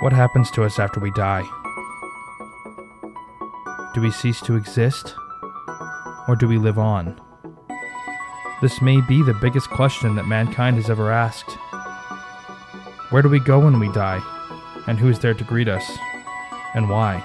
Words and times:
What 0.00 0.12
happens 0.12 0.52
to 0.52 0.62
us 0.62 0.78
after 0.78 1.00
we 1.00 1.10
die? 1.10 1.42
Do 3.94 4.00
we 4.00 4.12
cease 4.12 4.40
to 4.42 4.54
exist? 4.54 5.16
Or 6.28 6.36
do 6.36 6.46
we 6.46 6.56
live 6.56 6.78
on? 6.78 7.20
This 8.62 8.80
may 8.80 9.00
be 9.00 9.24
the 9.24 9.34
biggest 9.34 9.68
question 9.70 10.14
that 10.14 10.28
mankind 10.28 10.76
has 10.76 10.88
ever 10.88 11.10
asked. 11.10 11.50
Where 13.10 13.22
do 13.22 13.28
we 13.28 13.40
go 13.40 13.58
when 13.58 13.80
we 13.80 13.90
die? 13.90 14.22
And 14.86 15.00
who 15.00 15.08
is 15.08 15.18
there 15.18 15.34
to 15.34 15.42
greet 15.42 15.66
us? 15.66 15.98
And 16.76 16.88
why? 16.88 17.18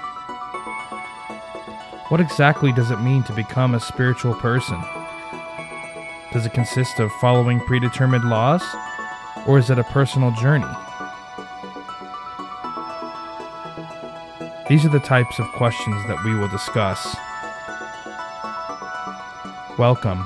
What 2.08 2.20
exactly 2.20 2.72
does 2.72 2.90
it 2.90 3.00
mean 3.00 3.22
to 3.24 3.32
become 3.32 3.76
a 3.76 3.80
spiritual 3.80 4.34
person? 4.34 4.82
Does 6.32 6.44
it 6.44 6.54
consist 6.54 6.98
of 6.98 7.12
following 7.20 7.60
predetermined 7.60 8.28
laws? 8.28 8.64
Or 9.46 9.60
is 9.60 9.70
it 9.70 9.78
a 9.78 9.84
personal 9.84 10.32
journey? 10.32 10.66
These 14.74 14.86
are 14.86 14.88
the 14.88 14.98
types 14.98 15.38
of 15.38 15.46
questions 15.52 16.04
that 16.08 16.24
we 16.24 16.34
will 16.34 16.48
discuss. 16.48 17.14
Welcome 19.78 20.18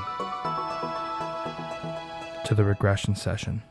to 2.46 2.54
the 2.54 2.64
regression 2.64 3.14
session. 3.14 3.62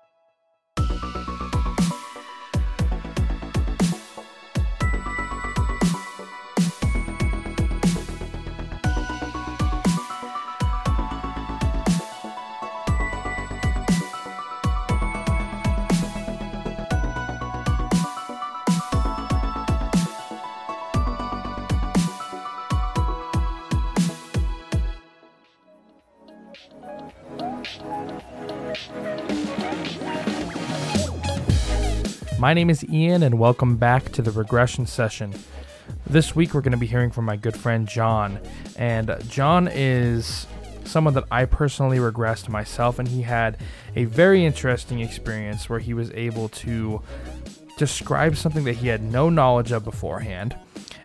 My 32.48 32.54
name 32.54 32.70
is 32.70 32.86
Ian, 32.86 33.24
and 33.24 33.38
welcome 33.38 33.76
back 33.76 34.14
to 34.14 34.22
the 34.22 34.32
regression 34.32 34.86
session. 34.86 35.34
This 36.06 36.34
week, 36.34 36.54
we're 36.54 36.62
going 36.62 36.72
to 36.72 36.78
be 36.78 36.88
hearing 36.88 37.12
from 37.12 37.26
my 37.26 37.36
good 37.36 37.58
friend 37.58 37.86
Jon. 37.86 38.40
And 38.78 39.14
Jon 39.28 39.68
is 39.70 40.48
someone 40.86 41.14
that 41.16 41.26
I 41.30 41.44
personally 41.44 41.98
regressed 41.98 42.48
myself, 42.48 43.00
and 43.00 43.08
he 43.10 43.24
had 43.24 43.58
a 43.98 44.06
very 44.06 44.46
interesting 44.46 45.02
experience 45.02 45.70
where 45.70 45.80
he 45.80 45.94
was 45.94 46.10
able 46.12 46.48
to 46.64 47.02
describe 47.78 48.38
something 48.38 48.64
that 48.64 48.78
he 48.78 48.88
had 48.88 49.04
no 49.04 49.30
knowledge 49.30 49.74
of 49.74 49.84
beforehand. 49.84 50.56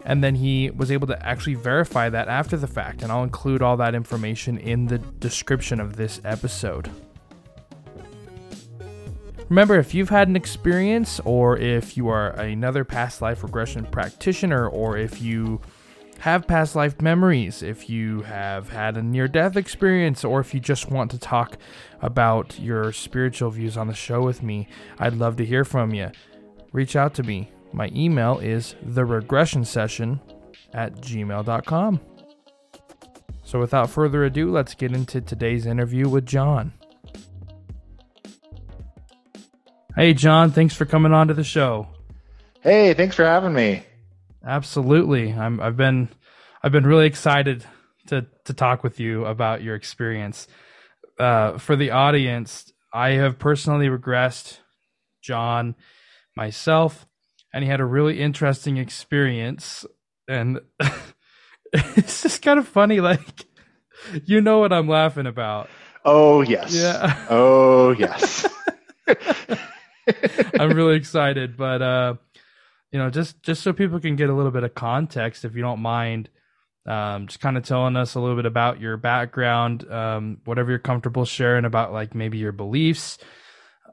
And 0.04 0.22
then 0.22 0.36
he 0.36 0.70
was 0.70 0.92
able 0.92 1.08
to 1.08 1.26
actually 1.26 1.54
verify 1.54 2.08
that 2.08 2.28
after 2.28 2.56
the 2.56 2.68
fact. 2.68 3.02
And 3.02 3.10
I'll 3.10 3.24
include 3.24 3.62
all 3.62 3.76
that 3.78 3.96
information 3.96 4.58
in 4.58 4.86
the 4.86 4.98
description 4.98 5.80
of 5.80 5.96
this 5.96 6.20
episode. 6.24 6.88
Remember, 9.52 9.78
if 9.78 9.92
you've 9.92 10.08
had 10.08 10.28
an 10.28 10.34
experience, 10.34 11.20
or 11.26 11.58
if 11.58 11.94
you 11.94 12.08
are 12.08 12.30
another 12.30 12.84
past 12.84 13.20
life 13.20 13.42
regression 13.42 13.84
practitioner, 13.84 14.66
or 14.66 14.96
if 14.96 15.20
you 15.20 15.60
have 16.20 16.46
past 16.46 16.74
life 16.74 17.02
memories, 17.02 17.62
if 17.62 17.90
you 17.90 18.22
have 18.22 18.70
had 18.70 18.96
a 18.96 19.02
near 19.02 19.28
death 19.28 19.58
experience, 19.58 20.24
or 20.24 20.40
if 20.40 20.54
you 20.54 20.60
just 20.60 20.90
want 20.90 21.10
to 21.10 21.18
talk 21.18 21.58
about 22.00 22.58
your 22.58 22.92
spiritual 22.92 23.50
views 23.50 23.76
on 23.76 23.88
the 23.88 23.94
show 23.94 24.22
with 24.22 24.42
me, 24.42 24.68
I'd 24.98 25.16
love 25.16 25.36
to 25.36 25.44
hear 25.44 25.66
from 25.66 25.92
you. 25.92 26.12
Reach 26.72 26.96
out 26.96 27.12
to 27.16 27.22
me. 27.22 27.50
My 27.74 27.90
email 27.94 28.38
is 28.38 28.74
theregressionsession 28.82 30.18
at 30.72 30.94
gmail.com. 31.02 32.00
So, 33.44 33.58
without 33.60 33.90
further 33.90 34.24
ado, 34.24 34.50
let's 34.50 34.72
get 34.72 34.94
into 34.94 35.20
today's 35.20 35.66
interview 35.66 36.08
with 36.08 36.24
Jon. 36.24 36.72
Hey, 39.94 40.14
Jon, 40.14 40.52
thanks 40.52 40.74
for 40.74 40.86
coming 40.86 41.12
on 41.12 41.28
to 41.28 41.34
the 41.34 41.44
show. 41.44 41.86
Hey, 42.62 42.94
thanks 42.94 43.14
for 43.14 43.26
having 43.26 43.52
me. 43.52 43.84
Absolutely. 44.42 45.32
I'm 45.32 45.60
I've 45.60 45.76
been 45.76 46.08
I've 46.62 46.72
been 46.72 46.86
really 46.86 47.06
excited 47.06 47.64
to 48.06 48.26
to 48.46 48.54
talk 48.54 48.82
with 48.82 48.98
you 48.98 49.26
about 49.26 49.62
your 49.62 49.74
experience. 49.74 50.48
Uh, 51.18 51.58
for 51.58 51.76
the 51.76 51.90
audience, 51.90 52.72
I 52.92 53.10
have 53.10 53.38
personally 53.38 53.88
regressed 53.88 54.60
Jon 55.20 55.74
myself 56.34 57.06
and 57.52 57.62
he 57.62 57.68
had 57.68 57.80
a 57.80 57.84
really 57.84 58.18
interesting 58.18 58.78
experience 58.78 59.84
and 60.26 60.60
it's 61.72 62.22
just 62.22 62.40
kind 62.40 62.58
of 62.58 62.66
funny 62.66 63.00
like 63.00 63.44
you 64.24 64.40
know 64.40 64.58
what 64.58 64.72
I'm 64.72 64.88
laughing 64.88 65.26
about. 65.26 65.68
Oh, 66.04 66.40
yes. 66.40 66.74
Yeah. 66.74 67.26
Oh, 67.28 67.90
yes. 67.90 68.46
I'm 70.58 70.72
really 70.72 70.96
excited, 70.96 71.56
but 71.56 71.82
uh, 71.82 72.14
you 72.90 72.98
know, 72.98 73.10
just 73.10 73.42
just 73.42 73.62
so 73.62 73.72
people 73.72 74.00
can 74.00 74.16
get 74.16 74.30
a 74.30 74.34
little 74.34 74.50
bit 74.50 74.64
of 74.64 74.74
context, 74.74 75.44
if 75.44 75.54
you 75.54 75.62
don't 75.62 75.80
mind, 75.80 76.28
um, 76.86 77.26
just 77.26 77.40
kind 77.40 77.56
of 77.56 77.64
telling 77.64 77.96
us 77.96 78.14
a 78.14 78.20
little 78.20 78.36
bit 78.36 78.46
about 78.46 78.80
your 78.80 78.96
background, 78.96 79.90
um, 79.90 80.38
whatever 80.44 80.70
you're 80.70 80.78
comfortable 80.78 81.24
sharing 81.24 81.64
about, 81.64 81.92
like 81.92 82.14
maybe 82.14 82.38
your 82.38 82.52
beliefs, 82.52 83.18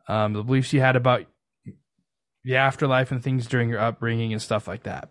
um, 0.07 0.33
the 0.33 0.43
beliefs 0.43 0.73
you 0.73 0.81
had 0.81 0.95
about 0.95 1.25
the 2.43 2.55
afterlife 2.55 3.11
and 3.11 3.23
things 3.23 3.47
during 3.47 3.69
your 3.69 3.79
upbringing 3.79 4.33
and 4.33 4.41
stuff 4.41 4.67
like 4.67 4.83
that. 4.83 5.09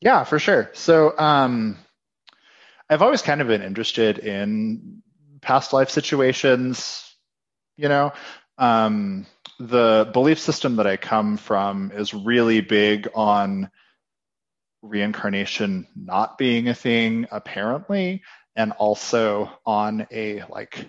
Yeah, 0.00 0.24
for 0.24 0.38
sure. 0.38 0.70
So, 0.72 1.16
um, 1.16 1.78
I've 2.90 3.02
always 3.02 3.22
kind 3.22 3.40
of 3.40 3.46
been 3.46 3.62
interested 3.62 4.18
in 4.18 5.02
past 5.40 5.72
life 5.72 5.90
situations. 5.90 7.08
You 7.76 7.88
know, 7.88 8.12
um, 8.58 9.26
the 9.58 10.10
belief 10.12 10.38
system 10.38 10.76
that 10.76 10.86
I 10.86 10.96
come 10.96 11.36
from 11.36 11.92
is 11.92 12.14
really 12.14 12.60
big 12.60 13.08
on 13.14 13.70
reincarnation 14.82 15.86
not 15.94 16.38
being 16.38 16.68
a 16.68 16.74
thing, 16.74 17.26
apparently, 17.30 18.22
and 18.56 18.72
also 18.72 19.50
on 19.64 20.06
a 20.10 20.42
like 20.48 20.88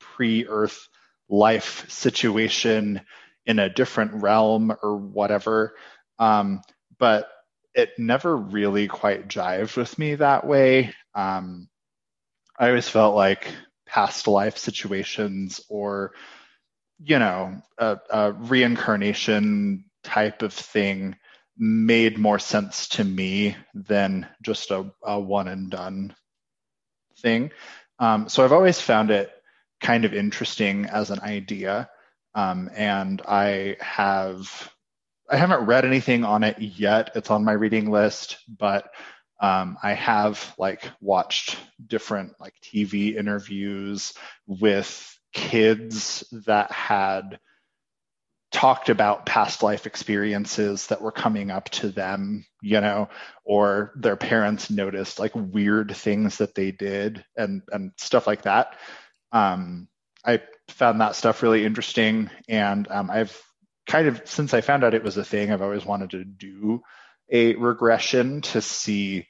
pre 0.00 0.46
earth 0.46 0.88
life 1.28 1.90
situation 1.90 3.00
in 3.44 3.58
a 3.58 3.68
different 3.68 4.22
realm 4.22 4.74
or 4.82 4.96
whatever. 4.96 5.76
Um, 6.18 6.62
but 6.98 7.28
it 7.74 7.90
never 7.98 8.34
really 8.36 8.88
quite 8.88 9.28
jived 9.28 9.76
with 9.76 9.98
me 9.98 10.14
that 10.14 10.46
way. 10.46 10.94
Um, 11.14 11.68
I 12.58 12.68
always 12.68 12.88
felt 12.88 13.14
like 13.14 13.48
past 13.86 14.26
life 14.26 14.56
situations 14.56 15.60
or 15.68 16.12
you 16.98 17.18
know, 17.18 17.60
a, 17.78 17.98
a 18.10 18.32
reincarnation 18.32 19.84
type 20.02 20.42
of 20.42 20.52
thing 20.52 21.16
made 21.58 22.18
more 22.18 22.38
sense 22.38 22.88
to 22.88 23.04
me 23.04 23.56
than 23.74 24.26
just 24.42 24.70
a, 24.70 24.90
a 25.02 25.18
one 25.18 25.48
and 25.48 25.70
done 25.70 26.14
thing. 27.18 27.50
Um, 27.98 28.28
so 28.28 28.44
I've 28.44 28.52
always 28.52 28.80
found 28.80 29.10
it 29.10 29.30
kind 29.80 30.04
of 30.04 30.14
interesting 30.14 30.86
as 30.86 31.10
an 31.10 31.20
idea. 31.20 31.88
Um, 32.34 32.70
and 32.74 33.22
I 33.22 33.76
have, 33.80 34.70
I 35.30 35.36
haven't 35.36 35.66
read 35.66 35.84
anything 35.84 36.24
on 36.24 36.44
it 36.44 36.60
yet. 36.60 37.12
It's 37.14 37.30
on 37.30 37.44
my 37.44 37.52
reading 37.52 37.90
list, 37.90 38.38
but 38.46 38.90
um, 39.40 39.78
I 39.82 39.94
have 39.94 40.54
like 40.58 40.90
watched 41.00 41.56
different 41.86 42.34
like 42.40 42.54
TV 42.62 43.16
interviews 43.16 44.12
with 44.46 45.15
kids 45.32 46.24
that 46.46 46.70
had 46.72 47.38
talked 48.52 48.88
about 48.88 49.26
past 49.26 49.62
life 49.62 49.86
experiences 49.86 50.86
that 50.86 51.02
were 51.02 51.12
coming 51.12 51.50
up 51.50 51.68
to 51.68 51.90
them, 51.90 52.46
you 52.62 52.80
know, 52.80 53.08
or 53.44 53.92
their 53.96 54.16
parents 54.16 54.70
noticed 54.70 55.18
like 55.18 55.32
weird 55.34 55.94
things 55.94 56.38
that 56.38 56.54
they 56.54 56.70
did 56.70 57.24
and 57.36 57.62
and 57.70 57.92
stuff 57.98 58.26
like 58.26 58.42
that. 58.42 58.76
Um, 59.32 59.88
I 60.24 60.40
found 60.68 61.00
that 61.00 61.16
stuff 61.16 61.42
really 61.42 61.64
interesting, 61.64 62.30
and 62.48 62.88
um, 62.90 63.10
I've 63.10 63.38
kind 63.86 64.08
of 64.08 64.22
since 64.24 64.54
I 64.54 64.60
found 64.60 64.84
out 64.84 64.94
it 64.94 65.04
was 65.04 65.16
a 65.16 65.24
thing, 65.24 65.52
I've 65.52 65.62
always 65.62 65.84
wanted 65.84 66.10
to 66.10 66.24
do 66.24 66.80
a 67.30 67.54
regression 67.56 68.40
to 68.40 68.60
see 68.62 69.26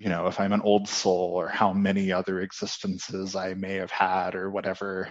you 0.00 0.08
know 0.08 0.26
if 0.26 0.40
i'm 0.40 0.52
an 0.52 0.62
old 0.62 0.88
soul 0.88 1.34
or 1.34 1.48
how 1.48 1.72
many 1.72 2.10
other 2.10 2.40
existences 2.40 3.36
i 3.36 3.54
may 3.54 3.74
have 3.74 3.92
had 3.92 4.34
or 4.34 4.50
whatever 4.50 5.08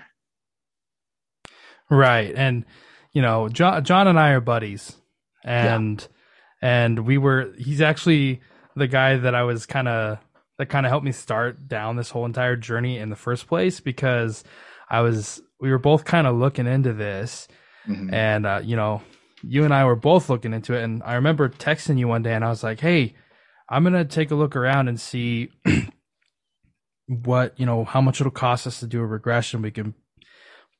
Right. 1.89 2.33
And 2.35 2.65
you 3.13 3.21
know, 3.21 3.49
Jon 3.49 3.83
Jon 3.83 4.07
and 4.07 4.19
I 4.19 4.31
are 4.31 4.41
buddies. 4.41 4.95
And 5.43 6.07
yeah. 6.61 6.85
and 6.85 6.99
we 7.05 7.17
were 7.17 7.53
he's 7.57 7.81
actually 7.81 8.41
the 8.75 8.87
guy 8.87 9.17
that 9.17 9.33
I 9.33 9.43
was 9.43 9.65
kind 9.65 9.87
of 9.87 10.19
that 10.57 10.67
kind 10.67 10.85
of 10.85 10.91
helped 10.91 11.05
me 11.05 11.11
start 11.11 11.67
down 11.67 11.95
this 11.95 12.09
whole 12.09 12.25
entire 12.25 12.55
journey 12.55 12.97
in 12.97 13.09
the 13.09 13.15
first 13.15 13.47
place 13.47 13.79
because 13.79 14.43
I 14.89 15.01
was 15.01 15.41
we 15.59 15.71
were 15.71 15.79
both 15.79 16.05
kind 16.05 16.27
of 16.27 16.35
looking 16.35 16.67
into 16.67 16.93
this 16.93 17.47
mm-hmm. 17.87 18.13
and 18.13 18.45
uh, 18.45 18.61
you 18.63 18.75
know 18.75 19.01
you 19.41 19.63
and 19.63 19.73
I 19.73 19.85
were 19.85 19.95
both 19.95 20.29
looking 20.29 20.53
into 20.53 20.73
it, 20.73 20.83
and 20.83 21.01
I 21.03 21.15
remember 21.15 21.47
texting 21.47 21.97
you 21.97 22.09
one 22.09 22.23
day, 22.23 22.33
and 22.33 22.43
I 22.43 22.49
was 22.49 22.61
like, 22.61 22.81
"Hey, 22.81 23.15
I'm 23.69 23.83
gonna 23.83 24.05
take 24.05 24.31
a 24.31 24.35
look 24.35 24.55
around 24.55 24.87
and 24.87 24.99
see 24.99 25.51
what 27.07 27.59
you 27.59 27.65
know 27.65 27.83
how 27.83 28.01
much 28.01 28.19
it'll 28.19 28.31
cost 28.31 28.65
us 28.67 28.79
to 28.79 28.87
do 28.87 29.01
a 29.01 29.05
regression. 29.05 29.61
We 29.61 29.71
can 29.71 29.93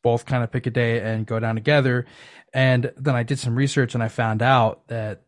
both 0.02 0.26
kind 0.26 0.44
of 0.44 0.52
pick 0.52 0.66
a 0.66 0.72
day 0.72 1.00
and 1.02 1.26
go 1.26 1.40
down 1.40 1.56
together." 1.56 2.06
And 2.54 2.92
then 2.98 3.16
I 3.16 3.24
did 3.24 3.40
some 3.40 3.56
research, 3.56 3.94
and 3.94 4.04
I 4.04 4.08
found 4.08 4.42
out 4.42 4.88
that 4.88 5.22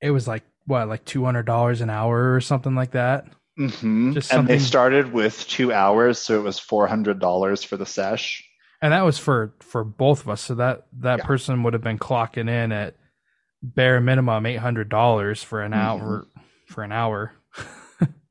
it 0.00 0.10
was 0.10 0.26
like 0.26 0.44
what, 0.66 0.88
like 0.88 1.04
two 1.04 1.24
hundred 1.24 1.44
dollars 1.44 1.80
an 1.80 1.90
hour 1.90 2.34
or 2.34 2.40
something 2.40 2.74
like 2.74 2.92
that. 2.92 3.26
Mm-hmm. 3.58 4.12
Just 4.14 4.32
and 4.32 4.48
they 4.48 4.58
started 4.58 5.12
with 5.12 5.46
two 5.46 5.72
hours, 5.72 6.18
so 6.18 6.38
it 6.38 6.42
was 6.42 6.58
four 6.58 6.86
hundred 6.86 7.18
dollars 7.18 7.62
for 7.62 7.76
the 7.76 7.84
sesh. 7.84 8.48
And 8.80 8.92
that 8.92 9.04
was 9.04 9.18
for 9.18 9.54
for 9.60 9.84
both 9.84 10.22
of 10.22 10.30
us. 10.30 10.40
So 10.40 10.54
that 10.54 10.86
that 11.00 11.18
yeah. 11.18 11.26
person 11.26 11.62
would 11.62 11.74
have 11.74 11.82
been 11.82 11.98
clocking 11.98 12.48
in 12.48 12.72
at 12.72 12.96
bare 13.62 14.00
minimum 14.00 14.46
eight 14.46 14.56
hundred 14.56 14.88
dollars 14.88 15.42
for 15.42 15.60
an 15.60 15.72
mm-hmm. 15.72 15.80
hour 15.80 16.26
for 16.72 16.82
an 16.82 16.92
hour. 16.92 17.32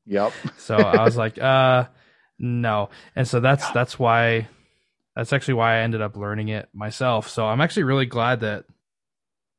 yep. 0.06 0.32
so 0.58 0.76
I 0.76 1.04
was 1.04 1.16
like, 1.16 1.40
uh, 1.40 1.86
no. 2.38 2.90
And 3.16 3.26
so 3.26 3.40
that's 3.40 3.64
yeah. 3.64 3.72
that's 3.72 3.98
why 3.98 4.48
that's 5.16 5.32
actually 5.32 5.54
why 5.54 5.76
I 5.76 5.80
ended 5.80 6.02
up 6.02 6.16
learning 6.16 6.48
it 6.48 6.68
myself. 6.74 7.28
So 7.28 7.46
I'm 7.46 7.60
actually 7.60 7.84
really 7.84 8.06
glad 8.06 8.40
that 8.40 8.64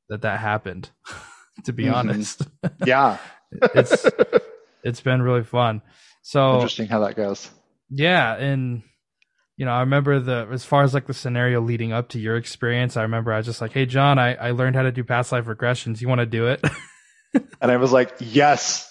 that 0.09 0.21
that 0.21 0.39
happened. 0.39 0.89
to 1.65 1.73
be 1.73 1.85
mm-hmm. 1.85 1.95
honest. 1.95 2.41
yeah. 2.85 3.17
it's 3.51 4.05
it's 4.83 5.01
been 5.01 5.21
really 5.21 5.43
fun. 5.43 5.81
So 6.21 6.55
interesting 6.55 6.87
how 6.87 6.99
that 6.99 7.15
goes. 7.15 7.49
Yeah, 7.89 8.35
and 8.35 8.83
you 9.57 9.65
know, 9.65 9.71
I 9.71 9.81
remember 9.81 10.19
the 10.19 10.47
as 10.51 10.65
far 10.65 10.83
as 10.83 10.93
like 10.93 11.07
the 11.07 11.13
scenario 11.13 11.61
leading 11.61 11.93
up 11.93 12.09
to 12.09 12.19
your 12.19 12.37
experience, 12.37 12.97
I 12.97 13.03
remember 13.03 13.31
I 13.31 13.37
was 13.37 13.45
just 13.45 13.61
like, 13.61 13.73
Hey 13.73 13.85
Jon, 13.85 14.17
I, 14.17 14.35
I 14.35 14.51
learned 14.51 14.75
how 14.75 14.83
to 14.83 14.91
do 14.91 15.03
past 15.03 15.31
life 15.31 15.45
regressions. 15.45 16.01
You 16.01 16.07
want 16.07 16.19
to 16.19 16.25
do 16.25 16.47
it? 16.47 16.63
And 17.61 17.71
I 17.71 17.77
was 17.77 17.91
like, 17.91 18.15
Yes. 18.19 18.89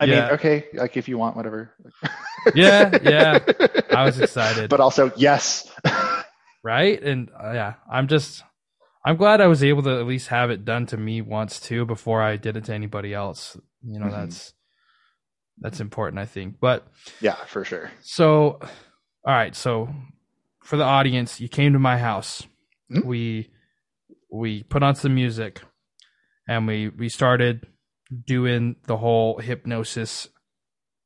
I 0.00 0.06
yeah. 0.06 0.22
mean, 0.22 0.30
okay, 0.32 0.66
like 0.74 0.96
if 0.96 1.08
you 1.08 1.18
want, 1.18 1.36
whatever. 1.36 1.72
yeah, 2.54 2.98
yeah. 3.02 3.38
I 3.90 4.04
was 4.04 4.18
excited. 4.18 4.68
But 4.68 4.80
also, 4.80 5.12
yes. 5.16 5.70
right? 6.64 7.00
And 7.00 7.30
uh, 7.30 7.52
yeah, 7.52 7.74
I'm 7.90 8.08
just 8.08 8.42
I'm 9.04 9.16
glad 9.16 9.40
I 9.40 9.46
was 9.46 9.62
able 9.62 9.82
to 9.82 10.00
at 10.00 10.06
least 10.06 10.28
have 10.28 10.50
it 10.50 10.64
done 10.64 10.86
to 10.86 10.96
me 10.96 11.20
once 11.20 11.60
too 11.60 11.84
before 11.84 12.22
I 12.22 12.36
did 12.36 12.56
it 12.56 12.64
to 12.64 12.74
anybody 12.74 13.14
else. 13.14 13.56
You 13.86 14.00
know, 14.00 14.06
mm-hmm. 14.06 14.20
that's 14.20 14.54
that's 15.58 15.80
important, 15.80 16.18
I 16.18 16.26
think. 16.26 16.56
But 16.60 16.86
yeah, 17.20 17.36
for 17.46 17.64
sure. 17.64 17.90
So, 18.00 18.58
all 18.60 19.34
right. 19.34 19.54
So, 19.54 19.94
for 20.62 20.76
the 20.76 20.84
audience, 20.84 21.40
you 21.40 21.48
came 21.48 21.74
to 21.74 21.78
my 21.78 21.98
house. 21.98 22.42
Mm-hmm. 22.90 23.06
We 23.06 23.50
we 24.32 24.62
put 24.64 24.82
on 24.82 24.94
some 24.94 25.14
music, 25.14 25.60
and 26.48 26.66
we 26.66 26.88
we 26.88 27.08
started 27.08 27.66
doing 28.26 28.76
the 28.86 28.96
whole 28.96 29.38
hypnosis 29.38 30.28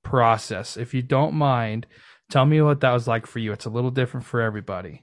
process. 0.03 0.77
If 0.77 0.95
you 0.95 1.03
don't 1.03 1.35
mind, 1.35 1.87
tell 2.31 2.47
me 2.47 2.61
what 2.61 2.81
that 2.81 2.93
was 2.93 3.06
like 3.06 3.27
for 3.27 3.39
you. 3.39 3.53
It's 3.53 3.67
a 3.67 3.71
little 3.71 3.91
different 3.91 4.27
for 4.27 4.41
everybody. 4.41 5.03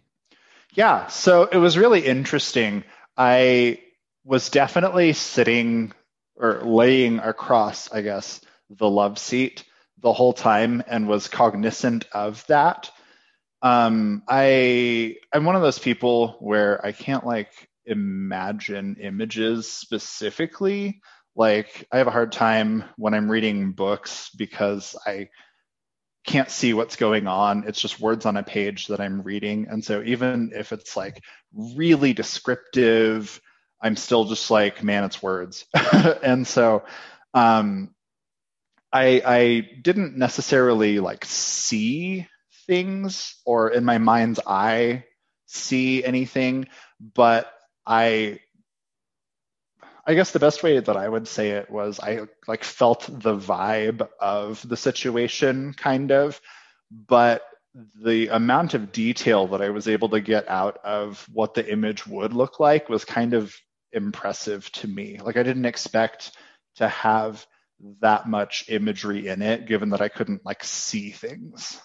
Yeah, 0.74 1.08
so 1.08 1.44
it 1.44 1.58
was 1.58 1.78
really 1.78 2.06
interesting. 2.06 2.84
I 3.18 3.80
was 4.24 4.50
definitely 4.50 5.14
sitting 5.14 5.94
or 6.36 6.62
laying 6.64 7.20
across, 7.20 7.92
I 7.92 8.02
guess, 8.02 8.42
the 8.70 8.90
love 8.90 9.18
seat 9.18 9.64
the 10.00 10.12
whole 10.12 10.34
time 10.34 10.84
and 10.88 11.08
was 11.08 11.28
cognizant 11.28 12.06
of 12.12 12.46
that. 12.48 12.92
Um, 13.62 14.24
I 14.28 15.16
I'm 15.34 15.46
one 15.46 15.56
of 15.56 15.62
those 15.62 15.80
people 15.80 16.38
where 16.40 16.86
I 16.86 16.92
can't 16.92 17.26
like 17.26 17.50
imagine 17.86 18.98
images 19.00 19.72
specifically. 19.72 21.02
Like 21.36 21.88
I 21.92 21.98
have 21.98 22.08
a 22.08 22.12
hard 22.12 22.32
time 22.32 22.84
when 22.98 23.14
I'm 23.14 23.30
reading 23.30 23.74
books 23.74 24.30
because 24.38 24.96
I 25.06 25.30
can't 26.26 26.50
see 26.50 26.74
what's 26.74 26.96
going 26.96 27.28
on. 27.28 27.66
It's 27.68 27.80
just 27.80 28.00
words 28.00 28.26
on 28.26 28.38
a 28.38 28.44
page 28.44 28.88
that 28.88 29.00
I'm 29.02 29.22
reading. 29.22 29.68
And 29.70 29.84
so 29.84 30.02
even 30.04 30.52
if 30.56 30.72
it's 30.72 30.98
like 30.98 31.22
really 31.54 32.14
descriptive, 32.14 33.40
I'm 33.82 33.96
still 33.96 34.26
just 34.26 34.50
like, 34.50 34.84
man, 34.84 35.04
it's 35.04 35.22
words. 35.22 35.66
and 36.24 36.48
so 36.48 36.84
um, 37.34 37.94
I, 38.92 39.22
I 39.26 39.70
didn't 39.82 40.18
necessarily 40.18 41.00
like 41.00 41.26
see 41.26 42.28
things 42.66 43.36
or 43.46 43.70
in 43.70 43.86
my 43.86 44.00
mind's 44.00 44.40
eye 44.48 45.04
see 45.46 46.04
anything, 46.04 46.68
but 47.00 47.52
I 47.86 48.40
I 50.08 50.14
guess 50.14 50.32
the 50.32 50.40
best 50.40 50.62
way 50.62 50.80
that 50.80 50.98
I 50.98 51.10
would 51.10 51.28
say 51.28 51.52
it 51.52 51.70
was 51.70 52.00
I 52.00 52.22
like 52.48 52.64
felt 52.64 53.08
the 53.12 53.36
vibe 53.36 54.08
of 54.20 54.68
the 54.68 54.78
situation 54.78 55.74
kind 55.74 56.12
of, 56.12 56.40
but 56.92 57.42
the 58.02 58.28
amount 58.28 58.74
of 58.74 58.92
detail 58.92 59.48
that 59.48 59.62
I 59.62 59.70
was 59.70 59.88
able 59.88 60.10
to 60.10 60.22
get 60.22 60.48
out 60.48 60.78
of 60.84 61.28
what 61.34 61.56
the 61.56 61.70
image 61.70 62.06
would 62.06 62.34
look 62.34 62.60
like 62.60 62.88
was 62.88 63.04
kind 63.04 63.34
of 63.34 63.56
impressive 63.92 64.72
to 64.74 64.88
me. 64.88 65.20
Like 65.22 65.38
I 65.38 65.44
didn't 65.44 65.66
expect 65.66 66.32
to 66.76 66.88
have 66.88 67.46
that 68.02 68.28
much 68.28 68.66
imagery 68.70 69.28
in 69.28 69.42
it 69.42 69.66
given 69.66 69.90
that 69.90 70.02
I 70.02 70.10
couldn't 70.10 70.46
like 70.46 70.64
see 70.64 71.12
things. 71.12 71.82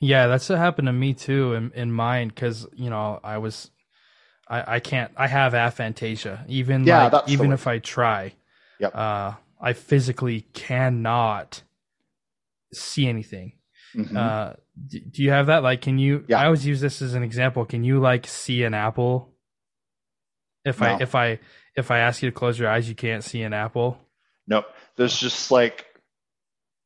Yeah, 0.00 0.28
that's 0.28 0.48
what 0.48 0.58
happened 0.58 0.86
to 0.86 0.92
me 0.92 1.14
too 1.14 1.54
in, 1.54 1.72
in 1.74 1.92
mine 1.92 2.28
because 2.28 2.66
you 2.74 2.88
know 2.90 3.20
I 3.22 3.38
was 3.38 3.70
I, 4.48 4.76
I 4.76 4.80
can't. 4.80 5.12
I 5.16 5.26
have 5.26 5.52
aphantasia. 5.52 6.44
Even 6.48 6.84
yeah, 6.84 7.08
like, 7.08 7.28
even 7.28 7.52
if 7.52 7.66
I 7.66 7.78
try, 7.78 8.34
yep. 8.78 8.94
uh, 8.94 9.34
I 9.60 9.72
physically 9.74 10.42
cannot 10.52 11.62
see 12.72 13.06
anything. 13.06 13.52
Mm-hmm. 13.94 14.16
Uh, 14.16 14.52
do, 14.86 15.00
do, 15.00 15.22
you 15.22 15.30
have 15.30 15.46
that? 15.46 15.62
Like, 15.62 15.82
can 15.82 15.98
you? 15.98 16.24
Yeah. 16.28 16.40
I 16.40 16.46
always 16.46 16.66
use 16.66 16.80
this 16.80 17.02
as 17.02 17.14
an 17.14 17.22
example. 17.22 17.64
Can 17.64 17.84
you 17.84 18.00
like 18.00 18.26
see 18.26 18.62
an 18.62 18.74
apple? 18.74 19.34
If 20.64 20.80
no. 20.80 20.86
I 20.86 21.02
if 21.02 21.14
I 21.14 21.38
if 21.76 21.90
I 21.90 21.98
ask 21.98 22.22
you 22.22 22.30
to 22.30 22.34
close 22.34 22.58
your 22.58 22.70
eyes, 22.70 22.88
you 22.88 22.94
can't 22.94 23.24
see 23.24 23.42
an 23.42 23.52
apple. 23.52 23.98
Nope. 24.46 24.66
There's 24.96 25.18
just 25.18 25.50
like 25.50 25.86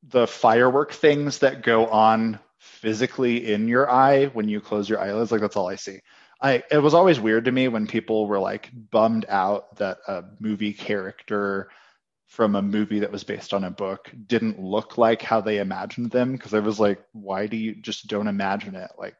the 0.02 0.26
firework 0.26 0.92
things 0.92 1.38
that 1.38 1.62
go 1.62 1.86
on 1.86 2.40
physically 2.58 3.52
in 3.52 3.68
your 3.68 3.90
eye 3.90 4.26
when 4.26 4.48
you 4.48 4.60
close 4.60 4.88
your 4.88 5.00
eyelids. 5.00 5.30
Like 5.30 5.40
that's 5.40 5.56
all 5.56 5.68
I 5.68 5.76
see. 5.76 6.00
I 6.42 6.62
it 6.70 6.78
was 6.78 6.94
always 6.94 7.20
weird 7.20 7.44
to 7.44 7.52
me 7.52 7.68
when 7.68 7.86
people 7.86 8.26
were 8.26 8.40
like 8.40 8.70
bummed 8.90 9.26
out 9.28 9.76
that 9.76 9.98
a 10.08 10.24
movie 10.40 10.72
character 10.72 11.70
from 12.26 12.56
a 12.56 12.62
movie 12.62 13.00
that 13.00 13.12
was 13.12 13.24
based 13.24 13.52
on 13.52 13.64
a 13.64 13.70
book 13.70 14.10
didn't 14.26 14.58
look 14.58 14.96
like 14.96 15.22
how 15.22 15.40
they 15.40 15.58
imagined 15.58 16.10
them 16.10 16.32
because 16.32 16.54
I 16.54 16.60
was 16.60 16.80
like, 16.80 16.98
why 17.12 17.46
do 17.46 17.56
you 17.56 17.74
just 17.74 18.06
don't 18.06 18.26
imagine 18.26 18.74
it? 18.74 18.90
Like, 18.98 19.16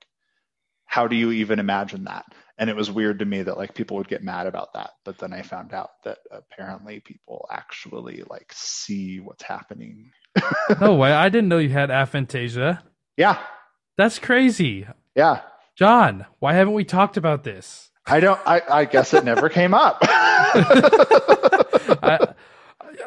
how 0.87 1.07
do 1.07 1.15
you 1.15 1.31
even 1.31 1.59
imagine 1.59 2.05
that? 2.05 2.25
And 2.59 2.71
it 2.71 2.77
was 2.77 2.91
weird 2.91 3.19
to 3.19 3.25
me 3.27 3.43
that 3.43 3.59
like 3.59 3.75
people 3.75 3.99
would 3.99 4.09
get 4.09 4.23
mad 4.23 4.47
about 4.47 4.73
that. 4.75 4.91
But 5.05 5.19
then 5.19 5.33
I 5.33 5.43
found 5.43 5.75
out 5.75 5.91
that 6.05 6.19
apparently 6.31 7.01
people 7.01 7.47
actually 7.51 8.25
like 8.29 8.51
see 8.53 9.21
what's 9.21 9.45
happening. 9.45 10.11
Oh, 10.71 10.77
no 10.81 10.95
way! 10.95 11.13
I 11.13 11.29
didn't 11.29 11.49
know 11.49 11.59
you 11.59 11.69
had 11.69 11.91
aphantasia. 11.91 12.81
Yeah, 13.19 13.39
that's 13.99 14.19
crazy. 14.19 14.87
Yeah, 15.15 15.43
Jon, 15.77 16.27
why 16.39 16.55
haven't 16.55 16.75
we 16.75 16.85
talked 16.85 17.17
about 17.17 17.45
this? 17.45 17.91
I 18.07 18.21
don't. 18.21 18.41
I, 18.47 18.63
I 18.69 18.85
guess 18.85 19.15
it 19.15 19.25
never 19.25 19.49
came 19.49 19.75
up. 19.75 19.99
I, 22.03 22.35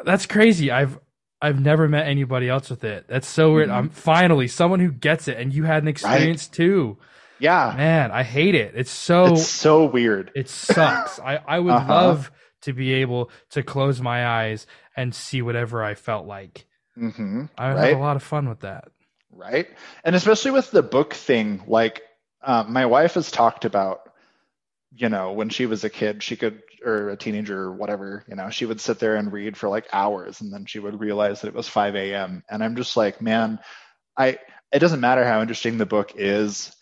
that's 0.04 0.26
crazy. 0.26 0.72
I've 0.72 1.00
I've 1.42 1.60
never 1.60 1.88
met 1.88 2.08
anybody 2.08 2.50
else 2.50 2.70
with 2.70 2.84
it. 2.84 3.06
That's 3.08 3.28
so 3.28 3.54
weird. 3.54 3.70
Mm-hmm. 3.70 3.78
I'm 3.78 3.90
finally 3.90 4.48
someone 4.48 4.80
who 4.80 4.92
gets 4.92 5.28
it, 5.28 5.38
and 5.38 5.54
you 5.54 5.64
had 5.64 5.84
an 5.84 5.90
experience 5.90 6.48
right. 6.48 6.56
too. 6.56 6.98
Yeah, 7.40 7.74
man, 7.76 8.12
I 8.12 8.24
hate 8.24 8.56
it. 8.56 8.74
It's 8.76 8.92
so 8.92 9.34
it's 9.34 9.48
so 9.48 9.86
weird. 9.86 10.32
It 10.36 10.48
sucks. 10.48 11.20
I 11.20 11.42
I 11.46 11.60
would 11.60 11.74
uh-huh. 11.74 11.94
love 11.94 12.32
to 12.62 12.74
be 12.74 12.94
able 12.94 13.30
to 13.52 13.62
close 13.62 14.02
my 14.02 14.26
eyes 14.26 14.66
and 14.96 15.14
see 15.14 15.42
whatever 15.42 15.84
I 15.84 15.96
felt 15.96 16.26
like. 16.26 16.66
Mm-hmm. 16.98 17.46
I 17.58 17.68
would 17.68 17.80
right? 17.80 17.90
have 17.90 17.98
a 17.98 18.02
lot 18.02 18.16
of 18.16 18.24
fun 18.24 18.48
with 18.48 18.62
that. 18.62 18.88
Right, 19.30 19.68
and 20.06 20.16
especially 20.16 20.52
with 20.52 20.72
the 20.72 20.82
book 20.82 21.14
thing, 21.14 21.62
like 21.68 22.02
um, 22.46 22.72
my 22.72 22.86
wife 22.86 23.16
has 23.16 23.32
talked 23.32 23.66
about, 23.66 24.10
you 24.96 25.10
know, 25.10 25.34
when 25.34 25.50
she 25.50 25.66
was 25.66 25.84
a 25.84 25.90
kid, 25.90 26.24
she 26.24 26.36
could, 26.36 26.62
or 26.86 27.10
a 27.10 27.18
teenager 27.18 27.60
or 27.60 27.74
whatever, 27.74 28.24
you 28.28 28.36
know, 28.36 28.50
she 28.50 28.66
would 28.66 28.80
sit 28.80 29.00
there 29.00 29.16
and 29.16 29.34
read 29.34 29.58
for 29.58 29.68
like 29.68 29.88
hours 29.92 30.42
and 30.42 30.54
then 30.54 30.66
she 30.66 30.80
would 30.80 31.00
realize 31.00 31.42
that 31.42 31.48
it 31.48 31.54
was 31.54 31.68
5 31.68 31.96
a.m. 31.96 32.44
And 32.50 32.64
I'm 32.64 32.76
just 32.76 32.96
like, 32.96 33.22
man, 33.22 33.60
I, 34.16 34.38
it 34.72 34.80
doesn't 34.80 35.00
matter 35.00 35.26
how 35.26 35.42
interesting 35.42 35.78
the 35.78 35.86
book 35.86 36.14
is. 36.16 36.76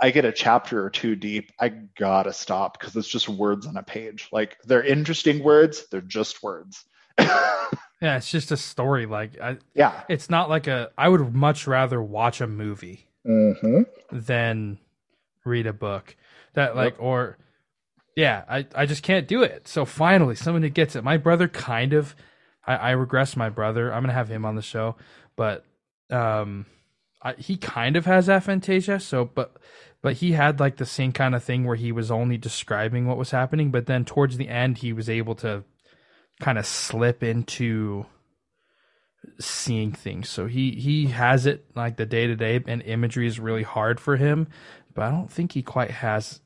I 0.00 0.12
get 0.12 0.24
a 0.24 0.32
chapter 0.32 0.84
or 0.84 0.90
two 0.90 1.16
deep, 1.16 1.50
I 1.58 1.70
gotta 1.70 2.32
stop 2.32 2.78
because 2.78 2.94
it's 2.94 3.08
just 3.08 3.28
words 3.28 3.66
on 3.66 3.76
a 3.76 3.82
page. 3.82 4.28
Like 4.30 4.56
they're 4.64 4.84
interesting 4.84 5.42
words, 5.42 5.86
they're 5.90 6.00
just 6.00 6.40
words. 6.42 6.84
yeah, 7.18 8.16
it's 8.16 8.30
just 8.30 8.52
a 8.52 8.56
story. 8.56 9.06
Like, 9.06 9.40
I, 9.40 9.58
yeah, 9.74 10.02
it's 10.08 10.30
not 10.30 10.48
like 10.48 10.68
a. 10.68 10.92
I 10.96 11.08
would 11.08 11.34
much 11.34 11.66
rather 11.66 12.00
watch 12.00 12.40
a 12.40 12.46
movie 12.46 13.08
mm-hmm. 13.26 13.82
than 14.12 14.78
read 15.48 15.66
a 15.66 15.72
book 15.72 16.16
that 16.54 16.76
like 16.76 16.94
yep. 16.94 17.02
or 17.02 17.38
yeah, 18.18 18.42
I, 18.48 18.66
I 18.74 18.86
just 18.86 19.04
can't 19.04 19.28
do 19.28 19.42
it. 19.42 19.68
So 19.68 19.84
finally, 19.84 20.34
somebody 20.34 20.70
gets 20.70 20.96
it. 20.96 21.04
My 21.04 21.18
brother 21.18 21.46
kind 21.46 21.92
of, 21.92 22.16
I, 22.66 22.74
I 22.74 22.90
regress 22.90 23.36
my 23.36 23.48
brother. 23.48 23.92
I'm 23.92 24.02
gonna 24.02 24.12
have 24.12 24.28
him 24.28 24.44
on 24.44 24.56
the 24.56 24.62
show, 24.62 24.96
but 25.36 25.64
um, 26.10 26.66
I, 27.22 27.34
he 27.34 27.56
kind 27.56 27.94
of 27.96 28.06
has 28.06 28.26
aphantasia. 28.26 29.00
So, 29.00 29.24
but 29.24 29.56
but 30.02 30.14
he 30.14 30.32
had 30.32 30.58
like 30.58 30.78
the 30.78 30.86
same 30.86 31.12
kind 31.12 31.34
of 31.34 31.44
thing 31.44 31.64
where 31.64 31.76
he 31.76 31.92
was 31.92 32.10
only 32.10 32.36
describing 32.36 33.06
what 33.06 33.18
was 33.18 33.30
happening, 33.30 33.70
but 33.70 33.86
then 33.86 34.04
towards 34.04 34.36
the 34.36 34.48
end, 34.48 34.78
he 34.78 34.92
was 34.92 35.08
able 35.08 35.36
to 35.36 35.62
kind 36.40 36.58
of 36.58 36.66
slip 36.66 37.22
into 37.22 38.04
seeing 39.40 39.92
things. 39.92 40.28
So 40.28 40.46
he 40.46 40.72
he 40.72 41.06
has 41.06 41.46
it 41.46 41.66
like 41.74 41.96
the 41.96 42.06
day 42.06 42.26
to 42.26 42.36
day, 42.36 42.60
and 42.66 42.82
imagery 42.82 43.26
is 43.26 43.40
really 43.40 43.62
hard 43.62 44.00
for 44.00 44.16
him. 44.16 44.48
But 44.98 45.06
I 45.06 45.10
don't 45.12 45.30
think 45.30 45.52
he 45.52 45.62
quite 45.62 45.92
has 45.92 46.40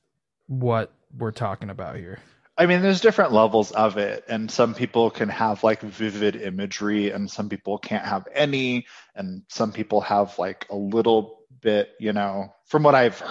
what 0.46 0.92
we're 1.16 1.30
talking 1.30 1.70
about 1.70 1.96
here. 1.96 2.18
I 2.58 2.66
mean, 2.66 2.82
there's 2.82 3.00
different 3.00 3.32
levels 3.32 3.72
of 3.72 3.96
it, 3.96 4.24
and 4.28 4.50
some 4.50 4.74
people 4.74 5.08
can 5.08 5.30
have 5.30 5.64
like 5.64 5.80
vivid 5.80 6.36
imagery, 6.36 7.12
and 7.12 7.30
some 7.30 7.48
people 7.48 7.78
can't 7.78 8.04
have 8.04 8.28
any, 8.34 8.84
and 9.14 9.44
some 9.48 9.72
people 9.72 10.02
have 10.02 10.38
like 10.38 10.66
a 10.68 10.76
little 10.76 11.38
bit, 11.62 11.94
you 11.98 12.12
know, 12.12 12.52
from 12.66 12.82
what 12.82 12.94
I've 12.94 13.22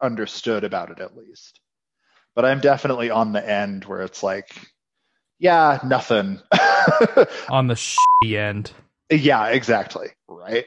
understood 0.00 0.62
about 0.62 0.92
it 0.92 1.00
at 1.00 1.16
least. 1.16 1.58
But 2.36 2.44
I'm 2.44 2.60
definitely 2.60 3.10
on 3.10 3.32
the 3.32 3.44
end 3.44 3.86
where 3.86 4.02
it's 4.02 4.22
like, 4.22 4.56
yeah, 5.40 5.80
nothing. 5.84 6.40
on 7.48 7.66
the 7.66 7.74
shitty 7.74 8.38
end. 8.38 8.70
Yeah, 9.10 9.48
exactly. 9.48 10.10
Right. 10.28 10.66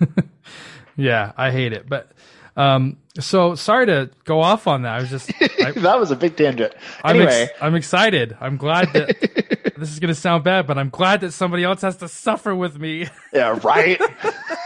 yeah, 0.96 1.32
I 1.36 1.50
hate 1.50 1.74
it. 1.74 1.86
But 1.90 2.12
um, 2.56 2.96
so 3.20 3.54
sorry 3.54 3.86
to 3.86 4.10
go 4.24 4.40
off 4.40 4.66
on 4.66 4.82
that. 4.82 4.94
I 4.94 5.00
was 5.00 5.10
just 5.10 5.30
I, 5.62 5.72
that 5.72 5.98
was 5.98 6.10
a 6.10 6.16
big 6.16 6.36
tangent. 6.36 6.74
I'm 7.04 7.16
anyway, 7.16 7.42
ex- 7.42 7.52
I'm 7.60 7.74
excited. 7.74 8.36
I'm 8.40 8.56
glad 8.56 8.92
that 8.94 9.74
this 9.76 9.90
is 9.90 9.98
going 9.98 10.12
to 10.12 10.18
sound 10.18 10.44
bad, 10.44 10.66
but 10.66 10.78
I'm 10.78 10.90
glad 10.90 11.20
that 11.20 11.32
somebody 11.32 11.64
else 11.64 11.82
has 11.82 11.96
to 11.98 12.08
suffer 12.08 12.54
with 12.54 12.78
me. 12.78 13.08
Yeah, 13.32 13.58
right. 13.62 14.00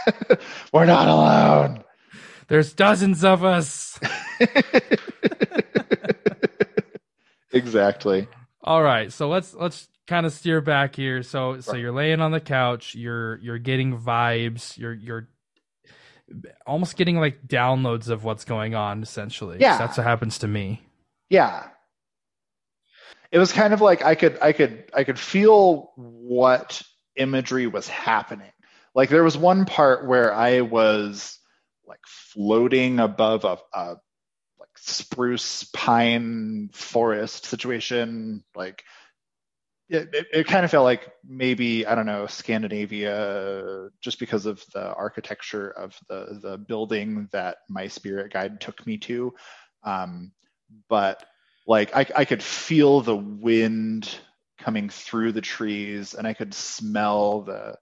We're 0.73 0.85
not 0.85 1.07
alone. 1.07 1.83
There's 2.47 2.73
dozens 2.73 3.23
of 3.23 3.43
us. 3.43 3.99
exactly. 7.51 8.27
All 8.63 8.83
right, 8.83 9.11
so 9.11 9.27
let's 9.27 9.53
let's 9.53 9.87
kind 10.07 10.25
of 10.25 10.33
steer 10.33 10.61
back 10.61 10.95
here. 10.95 11.23
So 11.23 11.59
so 11.61 11.75
you're 11.75 11.91
laying 11.91 12.21
on 12.21 12.31
the 12.31 12.41
couch, 12.41 12.95
you're 12.95 13.37
you're 13.39 13.57
getting 13.57 13.97
vibes, 13.97 14.77
you're 14.77 14.93
you're 14.93 15.29
almost 16.65 16.97
getting 16.97 17.17
like 17.17 17.47
downloads 17.47 18.09
of 18.09 18.23
what's 18.23 18.45
going 18.45 18.75
on 18.75 19.03
essentially. 19.03 19.57
Yeah. 19.59 19.77
That's 19.77 19.97
what 19.97 20.05
happens 20.05 20.39
to 20.39 20.47
me. 20.47 20.81
Yeah. 21.29 21.67
It 23.31 23.39
was 23.39 23.51
kind 23.51 23.73
of 23.73 23.81
like 23.81 24.03
I 24.03 24.15
could 24.15 24.37
I 24.41 24.51
could 24.51 24.85
I 24.93 25.03
could 25.03 25.19
feel 25.19 25.91
what 25.95 26.81
imagery 27.15 27.67
was 27.67 27.87
happening. 27.87 28.51
Like 28.93 29.09
there 29.09 29.23
was 29.23 29.37
one 29.37 29.65
part 29.65 30.05
where 30.07 30.33
I 30.33 30.61
was 30.61 31.39
like 31.85 32.01
floating 32.05 32.99
above 32.99 33.45
a, 33.45 33.57
a 33.73 33.95
like 34.59 34.77
spruce 34.77 35.63
pine 35.73 36.69
forest 36.73 37.45
situation, 37.45 38.43
like 38.55 38.83
it, 39.91 40.09
it, 40.13 40.27
it, 40.33 40.47
kind 40.47 40.63
of 40.63 40.71
felt 40.71 40.85
like 40.85 41.11
maybe 41.27 41.85
I 41.85 41.95
don't 41.95 42.05
know 42.05 42.25
Scandinavia, 42.25 43.89
just 43.99 44.19
because 44.19 44.45
of 44.45 44.63
the 44.73 44.93
architecture 44.93 45.71
of 45.71 45.99
the 46.07 46.39
the 46.41 46.57
building 46.57 47.27
that 47.33 47.57
my 47.69 47.87
spirit 47.87 48.31
guide 48.31 48.61
took 48.61 48.87
me 48.87 48.97
to. 48.99 49.33
Um, 49.83 50.31
but 50.87 51.25
like 51.67 51.93
I, 51.93 52.05
I 52.15 52.25
could 52.25 52.41
feel 52.41 53.01
the 53.01 53.17
wind 53.17 54.09
coming 54.57 54.87
through 54.87 55.33
the 55.33 55.41
trees, 55.41 56.13
and 56.13 56.25
I 56.25 56.33
could 56.33 56.53
smell 56.53 57.41
the 57.41 57.75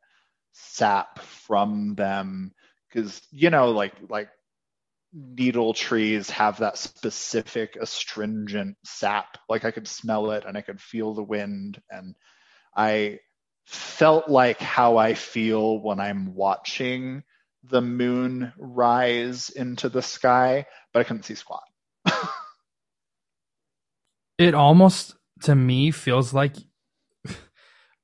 sap 0.53 1.19
from 1.19 1.93
them 1.93 2.53
because 2.91 3.21
you 3.31 3.51
know 3.51 3.69
like 3.69 3.93
like 4.09 4.29
needle 5.13 5.73
trees 5.73 6.29
have 6.29 6.59
that 6.59 6.77
specific 6.77 7.75
astringent 7.79 8.77
sap. 8.83 9.37
Like 9.47 9.65
I 9.65 9.71
could 9.71 9.87
smell 9.87 10.31
it 10.31 10.45
and 10.45 10.57
I 10.57 10.61
could 10.61 10.79
feel 10.79 11.13
the 11.13 11.23
wind. 11.23 11.81
And 11.89 12.15
I 12.75 13.19
felt 13.65 14.29
like 14.29 14.59
how 14.59 14.97
I 14.97 15.13
feel 15.13 15.79
when 15.79 15.99
I'm 15.99 16.35
watching 16.35 17.23
the 17.63 17.81
moon 17.81 18.53
rise 18.57 19.49
into 19.49 19.89
the 19.89 20.01
sky, 20.01 20.65
but 20.93 20.99
I 20.99 21.03
couldn't 21.03 21.23
see 21.23 21.35
squat. 21.35 21.63
it 24.37 24.53
almost 24.53 25.15
to 25.41 25.55
me 25.55 25.91
feels 25.91 26.33
like 26.33 26.55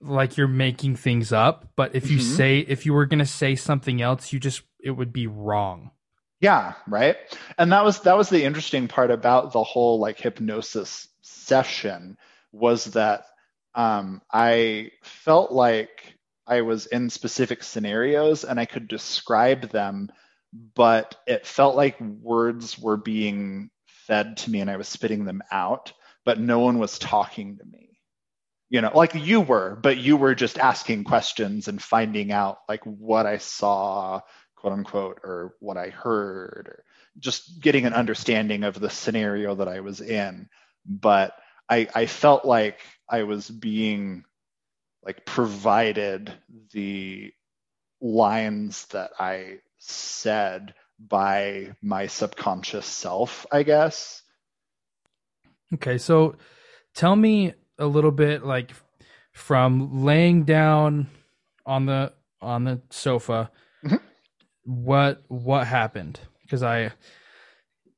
like 0.01 0.37
you're 0.37 0.47
making 0.47 0.95
things 0.95 1.31
up, 1.31 1.69
but 1.75 1.95
if 1.95 2.11
you 2.11 2.17
mm-hmm. 2.17 2.35
say 2.35 2.59
if 2.59 2.85
you 2.85 2.93
were 2.93 3.05
going 3.05 3.19
to 3.19 3.25
say 3.25 3.55
something 3.55 4.01
else, 4.01 4.31
you 4.33 4.39
just 4.39 4.61
it 4.83 4.91
would 4.91 5.13
be 5.13 5.27
wrong. 5.27 5.91
Yeah, 6.45 6.73
right. 6.87 7.17
And 7.57 7.71
that 7.71 7.83
was 7.83 8.01
that 8.01 8.17
was 8.17 8.29
the 8.29 8.43
interesting 8.43 8.87
part 8.87 9.09
about 9.09 9.51
the 9.51 9.63
whole 9.63 9.99
like 9.99 10.19
hypnosis 10.19 11.07
session 11.21 12.17
was 12.51 12.85
that 12.85 13.25
um, 13.73 14.21
I 14.31 14.91
felt 15.03 15.51
like 15.51 16.15
I 16.45 16.61
was 16.61 16.85
in 16.85 17.09
specific 17.09 17.63
scenarios 17.63 18.43
and 18.43 18.59
I 18.59 18.65
could 18.65 18.87
describe 18.87 19.71
them, 19.71 20.09
but 20.75 21.15
it 21.25 21.47
felt 21.47 21.75
like 21.75 21.99
words 21.99 22.77
were 22.77 22.97
being 22.97 23.71
fed 23.87 24.37
to 24.37 24.51
me 24.51 24.59
and 24.59 24.69
I 24.69 24.77
was 24.77 24.87
spitting 24.87 25.25
them 25.25 25.41
out, 25.51 25.93
but 26.25 26.39
no 26.39 26.59
one 26.59 26.77
was 26.77 26.99
talking 26.99 27.57
to 27.57 27.65
me. 27.65 27.89
You 28.69 28.81
know, 28.81 28.91
like 28.93 29.15
you 29.15 29.41
were, 29.41 29.75
but 29.81 29.97
you 29.97 30.17
were 30.17 30.35
just 30.35 30.59
asking 30.59 31.05
questions 31.05 31.67
and 31.67 31.81
finding 31.81 32.31
out 32.31 32.57
like 32.69 32.83
what 32.83 33.25
I 33.25 33.37
saw 33.37 34.21
quote 34.55 34.73
unquote, 34.73 35.19
or 35.23 35.55
what 35.59 35.77
I 35.77 35.89
heard, 35.89 36.67
or 36.67 36.83
just 37.19 37.61
getting 37.61 37.85
an 37.85 37.93
understanding 37.93 38.63
of 38.63 38.79
the 38.79 38.89
scenario 38.89 39.55
that 39.55 39.67
I 39.67 39.79
was 39.81 40.01
in. 40.01 40.49
But 40.85 41.33
I, 41.69 41.87
I 41.93 42.05
felt 42.05 42.45
like 42.45 42.79
I 43.09 43.23
was 43.23 43.49
being 43.49 44.25
like 45.03 45.25
provided 45.25 46.33
the 46.71 47.31
lines 48.01 48.85
that 48.87 49.11
I 49.19 49.59
said 49.77 50.73
by 50.99 51.75
my 51.81 52.07
subconscious 52.07 52.85
self, 52.85 53.45
I 53.51 53.63
guess. 53.63 54.21
Okay, 55.73 55.97
so 55.97 56.35
tell 56.93 57.15
me 57.15 57.53
a 57.77 57.85
little 57.85 58.11
bit 58.11 58.45
like 58.45 58.71
from 59.31 60.03
laying 60.05 60.43
down 60.43 61.07
on 61.65 61.85
the 61.85 62.13
on 62.41 62.63
the 62.63 62.81
sofa 62.89 63.51
what 64.65 65.23
what 65.27 65.67
happened 65.67 66.19
because 66.41 66.63
I 66.63 66.91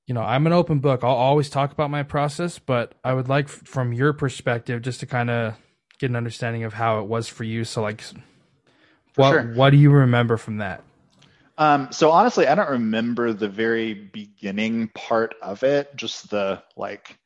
you 0.05 0.13
know 0.13 0.21
I'm 0.21 0.45
an 0.45 0.53
open 0.53 0.79
book. 0.79 1.03
I'll 1.03 1.11
always 1.11 1.49
talk 1.49 1.71
about 1.71 1.89
my 1.89 2.03
process, 2.03 2.59
but 2.59 2.95
I 3.03 3.13
would 3.13 3.27
like 3.27 3.47
from 3.49 3.93
your 3.93 4.13
perspective 4.13 4.81
just 4.81 4.99
to 4.99 5.05
kind 5.05 5.29
of 5.29 5.55
get 5.99 6.09
an 6.09 6.15
understanding 6.15 6.63
of 6.63 6.73
how 6.73 6.99
it 6.99 7.07
was 7.07 7.27
for 7.27 7.43
you. 7.43 7.63
So 7.63 7.81
like, 7.81 8.03
what 9.15 9.31
sure. 9.31 9.53
what 9.53 9.69
do 9.71 9.77
you 9.77 9.91
remember 9.91 10.37
from 10.37 10.57
that? 10.57 10.83
Um, 11.57 11.87
so 11.91 12.11
honestly, 12.11 12.47
I 12.47 12.53
don't 12.53 12.69
remember 12.69 13.33
the 13.33 13.49
very 13.49 13.93
beginning 13.93 14.89
part 14.89 15.35
of 15.41 15.63
it. 15.63 15.95
Just 15.95 16.29
the 16.29 16.61
like 16.75 17.17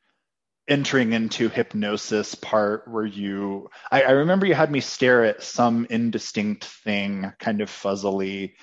entering 0.68 1.12
into 1.12 1.50
hypnosis 1.50 2.34
part 2.36 2.88
where 2.88 3.06
you 3.06 3.70
I, 3.92 4.04
I 4.04 4.12
remember 4.12 4.46
you 4.46 4.54
had 4.54 4.72
me 4.72 4.80
stare 4.80 5.26
at 5.26 5.44
some 5.44 5.86
indistinct 5.90 6.64
thing 6.64 7.34
kind 7.40 7.62
of 7.62 7.70
fuzzily 7.70 8.54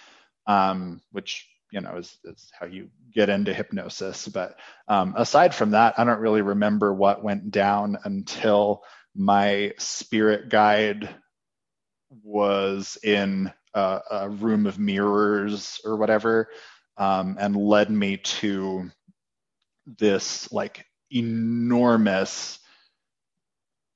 um, 0.49 1.01
which 1.13 1.47
you 1.71 1.81
know 1.81 1.97
is, 1.99 2.17
is, 2.25 2.51
how 2.59 2.67
you 2.67 2.89
get 3.15 3.29
into 3.29 3.55
hypnosis. 3.55 4.27
But 4.27 4.59
um, 4.89 5.15
aside 5.17 5.55
from 5.55 5.73
that, 5.73 5.99
I 5.99 6.05
don't 6.05 6.21
really 6.21 6.43
remember 6.43 6.93
what 6.93 7.23
went 7.23 7.53
down 7.53 7.99
until 8.05 8.83
my 9.15 9.75
spirit 9.79 10.49
guide 10.49 11.09
was 12.25 12.97
in 13.03 13.53
a, 13.75 14.01
a 14.11 14.31
room 14.31 14.67
of 14.67 14.79
mirrors 14.79 15.81
or 15.85 15.97
whatever, 15.97 16.49
um, 16.97 17.37
and 17.39 17.55
led 17.55 17.91
me 17.91 18.17
to 18.17 18.91
this 19.99 20.51
like 20.53 20.87
enormous 21.11 22.59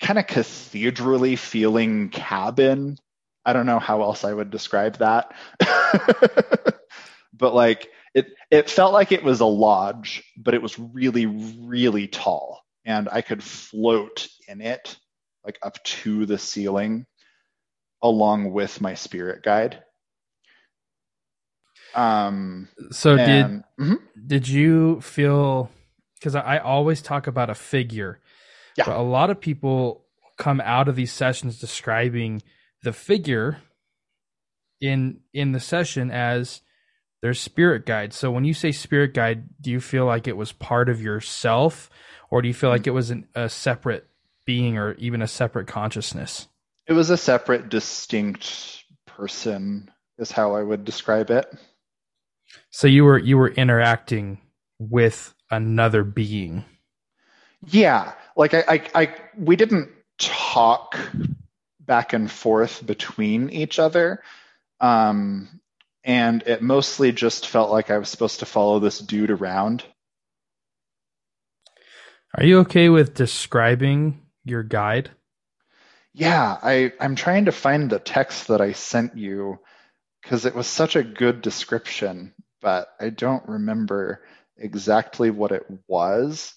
kind 0.00 0.18
of 0.18 0.26
cathedraly 0.26 1.38
feeling 1.38 2.08
cabin 2.08 2.98
I 3.44 3.52
don't 3.52 3.66
know 3.66 3.78
how 3.78 4.02
else 4.02 4.24
I 4.24 4.32
would 4.32 4.50
describe 4.50 4.98
that. 4.98 5.32
but 7.32 7.54
like 7.54 7.88
it 8.14 8.28
it 8.50 8.70
felt 8.70 8.92
like 8.92 9.12
it 9.12 9.24
was 9.24 9.40
a 9.40 9.46
lodge, 9.46 10.22
but 10.36 10.54
it 10.54 10.62
was 10.62 10.78
really 10.78 11.26
really 11.26 12.08
tall 12.08 12.62
and 12.84 13.08
I 13.10 13.22
could 13.22 13.42
float 13.42 14.28
in 14.48 14.60
it 14.60 14.96
like 15.44 15.58
up 15.62 15.82
to 15.82 16.26
the 16.26 16.38
ceiling 16.38 17.06
along 18.00 18.52
with 18.52 18.80
my 18.80 18.94
spirit 18.94 19.42
guide. 19.42 19.82
Um 21.94 22.68
so 22.90 23.16
and, 23.16 23.64
did 23.78 23.86
mm-hmm. 23.86 24.26
did 24.26 24.48
you 24.48 25.00
feel 25.00 25.70
because 26.22 26.36
I, 26.36 26.40
I 26.40 26.58
always 26.58 27.02
talk 27.02 27.26
about 27.26 27.50
a 27.50 27.54
figure. 27.54 28.20
Yeah. 28.76 28.84
But 28.86 28.96
a 28.96 29.02
lot 29.02 29.30
of 29.30 29.40
people 29.40 30.04
come 30.38 30.60
out 30.60 30.88
of 30.88 30.94
these 30.96 31.12
sessions 31.12 31.58
describing 31.58 32.42
the 32.82 32.92
figure 32.92 33.58
in 34.80 35.20
in 35.32 35.52
the 35.52 35.60
session 35.60 36.10
as 36.10 36.60
their 37.22 37.34
spirit 37.34 37.86
guide. 37.86 38.12
So 38.12 38.30
when 38.30 38.44
you 38.44 38.52
say 38.52 38.72
spirit 38.72 39.14
guide, 39.14 39.44
do 39.60 39.70
you 39.70 39.80
feel 39.80 40.04
like 40.04 40.26
it 40.26 40.36
was 40.36 40.52
part 40.52 40.88
of 40.88 41.00
yourself, 41.00 41.88
or 42.30 42.42
do 42.42 42.48
you 42.48 42.54
feel 42.54 42.70
like 42.70 42.86
it 42.86 42.90
was 42.90 43.10
an, 43.10 43.28
a 43.34 43.48
separate 43.48 44.08
being, 44.44 44.76
or 44.76 44.94
even 44.94 45.22
a 45.22 45.28
separate 45.28 45.68
consciousness? 45.68 46.48
It 46.88 46.94
was 46.94 47.10
a 47.10 47.16
separate, 47.16 47.68
distinct 47.68 48.84
person, 49.06 49.88
is 50.18 50.32
how 50.32 50.56
I 50.56 50.62
would 50.62 50.84
describe 50.84 51.30
it. 51.30 51.46
So 52.70 52.88
you 52.88 53.04
were 53.04 53.18
you 53.18 53.38
were 53.38 53.50
interacting 53.50 54.38
with 54.78 55.32
another 55.50 56.02
being. 56.02 56.64
Yeah, 57.66 58.14
like 58.36 58.54
I, 58.54 58.64
I, 58.68 59.02
I 59.02 59.14
we 59.38 59.54
didn't 59.54 59.90
talk 60.18 60.98
back 61.86 62.12
and 62.12 62.30
forth 62.30 62.84
between 62.84 63.50
each 63.50 63.78
other. 63.78 64.22
Um, 64.80 65.60
and 66.04 66.42
it 66.46 66.62
mostly 66.62 67.12
just 67.12 67.46
felt 67.46 67.70
like 67.70 67.90
I 67.90 67.98
was 67.98 68.08
supposed 68.08 68.40
to 68.40 68.46
follow 68.46 68.78
this 68.78 68.98
dude 68.98 69.30
around. 69.30 69.84
Are 72.36 72.44
you 72.44 72.60
okay 72.60 72.88
with 72.88 73.14
describing 73.14 74.22
your 74.44 74.62
guide? 74.62 75.10
Yeah, 76.14 76.58
I, 76.62 76.92
I'm 77.00 77.14
trying 77.14 77.46
to 77.46 77.52
find 77.52 77.88
the 77.88 77.98
text 77.98 78.48
that 78.48 78.60
I 78.60 78.72
sent 78.72 79.16
you 79.16 79.58
because 80.22 80.44
it 80.44 80.54
was 80.54 80.66
such 80.66 80.96
a 80.96 81.02
good 81.02 81.42
description, 81.42 82.34
but 82.60 82.88
I 83.00 83.10
don't 83.10 83.46
remember 83.48 84.24
exactly 84.56 85.30
what 85.30 85.52
it 85.52 85.66
was. 85.88 86.54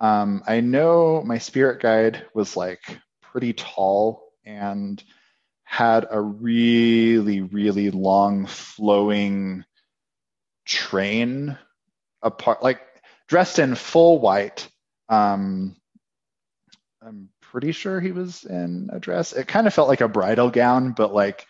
Um, 0.00 0.42
I 0.46 0.60
know 0.60 1.22
my 1.24 1.38
spirit 1.38 1.80
guide 1.80 2.26
was 2.34 2.56
like 2.56 2.82
pretty 3.22 3.52
tall 3.52 4.23
and 4.44 5.02
had 5.64 6.06
a 6.10 6.20
really, 6.20 7.40
really 7.40 7.90
long 7.90 8.46
flowing 8.46 9.64
train 10.64 11.58
apart, 12.22 12.62
like 12.62 12.80
dressed 13.28 13.58
in 13.58 13.74
full 13.74 14.20
white. 14.20 14.68
Um, 15.08 15.76
I'm 17.02 17.28
pretty 17.40 17.72
sure 17.72 18.00
he 18.00 18.12
was 18.12 18.44
in 18.44 18.90
a 18.92 19.00
dress. 19.00 19.32
It 19.32 19.46
kind 19.46 19.66
of 19.66 19.74
felt 19.74 19.88
like 19.88 20.00
a 20.00 20.08
bridal 20.08 20.50
gown, 20.50 20.92
but 20.92 21.12
like 21.14 21.46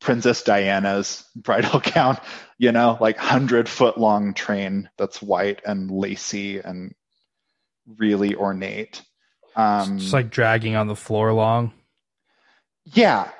Princess 0.00 0.42
Diana's 0.42 1.24
bridal 1.36 1.80
gown, 1.80 2.18
you 2.58 2.72
know, 2.72 2.98
like 3.00 3.18
hundred 3.18 3.68
foot 3.68 3.98
long 3.98 4.34
train 4.34 4.88
that's 4.96 5.22
white 5.22 5.62
and 5.64 5.90
lacy 5.90 6.58
and 6.58 6.94
really 7.86 8.34
ornate. 8.34 9.02
Um, 9.56 9.98
just 9.98 10.12
like 10.12 10.30
dragging 10.30 10.76
on 10.76 10.86
the 10.86 10.96
floor 10.96 11.32
long. 11.32 11.72
Yeah, 12.94 13.30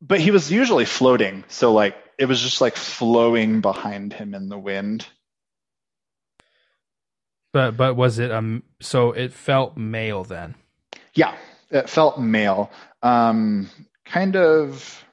but 0.00 0.20
he 0.20 0.30
was 0.30 0.50
usually 0.50 0.84
floating, 0.84 1.44
so 1.48 1.72
like 1.72 1.96
it 2.18 2.26
was 2.26 2.40
just 2.40 2.60
like 2.60 2.76
flowing 2.76 3.60
behind 3.60 4.12
him 4.12 4.34
in 4.34 4.48
the 4.48 4.58
wind. 4.58 5.06
But 7.52 7.76
but 7.76 7.94
was 7.94 8.18
it 8.18 8.30
um 8.30 8.62
so 8.80 9.12
it 9.12 9.32
felt 9.32 9.76
male 9.76 10.24
then? 10.24 10.54
Yeah, 11.14 11.34
it 11.70 11.88
felt 11.88 12.18
male. 12.18 12.70
Um 13.02 13.70
kind 14.04 14.36
of 14.36 15.04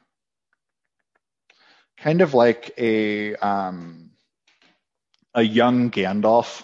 kind 1.98 2.22
of 2.22 2.34
like 2.34 2.74
a 2.78 3.36
um 3.36 4.12
a 5.34 5.42
young 5.44 5.92
Gandalf. 5.92 6.64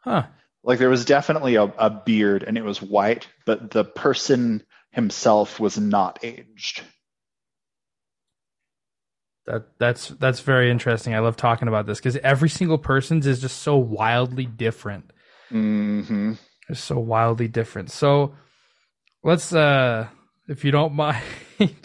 Huh. 0.00 0.26
Like 0.66 0.80
there 0.80 0.90
was 0.90 1.04
definitely 1.04 1.54
a, 1.54 1.62
a 1.62 1.90
beard 1.90 2.42
and 2.42 2.58
it 2.58 2.64
was 2.64 2.82
white, 2.82 3.28
but 3.46 3.70
the 3.70 3.84
person 3.84 4.64
himself 4.90 5.60
was 5.60 5.78
not 5.78 6.18
aged. 6.24 6.82
That 9.46 9.68
that's 9.78 10.08
that's 10.08 10.40
very 10.40 10.72
interesting. 10.72 11.14
I 11.14 11.20
love 11.20 11.36
talking 11.36 11.68
about 11.68 11.86
this 11.86 11.98
because 11.98 12.16
every 12.16 12.48
single 12.48 12.78
person's 12.78 13.28
is 13.28 13.40
just 13.40 13.62
so 13.62 13.76
wildly 13.76 14.44
different. 14.44 15.12
Mm-hmm. 15.52 16.32
It's 16.68 16.80
so 16.80 16.98
wildly 16.98 17.46
different. 17.46 17.92
So 17.92 18.34
let's, 19.22 19.52
uh 19.52 20.08
if 20.48 20.64
you 20.64 20.72
don't 20.72 20.94
mind, 20.94 21.22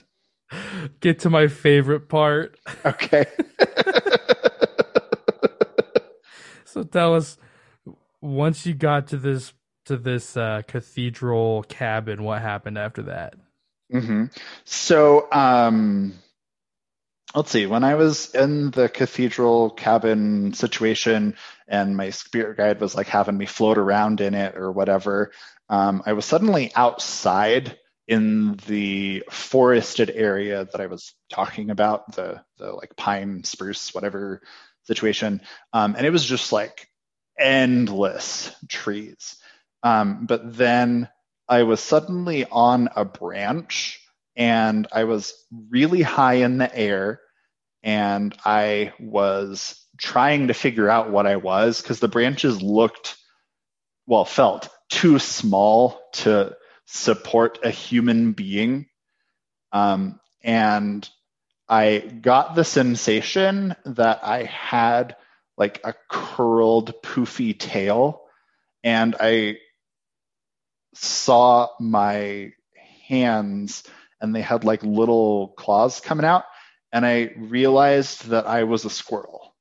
get 1.02 1.20
to 1.20 1.30
my 1.30 1.48
favorite 1.48 2.10
part. 2.10 2.58
Okay. 2.84 3.28
so 6.65 6.82
tell 6.82 7.13
us 7.13 7.38
once 8.22 8.66
you 8.66 8.74
got 8.74 9.08
to 9.08 9.18
this 9.18 9.54
to 9.86 9.98
this 9.98 10.38
uh, 10.38 10.62
cathedral 10.68 11.64
cabin, 11.64 12.24
what 12.24 12.42
happened 12.42 12.78
after 12.78 13.04
that? 13.04 13.34
Mm-hmm. 13.92 14.26
So, 14.64 15.28
um, 15.32 16.14
let's 17.36 17.52
see. 17.52 17.66
When 17.66 17.84
I 17.84 17.96
was 17.96 18.34
in 18.34 18.72
the 18.72 18.90
cathedral 18.90 19.72
cabin 19.72 20.54
situation, 20.54 21.36
and 21.68 21.98
my 21.98 22.12
spirit 22.12 22.58
guide 22.58 22.80
was 22.80 22.96
like 22.96 23.08
having 23.08 23.38
me 23.38 23.48
float 23.48 23.78
around 23.78 24.22
in 24.22 24.34
it 24.34 24.56
or 24.56 24.72
whatever, 24.72 25.32
um, 25.70 26.04
I 26.06 26.14
was 26.14 26.26
suddenly 26.26 26.72
outside 26.76 27.78
in 28.08 28.58
the 28.68 29.24
forested 29.30 30.10
area 30.10 30.66
that 30.66 30.82
I 30.82 30.88
was 30.88 31.14
talking 31.32 31.70
about, 31.70 32.16
the 32.16 32.44
the 32.58 32.72
like 32.72 32.96
pine, 32.96 33.44
spruce, 33.44 33.94
whatever 33.94 34.42
situation, 34.84 35.42
um, 35.74 35.96
and 35.98 36.06
it 36.06 36.12
was 36.12 36.26
just 36.26 36.52
like 36.52 36.88
endless 37.41 38.56
trees. 38.69 39.36
Um, 39.84 40.25
but 40.25 40.56
then 40.56 41.10
I 41.49 41.63
was 41.63 41.80
suddenly 41.82 42.45
on 42.45 42.89
a 42.95 43.04
branch 43.04 43.99
and 44.36 44.88
I 44.91 45.04
was 45.06 45.34
really 45.69 46.01
high 46.01 46.36
in 46.36 46.58
the 46.58 46.73
air 46.73 47.19
and 47.84 48.36
I 48.45 48.93
was 48.99 49.84
trying 49.97 50.47
to 50.47 50.54
figure 50.54 50.89
out 50.89 51.12
what 51.12 51.27
I 51.27 51.36
was 51.38 51.82
because 51.82 51.99
the 51.99 52.08
branches 52.08 52.62
looked, 52.62 53.17
well, 54.08 54.25
felt 54.25 54.69
too 54.89 55.19
small 55.19 55.99
to 56.13 56.56
support 56.86 57.60
a 57.63 57.69
human 57.69 58.34
being. 58.34 58.88
Um, 59.71 60.19
and 60.43 61.08
I 61.67 61.99
got 61.99 62.56
the 62.56 62.65
sensation 62.65 63.75
that 63.86 64.19
I 64.23 64.43
had 64.43 65.15
like 65.62 65.80
a 65.84 65.93
curled, 66.10 67.04
poofy 67.04 67.56
tail. 67.56 68.24
And 68.84 69.15
I 69.19 69.58
saw 70.95 71.67
my 71.80 72.54
hands 73.08 73.84
and 74.19 74.34
they 74.34 74.41
had 74.41 74.63
like 74.63 74.82
little 74.82 75.50
claws 75.50 76.00
coming 76.00 76.26
out. 76.26 76.45
And 76.91 77.06
I 77.06 77.36
realized 77.38 78.30
that 78.30 78.47
I 78.47 78.63
was 78.63 78.86
a 78.86 78.89
squirrel. 78.89 79.54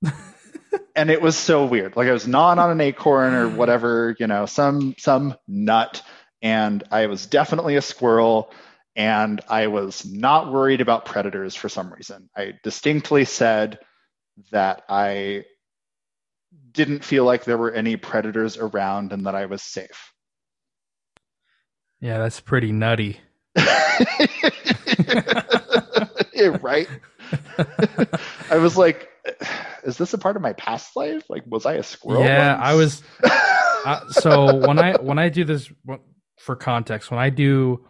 and 0.94 1.10
it 1.10 1.20
was 1.20 1.36
so 1.36 1.66
weird. 1.66 1.96
Like 1.96 2.06
I 2.06 2.12
was 2.12 2.28
gnawing 2.28 2.60
on 2.60 2.70
an 2.70 2.80
acorn 2.80 3.34
or 3.34 3.48
whatever, 3.48 4.14
you 4.20 4.28
know, 4.28 4.46
some 4.46 4.94
some 4.96 5.34
nut. 5.48 6.02
And 6.40 6.84
I 6.92 7.06
was 7.06 7.26
definitely 7.26 7.74
a 7.74 7.82
squirrel 7.82 8.52
and 8.94 9.40
I 9.48 9.66
was 9.66 10.06
not 10.06 10.52
worried 10.52 10.80
about 10.80 11.04
predators 11.04 11.56
for 11.56 11.68
some 11.68 11.92
reason. 11.92 12.30
I 12.36 12.52
distinctly 12.62 13.24
said, 13.24 13.80
that 14.50 14.82
I 14.88 15.44
didn't 16.72 17.04
feel 17.04 17.24
like 17.24 17.44
there 17.44 17.58
were 17.58 17.72
any 17.72 17.96
predators 17.96 18.56
around 18.56 19.12
and 19.12 19.26
that 19.26 19.34
I 19.34 19.46
was 19.46 19.62
safe. 19.62 20.12
Yeah, 22.00 22.18
that's 22.18 22.40
pretty 22.40 22.72
nutty. 22.72 23.20
yeah, 23.56 23.64
right? 26.60 26.88
I 28.50 28.58
was 28.58 28.76
like, 28.76 29.08
is 29.84 29.96
this 29.96 30.12
a 30.12 30.18
part 30.18 30.36
of 30.36 30.42
my 30.42 30.52
past 30.54 30.96
life? 30.96 31.22
Like, 31.30 31.44
was 31.46 31.64
I 31.64 31.74
a 31.74 31.82
squirrel? 31.82 32.24
Yeah, 32.24 32.56
once? 32.56 32.66
I 32.66 32.74
was. 32.74 33.02
uh, 33.86 34.08
so 34.10 34.56
when 34.66 34.78
I 34.78 34.94
when 35.00 35.18
I 35.18 35.30
do 35.30 35.44
this 35.44 35.70
for 36.38 36.56
context, 36.56 37.10
when 37.10 37.20
I 37.20 37.30
do 37.30 37.86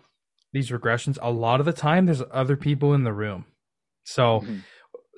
these 0.53 0.71
regressions, 0.71 1.19
a 1.21 1.33
lot 1.33 1.59
of 1.59 1.67
the 1.67 1.73
time 1.73 2.07
there's 2.07 2.23
other 2.31 2.57
people 2.57 2.95
in 2.95 3.03
the 3.03 3.13
room. 3.13 3.47
So 4.05 4.41
mm-hmm 4.41 4.59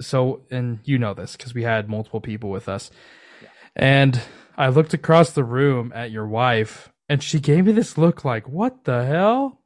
so 0.01 0.43
and 0.51 0.81
you 0.85 0.99
know 0.99 1.15
this 1.15 1.37
because 1.37 1.55
we 1.55 1.63
had 1.63 1.89
multiple 1.89 2.21
people 2.21 2.51
with 2.51 2.69
us. 2.69 2.91
Yeah. 3.43 3.49
and 3.77 4.21
i 4.57 4.69
looked 4.69 4.95
across 4.95 5.33
the 5.33 5.45
room 5.45 5.93
at 5.95 6.11
your 6.11 6.27
wife 6.27 6.91
and 7.09 7.23
she 7.23 7.41
gave 7.41 7.67
me 7.67 7.73
this 7.73 7.99
look 7.99 8.25
like 8.25 8.49
what 8.49 8.85
the 8.85 9.05
hell? 9.05 9.61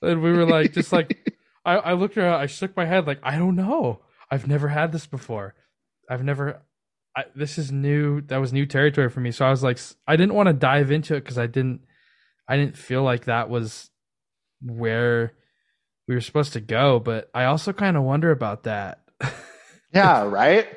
And 0.00 0.20
we 0.20 0.32
were 0.32 0.46
like 0.46 0.72
just 0.72 0.92
like 0.92 1.36
I, 1.64 1.76
I 1.76 1.92
looked 1.92 2.16
at 2.18 2.24
her 2.24 2.34
i 2.34 2.46
shook 2.46 2.76
my 2.76 2.86
head 2.86 3.06
like 3.06 3.20
i 3.22 3.38
don't 3.38 3.56
know. 3.56 4.00
I've 4.30 4.48
never 4.48 4.68
had 4.68 4.92
this 4.92 5.06
before. 5.06 5.54
I've 6.08 6.24
never 6.24 6.62
I, 7.14 7.24
this 7.36 7.58
is 7.58 7.70
new 7.70 8.22
that 8.22 8.38
was 8.38 8.52
new 8.52 8.66
territory 8.66 9.10
for 9.10 9.20
me. 9.20 9.30
So 9.30 9.44
i 9.44 9.50
was 9.50 9.62
like 9.62 9.78
i 10.06 10.16
didn't 10.16 10.34
want 10.34 10.48
to 10.48 10.52
dive 10.52 10.90
into 10.90 11.14
it 11.14 11.20
because 11.20 11.38
i 11.38 11.46
didn't 11.46 11.82
i 12.48 12.56
didn't 12.56 12.76
feel 12.76 13.02
like 13.02 13.24
that 13.26 13.48
was 13.48 13.90
where 14.60 15.32
we 16.08 16.14
were 16.14 16.20
supposed 16.20 16.52
to 16.52 16.60
go 16.60 16.98
but 16.98 17.30
i 17.34 17.44
also 17.44 17.72
kind 17.72 17.96
of 17.96 18.02
wonder 18.02 18.30
about 18.30 18.64
that 18.64 19.01
Yeah, 19.94 20.24
right? 20.24 20.68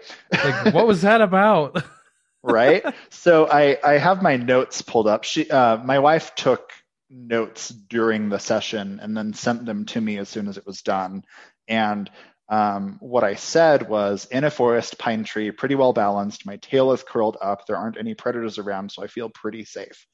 like 0.43 0.73
what 0.73 0.87
was 0.87 1.03
that 1.03 1.21
about? 1.21 1.81
right? 2.43 2.83
So 3.11 3.47
I 3.49 3.77
I 3.81 3.93
have 3.97 4.21
my 4.21 4.35
notes 4.35 4.81
pulled 4.81 5.07
up. 5.07 5.23
She 5.23 5.49
uh 5.49 5.77
my 5.77 5.99
wife 5.99 6.35
took 6.35 6.73
notes 7.09 7.69
during 7.69 8.29
the 8.29 8.39
session 8.39 8.99
and 9.01 9.15
then 9.15 9.33
sent 9.33 9.65
them 9.65 9.85
to 9.85 10.01
me 10.01 10.17
as 10.17 10.27
soon 10.27 10.49
as 10.49 10.57
it 10.57 10.65
was 10.65 10.81
done. 10.81 11.23
And 11.67 12.09
um, 12.49 12.97
what 12.99 13.23
I 13.23 13.35
said 13.35 13.89
was 13.89 14.25
in 14.25 14.43
a 14.43 14.51
forest, 14.51 14.99
pine 14.99 15.23
tree, 15.23 15.51
pretty 15.51 15.75
well 15.75 15.93
balanced. 15.93 16.45
My 16.45 16.57
tail 16.57 16.91
is 16.91 17.03
curled 17.03 17.37
up. 17.41 17.65
There 17.65 17.77
aren't 17.77 17.97
any 17.97 18.13
predators 18.15 18.57
around, 18.59 18.91
so 18.91 19.03
I 19.03 19.07
feel 19.07 19.29
pretty 19.29 19.65
safe. 19.65 20.05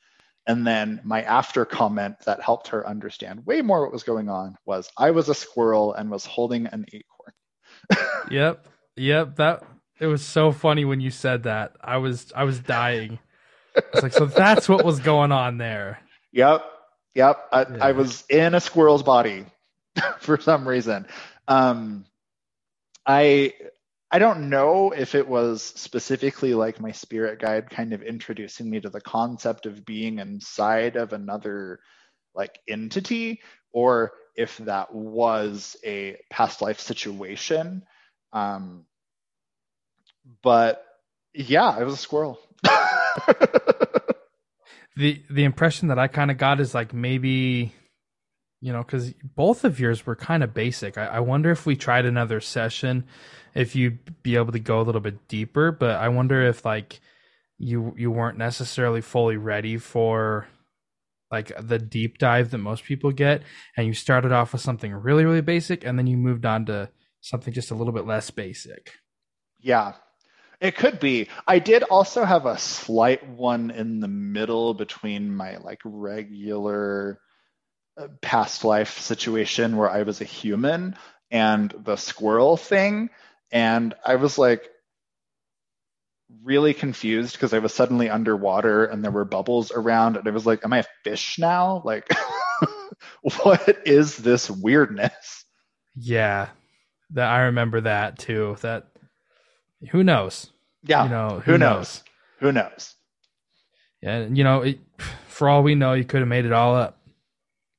And 0.48 0.66
then 0.66 1.02
my 1.04 1.22
after 1.24 1.66
comment 1.66 2.16
that 2.26 2.42
helped 2.42 2.70
her 2.70 2.88
understand 2.88 3.46
way 3.46 3.62
more 3.62 3.84
what 3.84 3.94
was 3.94 4.04
going 4.04 4.30
on 4.30 4.56
was 4.66 4.90
I 4.98 5.12
was 5.12 5.30
a 5.30 5.36
squirrel 5.36 5.94
and 5.94 6.10
was 6.10 6.26
holding 6.26 6.68
an 6.68 6.86
acorn. 6.94 7.21
Yep. 8.32 8.66
Yep. 8.96 9.36
That 9.38 9.64
it 10.00 10.08
was 10.08 10.26
so 10.26 10.52
funny 10.52 10.86
when 10.86 11.00
you 11.02 11.12
said 11.12 11.44
that. 11.44 11.74
I 11.82 11.98
was 11.98 12.32
I 12.36 12.44
was 12.44 12.60
dying. 12.60 13.20
It's 13.76 14.04
like, 14.04 14.14
so 14.14 14.26
that's 14.26 14.68
what 14.68 14.84
was 14.84 15.00
going 15.00 15.32
on 15.32 15.58
there. 15.58 16.00
Yep. 16.34 16.66
Yep. 17.16 17.40
I, 17.52 17.62
yeah. 17.62 17.78
I 17.80 17.92
was 17.94 18.24
in 18.30 18.54
a 18.54 18.60
squirrel's 18.60 19.04
body 19.04 19.46
for 20.20 20.40
some 20.40 20.68
reason. 20.68 21.08
Um, 21.48 22.06
I 23.06 23.54
I 24.12 24.20
don't 24.20 24.50
know 24.50 24.92
if 24.92 25.16
it 25.16 25.28
was 25.28 25.64
specifically 25.64 26.54
like 26.54 26.82
my 26.82 26.92
spirit 26.92 27.40
guide 27.40 27.70
kind 27.70 27.94
of 27.94 28.04
introducing 28.04 28.70
me 28.70 28.82
to 28.82 28.90
the 28.90 29.00
concept 29.02 29.66
of 29.66 29.86
being 29.86 30.20
inside 30.20 30.98
of 30.98 31.14
another 31.14 31.80
like 32.36 32.60
entity 32.68 33.42
or 33.72 34.12
if 34.36 34.58
that 34.58 34.94
was 34.94 35.76
a 35.84 36.18
past 36.30 36.62
life 36.62 36.80
situation. 36.80 37.84
Um, 38.34 38.86
but 40.42 40.86
yeah, 41.34 41.80
it 41.80 41.84
was 41.84 41.96
a 41.96 41.98
squirrel. 41.98 42.40
the 44.96 45.22
the 45.30 45.44
impression 45.44 45.90
that 45.90 46.00
I 46.00 46.08
kind 46.08 46.32
of 46.32 46.38
got 46.38 46.60
is 46.60 46.74
like 46.74 46.94
maybe 46.94 47.74
you 48.62 48.72
know 48.72 48.84
because 48.84 49.14
both 49.36 49.64
of 49.64 49.80
yours 49.80 50.06
were 50.06 50.16
kind 50.16 50.44
of 50.44 50.54
basic. 50.54 50.98
I, 50.98 51.06
I, 51.06 51.20
wonder 51.20 51.52
if 51.52 51.66
we 51.66 51.76
tried 51.76 52.06
another 52.06 52.40
session, 52.40 53.06
if 53.56 53.76
you'd 53.76 54.22
be 54.24 54.36
able 54.36 54.52
to 54.52 54.60
go 54.60 54.80
a 54.82 54.84
little 54.84 55.02
bit 55.02 55.28
deeper. 55.28 55.72
But 55.72 55.98
I 55.98 56.10
wonder 56.10 56.42
if 56.42 56.64
like 56.66 57.00
you 57.58 57.94
you 57.98 58.12
weren't 58.12 58.38
necessarily 58.38 59.02
fully 59.02 59.38
ready 59.38 59.78
for 59.78 60.48
like 61.32 61.52
the 61.60 61.80
deep 61.80 62.18
dive 62.18 62.52
that 62.52 62.58
most 62.58 62.84
people 62.84 63.12
get, 63.12 63.42
and 63.78 63.88
you 63.88 63.94
started 63.94 64.32
off 64.32 64.54
with 64.54 64.62
something 64.62 64.94
really 64.94 65.26
really 65.26 65.42
basic, 65.42 65.86
and 65.86 65.98
then 65.98 66.08
you 66.08 66.18
moved 66.18 66.46
on 66.46 66.66
to 66.66 66.90
something 67.22 67.54
just 67.54 67.72
a 67.72 67.76
little 67.76 67.94
bit 67.94 68.06
less 68.06 68.30
basic. 68.32 68.94
Yeah, 69.60 69.94
it 70.60 70.76
could 70.76 71.00
be. 71.00 71.28
I 71.48 71.60
did 71.60 71.84
also 71.84 72.24
have 72.24 72.46
a 72.46 72.58
slight 72.58 73.28
one 73.28 73.72
in 73.72 74.00
the 74.00 74.08
middle 74.08 74.74
between 74.74 75.36
my 75.36 75.58
like 75.58 75.80
regular 75.84 77.20
uh, 77.98 78.08
past 78.22 78.64
life 78.64 79.00
situation 79.00 79.76
where 79.76 79.90
I 79.90 80.04
was 80.04 80.22
a 80.22 80.26
human 80.26 80.96
and 81.32 81.74
the 81.84 81.96
squirrel 81.96 82.58
thing. 82.58 83.10
And 83.52 83.94
I 84.06 84.16
was 84.16 84.38
like 84.38 84.70
really 86.44 86.74
confused 86.74 87.34
because 87.34 87.54
I 87.54 87.60
was 87.60 87.74
suddenly 87.74 88.10
underwater 88.10 88.86
and 88.86 89.04
there 89.04 89.12
were 89.12 89.26
bubbles 89.26 89.72
around. 89.72 90.18
And 90.18 90.28
I 90.28 90.32
was 90.32 90.46
like, 90.46 90.64
am 90.64 90.74
I 90.74 90.80
a 90.80 90.86
fish 91.04 91.38
now? 91.40 91.82
Like, 91.86 92.10
what 93.22 93.80
is 93.86 94.18
this 94.18 94.50
weirdness? 94.50 95.46
Yeah. 95.96 96.50
That 97.12 97.30
I 97.30 97.42
remember 97.42 97.82
that 97.82 98.18
too. 98.20 98.58
That 98.62 98.88
who 99.90 100.04
knows? 100.04 100.52
Yeah. 100.84 101.04
You 101.04 101.10
know, 101.10 101.30
who, 101.44 101.54
who 101.54 101.58
knows? 101.58 101.78
knows? 101.78 102.04
Who 102.40 102.52
knows? 102.52 102.96
Yeah, 104.02 104.26
you 104.26 104.44
know, 104.44 104.62
it, 104.62 104.80
for 105.28 105.48
all 105.48 105.64
we 105.64 105.76
know, 105.76 105.94
you 105.94 106.04
could 106.04 106.22
have 106.22 106.28
made 106.28 106.46
it 106.46 106.52
all 106.52 106.76
up. 106.76 106.98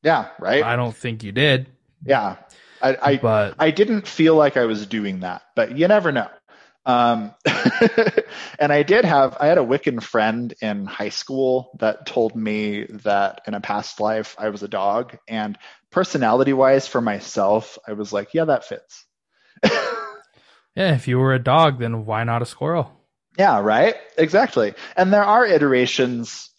Yeah, 0.03 0.29
right. 0.39 0.63
I 0.63 0.77
don't 0.77 0.95
think 0.95 1.23
you 1.25 1.33
did. 1.33 1.69
Yeah, 2.05 2.37
I, 2.81 2.97
I 3.01 3.17
but 3.17 3.55
I 3.59 3.71
didn't 3.71 4.07
feel 4.07 4.37
like 4.37 4.57
I 4.57 4.65
was 4.65 4.87
doing 4.87 5.21
that, 5.21 5.43
but 5.55 5.77
you 5.77 5.89
never 5.89 6.13
know. 6.13 6.29
Um, 6.85 7.33
and 8.59 8.73
I 8.73 8.83
did 8.83 9.05
have 9.05 9.37
I 9.41 9.47
had 9.47 9.59
a 9.59 9.65
Wiccan 9.65 10.03
friend 10.03 10.53
in 10.61 10.87
high 10.87 11.11
school 11.11 11.77
that 11.79 12.07
told 12.07 12.35
me 12.35 12.85
that 13.05 13.43
in 13.47 13.55
a 13.55 13.61
past 13.61 14.01
life 14.01 14.35
I 14.39 14.49
was 14.49 14.63
a 14.63 14.69
dog, 14.69 15.17
and 15.29 15.57
personality 15.91 16.53
wise 16.53 16.89
for 16.89 17.01
myself, 17.01 17.79
I 17.87 17.93
was 17.93 18.13
like, 18.13 18.35
yeah, 18.35 18.47
that 18.47 18.65
fits. 18.65 19.05
Yeah, 20.75 20.95
if 20.95 21.07
you 21.07 21.19
were 21.19 21.35
a 21.35 21.43
dog, 21.43 21.79
then 21.79 22.07
why 22.07 22.25
not 22.25 22.43
a 22.43 22.47
squirrel? 22.47 22.91
Yeah, 23.39 23.61
right. 23.61 23.97
Exactly. 24.17 24.75
And 24.97 25.13
there 25.13 25.25
are 25.25 25.47
iterations, 25.47 26.51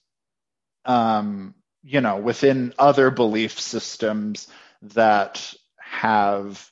um, 0.85 1.55
you 1.83 2.01
know, 2.01 2.17
within 2.17 2.73
other 2.77 3.09
belief 3.09 3.59
systems 3.59 4.47
that 4.83 5.53
have 5.77 6.69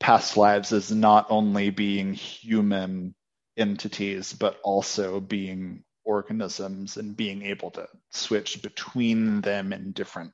past 0.00 0.36
lives 0.36 0.72
as 0.72 0.90
not 0.90 1.26
only 1.30 1.70
being 1.70 2.14
human 2.14 3.14
entities, 3.56 4.32
but 4.32 4.58
also 4.64 5.20
being 5.20 5.84
organisms 6.04 6.96
and 6.96 7.16
being 7.16 7.42
able 7.42 7.70
to 7.70 7.86
switch 8.10 8.62
between 8.62 9.42
them 9.42 9.72
in 9.72 9.92
different 9.92 10.32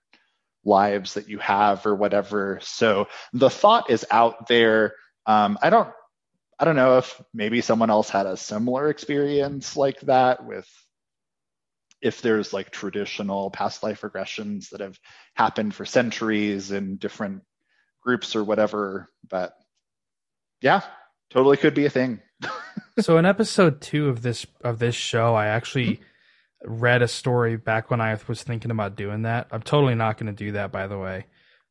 lives 0.65 1.15
that 1.15 1.29
you 1.29 1.39
have 1.39 1.85
or 1.85 1.95
whatever. 1.95 2.61
So 2.63 3.09
the 3.33 3.51
thought 3.51 3.91
is 3.91 4.07
out 4.11 4.47
there 4.49 4.95
um, 5.27 5.59
I 5.61 5.71
don't 5.71 5.93
I 6.59 6.65
don't 6.65 6.77
know 6.77 6.99
if 6.99 7.21
maybe 7.35 7.61
someone 7.61 7.91
else 7.91 8.09
had 8.09 8.27
a 8.27 8.37
similar 8.37 8.89
experience 8.89 9.77
like 9.77 10.01
that 10.03 10.47
with 10.47 10.69
if 12.01 12.23
there's 12.23 12.53
like 12.53 12.71
traditional 12.71 13.51
past 13.51 13.83
life 13.83 14.03
regressions 14.03 14.71
that 14.71 14.81
have 14.81 14.99
happened 15.35 15.75
for 15.75 15.85
centuries 15.85 16.71
in 16.71 16.97
different 16.97 17.43
groups 18.07 18.37
or 18.37 18.45
whatever. 18.45 19.11
But 19.29 19.55
yeah, 20.63 20.83
totally 21.31 21.57
could 21.57 21.75
be 21.75 21.85
a 21.85 21.91
thing. 21.91 22.21
so 23.01 23.19
in 23.19 23.27
episode 23.27 23.81
two 23.81 24.09
of 24.09 24.23
this 24.23 24.47
of 24.63 24.79
this 24.79 24.95
show, 24.95 25.35
I 25.35 25.47
actually 25.47 26.01
read 26.65 27.03
a 27.03 27.09
story 27.09 27.57
back 27.57 27.91
when 27.91 28.01
I 28.01 28.17
was 28.27 28.43
thinking 28.43 28.71
about 28.71 28.97
doing 28.97 29.23
that. 29.23 29.49
I'm 29.51 29.63
totally 29.63 29.95
not 29.95 30.17
going 30.17 30.35
to 30.35 30.45
do 30.45 30.53
that, 30.53 30.73
by 30.73 30.87
the 30.87 30.99
way. 30.99 31.27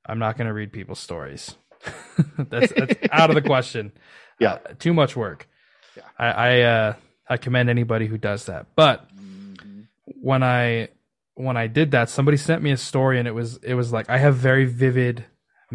I'm 0.06 0.20
not 0.20 0.38
going 0.38 0.48
to 0.48 0.54
read 0.54 0.72
people's 0.72 1.00
stories. 1.00 1.56
that's, 2.38 2.72
that's 2.74 2.96
out 3.12 3.30
of 3.30 3.36
the 3.36 3.42
question. 3.42 3.92
Yeah, 4.38 4.56
uh, 4.56 4.74
too 4.78 4.94
much 4.94 5.16
work. 5.16 5.48
Yeah, 5.96 6.04
I 6.20 6.28
I, 6.28 6.62
uh, 6.64 6.94
I 7.30 7.38
commend 7.38 7.70
anybody 7.70 8.06
who 8.06 8.18
does 8.18 8.48
that. 8.48 8.66
But 8.76 9.08
mm-hmm. 9.16 9.84
when 10.22 10.44
I 10.44 10.90
when 11.36 11.56
I 11.56 11.68
did 11.68 11.92
that, 11.92 12.10
somebody 12.10 12.36
sent 12.36 12.62
me 12.62 12.72
a 12.72 12.76
story, 12.78 13.18
and 13.18 13.30
it 13.30 13.32
was 13.32 13.56
it 13.64 13.76
was 13.76 13.94
like 13.94 14.10
I 14.10 14.18
have 14.18 14.36
very 14.36 14.66
vivid 14.66 15.24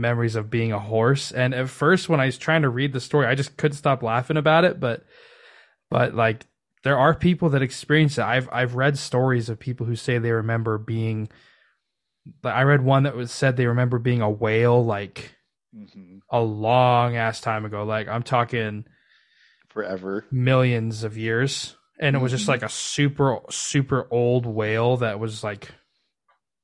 memories 0.01 0.37
of 0.37 0.51
being 0.51 0.73
a 0.73 0.79
horse. 0.79 1.33
And 1.33 1.55
at 1.55 1.69
first, 1.69 2.09
when 2.09 2.21
I 2.21 2.27
was 2.27 2.39
trying 2.39 2.63
to 2.63 2.69
read 2.69 2.93
the 2.93 3.01
story, 3.01 3.27
I 3.27 3.35
just 3.35 3.57
couldn't 3.57 3.77
stop 3.77 4.03
laughing 4.03 4.37
about 4.37 4.65
it. 4.65 4.81
But 4.81 5.05
but 5.91 6.15
like 6.15 6.47
there 6.83 6.99
are 6.99 7.15
people 7.15 7.51
that 7.51 7.63
experience 7.63 8.19
it. 8.19 8.25
I've 8.25 8.49
I've 8.53 8.75
read 8.75 8.99
stories 8.99 9.49
of 9.49 9.59
people 9.59 9.87
who 9.87 9.97
say 9.97 10.19
they 10.19 10.33
remember 10.33 10.79
being. 10.79 11.29
I 12.45 12.63
read 12.63 12.83
one 12.83 13.05
that 13.05 13.17
was 13.17 13.33
said 13.33 13.57
they 13.57 13.67
remember 13.67 13.99
being 13.99 14.23
a 14.23 14.31
whale, 14.31 14.85
like 14.85 15.35
mm-hmm. 15.75 16.19
a 16.31 16.41
long 16.41 17.17
ass 17.17 17.41
time 17.41 17.65
ago. 17.65 17.85
Like 17.85 18.09
I'm 18.09 18.23
talking 18.23 18.85
forever, 19.69 20.25
millions 20.31 21.05
of 21.05 21.17
years, 21.17 21.77
and 21.99 22.15
mm-hmm. 22.15 22.21
it 22.21 22.23
was 22.23 22.33
just 22.33 22.43
mm-hmm. 22.43 22.53
like 22.53 22.63
a 22.63 22.69
super 22.69 23.39
super 23.51 24.07
old 24.11 24.47
whale 24.47 24.99
that 24.99 25.19
was 25.19 25.45
like 25.45 25.71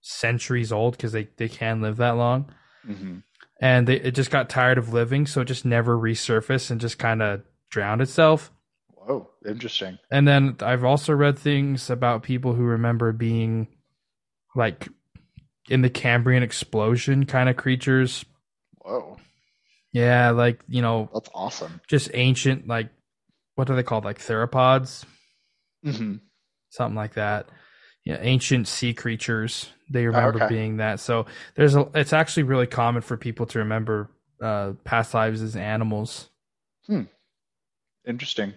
centuries 0.01 0.72
old 0.72 0.96
because 0.96 1.12
they 1.12 1.29
they 1.37 1.49
can 1.49 1.83
live 1.83 1.96
that 1.96 2.16
long. 2.16 2.53
Mm-hmm. 2.87 3.18
And 3.60 3.86
they, 3.86 3.96
it 3.96 4.10
just 4.14 4.30
got 4.30 4.50
tired 4.50 4.78
of 4.78 4.92
living, 4.92 5.26
so 5.26 5.40
it 5.40 5.46
just 5.46 5.64
never 5.64 5.96
resurfaced 5.96 6.70
and 6.70 6.80
just 6.80 6.98
kind 6.98 7.22
of 7.22 7.42
drowned 7.70 8.02
itself. 8.02 8.52
Whoa, 8.88 9.30
interesting. 9.46 9.98
And 10.10 10.28
then 10.28 10.56
I've 10.60 10.84
also 10.84 11.14
read 11.14 11.38
things 11.38 11.88
about 11.88 12.22
people 12.22 12.52
who 12.52 12.64
remember 12.64 13.12
being 13.12 13.68
like 14.54 14.88
in 15.68 15.82
the 15.82 15.90
Cambrian 15.90 16.42
explosion 16.42 17.24
kind 17.24 17.48
of 17.48 17.56
creatures 17.56 18.24
Whoa. 18.86 19.16
Yeah, 19.92 20.30
like 20.30 20.60
you 20.68 20.80
know, 20.80 21.10
that's 21.12 21.30
awesome. 21.34 21.80
Just 21.88 22.10
ancient, 22.14 22.68
like 22.68 22.90
what 23.56 23.68
are 23.68 23.74
they 23.74 23.82
called? 23.82 24.04
Like 24.04 24.18
theropods, 24.18 25.04
mm-hmm. 25.84 26.16
something 26.70 26.94
like 26.94 27.14
that. 27.14 27.48
Yeah, 28.06 28.18
ancient 28.20 28.68
sea 28.68 28.94
creatures. 28.94 29.68
They 29.90 30.06
remember 30.06 30.44
okay. 30.44 30.54
being 30.54 30.76
that. 30.76 31.00
So 31.00 31.26
there's 31.56 31.74
a. 31.74 31.88
It's 31.92 32.12
actually 32.12 32.44
really 32.44 32.68
common 32.68 33.02
for 33.02 33.16
people 33.16 33.46
to 33.46 33.58
remember 33.58 34.08
uh, 34.40 34.74
past 34.84 35.12
lives 35.12 35.42
as 35.42 35.56
animals. 35.56 36.30
Hmm. 36.86 37.02
Interesting. 38.06 38.54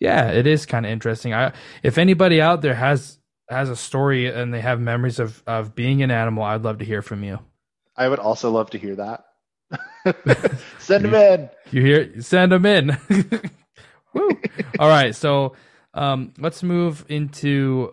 Yeah, 0.00 0.30
it 0.30 0.46
is 0.46 0.64
kind 0.64 0.86
of 0.86 0.90
interesting. 0.92 1.34
I 1.34 1.52
if 1.82 1.98
anybody 1.98 2.40
out 2.40 2.62
there 2.62 2.74
has 2.74 3.18
has 3.50 3.68
a 3.68 3.76
story 3.76 4.26
and 4.26 4.54
they 4.54 4.62
have 4.62 4.80
memories 4.80 5.18
of 5.18 5.42
of 5.46 5.74
being 5.74 6.02
an 6.02 6.10
animal, 6.10 6.44
I'd 6.44 6.62
love 6.62 6.78
to 6.78 6.86
hear 6.86 7.02
from 7.02 7.22
you. 7.22 7.40
I 7.94 8.08
would 8.08 8.20
also 8.20 8.50
love 8.50 8.70
to 8.70 8.78
hear 8.78 8.96
that. 8.96 9.24
Send 10.78 11.04
them 11.04 11.14
in. 11.14 11.50
you 11.70 11.82
hear? 11.82 12.22
Send 12.22 12.52
them 12.52 12.64
in. 12.64 12.96
Woo. 14.14 14.30
All 14.78 14.88
right, 14.88 15.14
so 15.14 15.54
um, 15.92 16.32
let's 16.38 16.62
move 16.62 17.04
into 17.08 17.92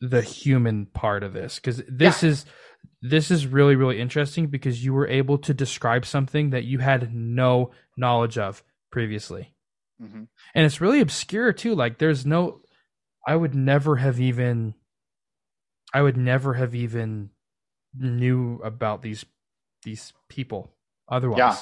the 0.00 0.22
human 0.22 0.86
part 0.86 1.22
of 1.22 1.32
this 1.32 1.56
because 1.56 1.82
this 1.88 2.22
yeah. 2.22 2.30
is 2.30 2.46
this 3.02 3.30
is 3.30 3.46
really 3.46 3.76
really 3.76 4.00
interesting 4.00 4.46
because 4.46 4.84
you 4.84 4.92
were 4.92 5.06
able 5.06 5.38
to 5.38 5.52
describe 5.52 6.06
something 6.06 6.50
that 6.50 6.64
you 6.64 6.78
had 6.78 7.14
no 7.14 7.70
knowledge 7.96 8.38
of 8.38 8.62
previously 8.90 9.54
mm-hmm. 10.02 10.24
and 10.54 10.66
it's 10.66 10.80
really 10.80 11.00
obscure 11.00 11.52
too 11.52 11.74
like 11.74 11.98
there's 11.98 12.24
no 12.24 12.60
i 13.26 13.36
would 13.36 13.54
never 13.54 13.96
have 13.96 14.18
even 14.18 14.74
i 15.92 16.00
would 16.00 16.16
never 16.16 16.54
have 16.54 16.74
even 16.74 17.30
knew 17.94 18.60
about 18.64 19.02
these 19.02 19.24
these 19.82 20.12
people 20.28 20.72
otherwise 21.08 21.38
yeah 21.38 21.56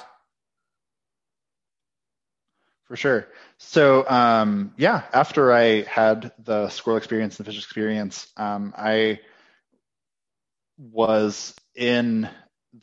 for 2.88 2.96
sure 2.96 3.28
so 3.58 4.08
um 4.08 4.72
yeah 4.78 5.02
after 5.12 5.52
i 5.52 5.82
had 5.82 6.32
the 6.44 6.68
squirrel 6.70 6.98
experience 6.98 7.38
and 7.38 7.46
the 7.46 7.52
fish 7.52 7.62
experience 7.62 8.32
um 8.36 8.74
i 8.76 9.20
was 10.78 11.54
in 11.74 12.28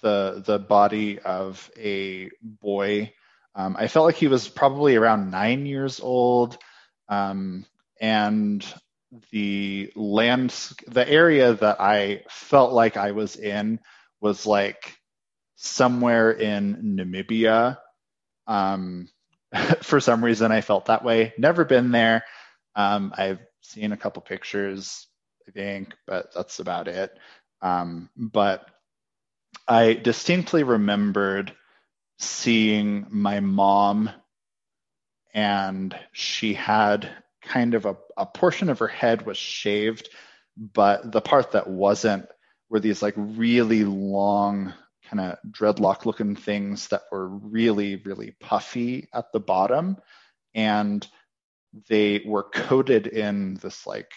the 0.01 0.43
the 0.45 0.59
body 0.59 1.19
of 1.19 1.69
a 1.77 2.29
boy. 2.41 3.13
Um, 3.55 3.75
I 3.79 3.87
felt 3.87 4.05
like 4.05 4.15
he 4.15 4.27
was 4.27 4.47
probably 4.49 4.95
around 4.95 5.31
nine 5.31 5.65
years 5.65 5.99
old, 5.99 6.57
um, 7.07 7.65
and 8.01 8.65
the 9.31 9.91
land, 9.95 10.53
the 10.87 11.07
area 11.07 11.53
that 11.53 11.79
I 11.79 12.23
felt 12.29 12.73
like 12.73 12.97
I 12.97 13.11
was 13.11 13.37
in 13.37 13.79
was 14.19 14.45
like 14.45 14.95
somewhere 15.55 16.31
in 16.31 16.97
Namibia. 16.97 17.77
Um, 18.47 19.07
for 19.81 19.99
some 19.99 20.23
reason, 20.23 20.51
I 20.51 20.61
felt 20.61 20.85
that 20.85 21.03
way. 21.03 21.33
Never 21.37 21.65
been 21.65 21.91
there. 21.91 22.23
Um, 22.75 23.13
I've 23.17 23.39
seen 23.61 23.91
a 23.91 23.97
couple 23.97 24.21
pictures, 24.21 25.07
I 25.47 25.51
think, 25.51 25.93
but 26.07 26.33
that's 26.33 26.59
about 26.59 26.87
it. 26.87 27.11
Um, 27.61 28.09
but 28.17 28.67
I 29.67 29.93
distinctly 29.93 30.63
remembered 30.63 31.53
seeing 32.19 33.07
my 33.09 33.39
mom, 33.39 34.09
and 35.33 35.97
she 36.13 36.53
had 36.53 37.09
kind 37.41 37.73
of 37.73 37.85
a, 37.85 37.97
a 38.17 38.25
portion 38.25 38.69
of 38.69 38.79
her 38.79 38.87
head 38.87 39.25
was 39.25 39.37
shaved, 39.37 40.09
but 40.57 41.11
the 41.11 41.21
part 41.21 41.51
that 41.51 41.67
wasn't 41.67 42.27
were 42.69 42.79
these 42.79 43.01
like 43.01 43.13
really 43.17 43.83
long 43.83 44.73
kind 45.09 45.19
of 45.19 45.37
dreadlock 45.51 46.05
looking 46.05 46.35
things 46.35 46.87
that 46.89 47.03
were 47.11 47.27
really 47.27 47.97
really 47.97 48.35
puffy 48.39 49.07
at 49.13 49.31
the 49.31 49.39
bottom 49.39 49.97
and 50.53 51.07
they 51.89 52.23
were 52.25 52.43
coated 52.43 53.07
in 53.07 53.55
this 53.55 53.85
like 53.85 54.11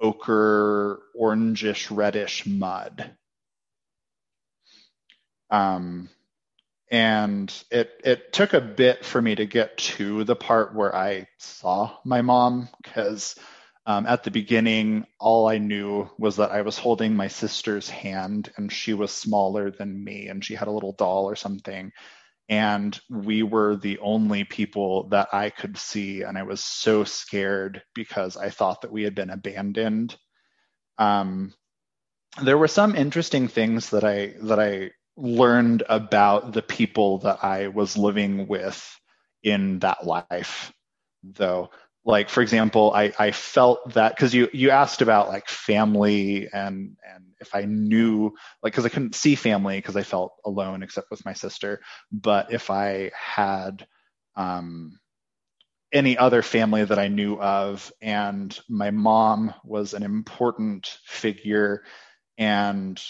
ochre, 0.00 1.00
orangish, 1.18 1.94
reddish 1.94 2.46
mud. 2.46 3.16
Um, 5.50 6.08
and 6.90 7.52
it 7.70 7.90
it 8.04 8.32
took 8.32 8.52
a 8.52 8.60
bit 8.60 9.04
for 9.04 9.20
me 9.20 9.34
to 9.34 9.46
get 9.46 9.78
to 9.78 10.24
the 10.24 10.36
part 10.36 10.74
where 10.74 10.94
I 10.94 11.26
saw 11.38 11.96
my 12.04 12.22
mom 12.22 12.68
because 12.82 13.34
um, 13.86 14.06
at 14.06 14.24
the 14.24 14.30
beginning 14.30 15.06
all 15.20 15.48
I 15.48 15.58
knew 15.58 16.08
was 16.18 16.36
that 16.36 16.52
I 16.52 16.62
was 16.62 16.78
holding 16.78 17.16
my 17.16 17.28
sister's 17.28 17.88
hand 17.90 18.52
and 18.56 18.72
she 18.72 18.94
was 18.94 19.12
smaller 19.12 19.70
than 19.70 20.04
me 20.04 20.28
and 20.28 20.44
she 20.44 20.54
had 20.54 20.68
a 20.68 20.72
little 20.72 20.92
doll 20.92 21.24
or 21.24 21.36
something 21.36 21.92
and 22.48 23.00
we 23.08 23.42
were 23.42 23.76
the 23.76 23.98
only 24.00 24.44
people 24.44 25.08
that 25.08 25.30
I 25.32 25.50
could 25.50 25.78
see. 25.78 26.22
And 26.22 26.36
I 26.36 26.42
was 26.42 26.62
so 26.62 27.04
scared 27.04 27.82
because 27.94 28.36
I 28.36 28.50
thought 28.50 28.82
that 28.82 28.92
we 28.92 29.04
had 29.04 29.14
been 29.14 29.30
abandoned. 29.30 30.16
Um, 30.98 31.54
there 32.42 32.58
were 32.58 32.68
some 32.68 32.96
interesting 32.96 33.48
things 33.48 33.90
that 33.90 34.04
I 34.04 34.34
that 34.42 34.60
I 34.60 34.92
learned 35.16 35.84
about 35.88 36.52
the 36.52 36.62
people 36.62 37.18
that 37.20 37.44
I 37.44 37.68
was 37.68 37.96
living 37.96 38.48
with 38.48 39.00
in 39.42 39.80
that 39.80 40.06
life, 40.06 40.72
though 41.22 41.70
like 42.04 42.28
for 42.28 42.42
example 42.42 42.92
i 42.94 43.12
i 43.18 43.30
felt 43.30 43.94
that 43.94 44.14
because 44.16 44.34
you 44.34 44.48
you 44.52 44.70
asked 44.70 45.02
about 45.02 45.28
like 45.28 45.48
family 45.48 46.48
and 46.52 46.96
and 47.14 47.24
if 47.40 47.54
i 47.54 47.64
knew 47.64 48.32
like 48.62 48.72
because 48.72 48.84
i 48.84 48.88
couldn't 48.88 49.14
see 49.14 49.34
family 49.34 49.78
because 49.78 49.96
i 49.96 50.02
felt 50.02 50.34
alone 50.44 50.82
except 50.82 51.10
with 51.10 51.24
my 51.24 51.32
sister. 51.32 51.80
But 52.10 52.52
if 52.52 52.70
i 52.70 53.10
had 53.14 53.86
um 54.36 54.98
any 55.92 56.16
other 56.16 56.42
family 56.42 56.84
that 56.84 56.98
i 56.98 57.08
knew 57.08 57.36
of 57.38 57.92
and 58.00 58.58
my 58.68 58.90
mom 58.90 59.54
was 59.64 59.94
an 59.94 60.02
important 60.02 60.98
figure 61.04 61.84
and 62.38 63.00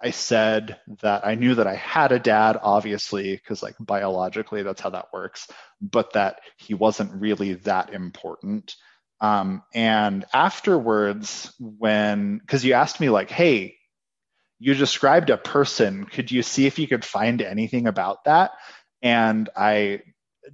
I 0.00 0.10
said 0.10 0.78
that 1.00 1.26
I 1.26 1.34
knew 1.34 1.54
that 1.54 1.66
I 1.66 1.76
had 1.76 2.12
a 2.12 2.18
dad, 2.18 2.58
obviously, 2.62 3.34
because 3.36 3.62
like 3.62 3.76
biologically 3.80 4.62
that's 4.62 4.80
how 4.80 4.90
that 4.90 5.12
works, 5.12 5.48
but 5.80 6.12
that 6.12 6.40
he 6.56 6.74
wasn't 6.74 7.20
really 7.20 7.54
that 7.54 7.92
important. 7.92 8.74
Um, 9.20 9.62
and 9.74 10.24
afterwards, 10.34 11.52
when, 11.58 12.38
because 12.38 12.64
you 12.64 12.74
asked 12.74 13.00
me, 13.00 13.08
like, 13.08 13.30
hey, 13.30 13.76
you 14.58 14.74
described 14.74 15.30
a 15.30 15.36
person, 15.36 16.04
could 16.04 16.30
you 16.30 16.42
see 16.42 16.66
if 16.66 16.78
you 16.78 16.86
could 16.86 17.04
find 17.04 17.40
anything 17.40 17.86
about 17.86 18.24
that? 18.24 18.52
And 19.02 19.48
I 19.56 20.02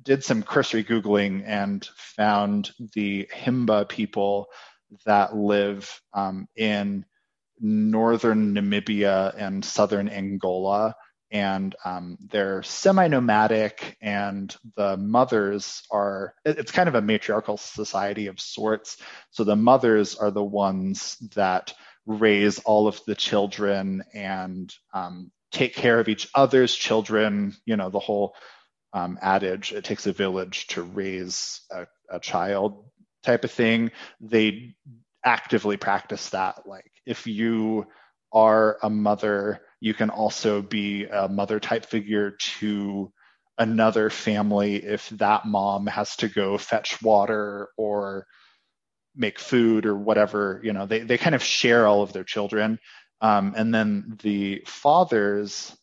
did 0.02 0.22
some 0.24 0.42
cursory 0.42 0.84
Googling 0.84 1.42
and 1.46 1.88
found 1.96 2.70
the 2.94 3.28
Himba 3.32 3.88
people 3.88 4.46
that 5.04 5.36
live 5.36 6.00
um, 6.14 6.48
in 6.56 7.04
northern 7.60 8.54
Namibia 8.54 9.34
and 9.36 9.64
southern 9.64 10.08
Angola. 10.08 10.94
And 11.32 11.76
um, 11.84 12.18
they're 12.28 12.64
semi 12.64 13.06
nomadic, 13.06 13.96
and 14.00 14.54
the 14.76 14.96
mothers 14.96 15.84
are, 15.88 16.34
it's 16.44 16.72
kind 16.72 16.88
of 16.88 16.96
a 16.96 17.02
matriarchal 17.02 17.56
society 17.56 18.26
of 18.26 18.40
sorts. 18.40 18.96
So 19.30 19.44
the 19.44 19.54
mothers 19.54 20.16
are 20.16 20.32
the 20.32 20.42
ones 20.42 21.16
that 21.36 21.72
raise 22.04 22.58
all 22.60 22.88
of 22.88 23.00
the 23.06 23.14
children 23.14 24.02
and 24.12 24.74
um, 24.92 25.30
take 25.52 25.74
care 25.74 26.00
of 26.00 26.08
each 26.08 26.28
other's 26.34 26.74
children. 26.74 27.54
You 27.64 27.76
know, 27.76 27.90
the 27.90 28.00
whole 28.00 28.34
um, 28.92 29.18
adage, 29.22 29.72
it 29.72 29.84
takes 29.84 30.06
a 30.06 30.12
village 30.12 30.66
to 30.68 30.82
raise 30.82 31.60
a, 31.70 31.86
a 32.10 32.18
child 32.18 32.84
type 33.22 33.44
of 33.44 33.52
thing. 33.52 33.92
They 34.20 34.74
actively 35.24 35.76
practice 35.76 36.30
that. 36.30 36.66
Like 36.66 36.89
if 37.06 37.26
you 37.26 37.86
are 38.32 38.78
a 38.82 38.90
mother, 38.90 39.60
you 39.80 39.94
can 39.94 40.10
also 40.10 40.62
be 40.62 41.04
a 41.04 41.28
mother 41.28 41.58
type 41.58 41.86
figure 41.86 42.32
to 42.58 43.12
another 43.58 44.08
family 44.08 44.76
if 44.76 45.08
that 45.10 45.44
mom 45.44 45.86
has 45.86 46.16
to 46.16 46.28
go 46.28 46.56
fetch 46.56 47.02
water 47.02 47.68
or 47.76 48.26
make 49.14 49.38
food 49.38 49.84
or 49.84 49.94
whatever 49.94 50.60
you 50.64 50.72
know 50.72 50.86
they, 50.86 51.00
they 51.00 51.18
kind 51.18 51.34
of 51.34 51.42
share 51.42 51.86
all 51.86 52.02
of 52.02 52.12
their 52.12 52.24
children. 52.24 52.78
Um, 53.20 53.52
and 53.54 53.74
then 53.74 54.16
the 54.22 54.62
fathers 54.66 55.76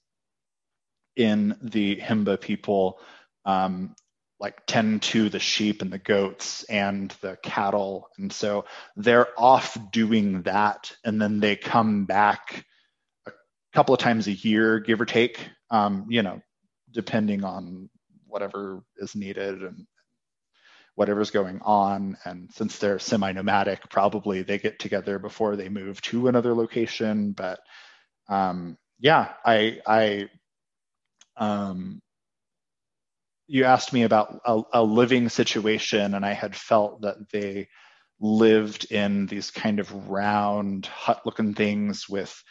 in 1.15 1.55
the 1.61 1.97
himba 1.97 2.41
people 2.41 2.99
um, 3.45 3.95
like 4.39 4.65
tend 4.67 5.01
to 5.01 5.29
the 5.29 5.39
sheep 5.39 5.81
and 5.81 5.91
the 5.91 5.97
goats 5.97 6.63
and 6.65 7.09
the 7.21 7.37
cattle. 7.41 8.09
And 8.17 8.31
so 8.31 8.65
they're 8.95 9.27
off 9.37 9.77
doing 9.91 10.43
that. 10.43 10.91
And 11.03 11.19
then 11.21 11.39
they 11.39 11.55
come 11.55 12.05
back 12.05 12.65
a 13.25 13.31
couple 13.73 13.95
of 13.95 13.99
times 13.99 14.27
a 14.27 14.31
year, 14.31 14.79
give 14.79 15.01
or 15.01 15.05
take, 15.05 15.39
um, 15.71 16.05
you 16.09 16.21
know, 16.21 16.41
depending 16.91 17.43
on 17.43 17.89
whatever 18.27 18.83
is 18.97 19.15
needed 19.15 19.63
and 19.63 19.87
whatever's 20.93 21.31
going 21.31 21.59
on. 21.63 22.17
And 22.23 22.51
since 22.53 22.77
they're 22.77 22.99
semi 22.99 23.31
nomadic, 23.31 23.89
probably 23.89 24.43
they 24.43 24.59
get 24.59 24.77
together 24.77 25.17
before 25.17 25.55
they 25.55 25.69
move 25.69 25.99
to 26.01 26.27
another 26.27 26.53
location. 26.53 27.31
But 27.31 27.59
um, 28.29 28.77
yeah, 28.99 29.33
I, 29.43 29.79
I, 29.87 30.29
um, 31.37 32.01
you 33.47 33.63
asked 33.63 33.93
me 33.93 34.03
about 34.03 34.39
a, 34.45 34.61
a, 34.73 34.83
living 34.83 35.29
situation, 35.29 36.13
and 36.13 36.25
I 36.25 36.33
had 36.33 36.55
felt 36.55 37.01
that 37.01 37.29
they 37.31 37.69
lived 38.19 38.91
in 38.91 39.25
these 39.27 39.51
kind 39.51 39.79
of 39.79 40.09
round 40.09 40.85
hut-looking 40.87 41.53
things 41.53 42.09
with 42.09 42.43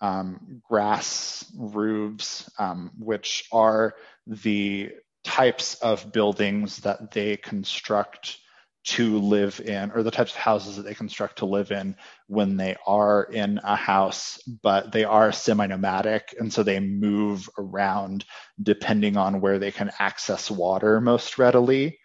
um, 0.00 0.60
grass 0.68 1.44
roofs, 1.56 2.50
um, 2.58 2.90
which 2.98 3.44
are 3.52 3.94
the 4.26 4.90
types 5.24 5.74
of 5.76 6.12
buildings 6.12 6.78
that 6.78 7.10
they 7.10 7.36
construct 7.36 8.38
to 8.82 9.18
live 9.18 9.60
in 9.60 9.90
or 9.90 10.02
the 10.02 10.10
types 10.10 10.32
of 10.32 10.38
houses 10.38 10.76
that 10.76 10.84
they 10.84 10.94
construct 10.94 11.38
to 11.38 11.46
live 11.46 11.70
in 11.70 11.94
when 12.28 12.56
they 12.56 12.76
are 12.86 13.24
in 13.24 13.60
a 13.62 13.76
house, 13.76 14.40
but 14.62 14.90
they 14.90 15.04
are 15.04 15.32
semi 15.32 15.66
nomadic. 15.66 16.34
And 16.38 16.52
so 16.52 16.62
they 16.62 16.80
move 16.80 17.48
around 17.58 18.24
depending 18.62 19.16
on 19.16 19.40
where 19.40 19.58
they 19.58 19.70
can 19.70 19.90
access 19.98 20.50
water 20.50 21.00
most 21.00 21.38
readily. 21.38 21.98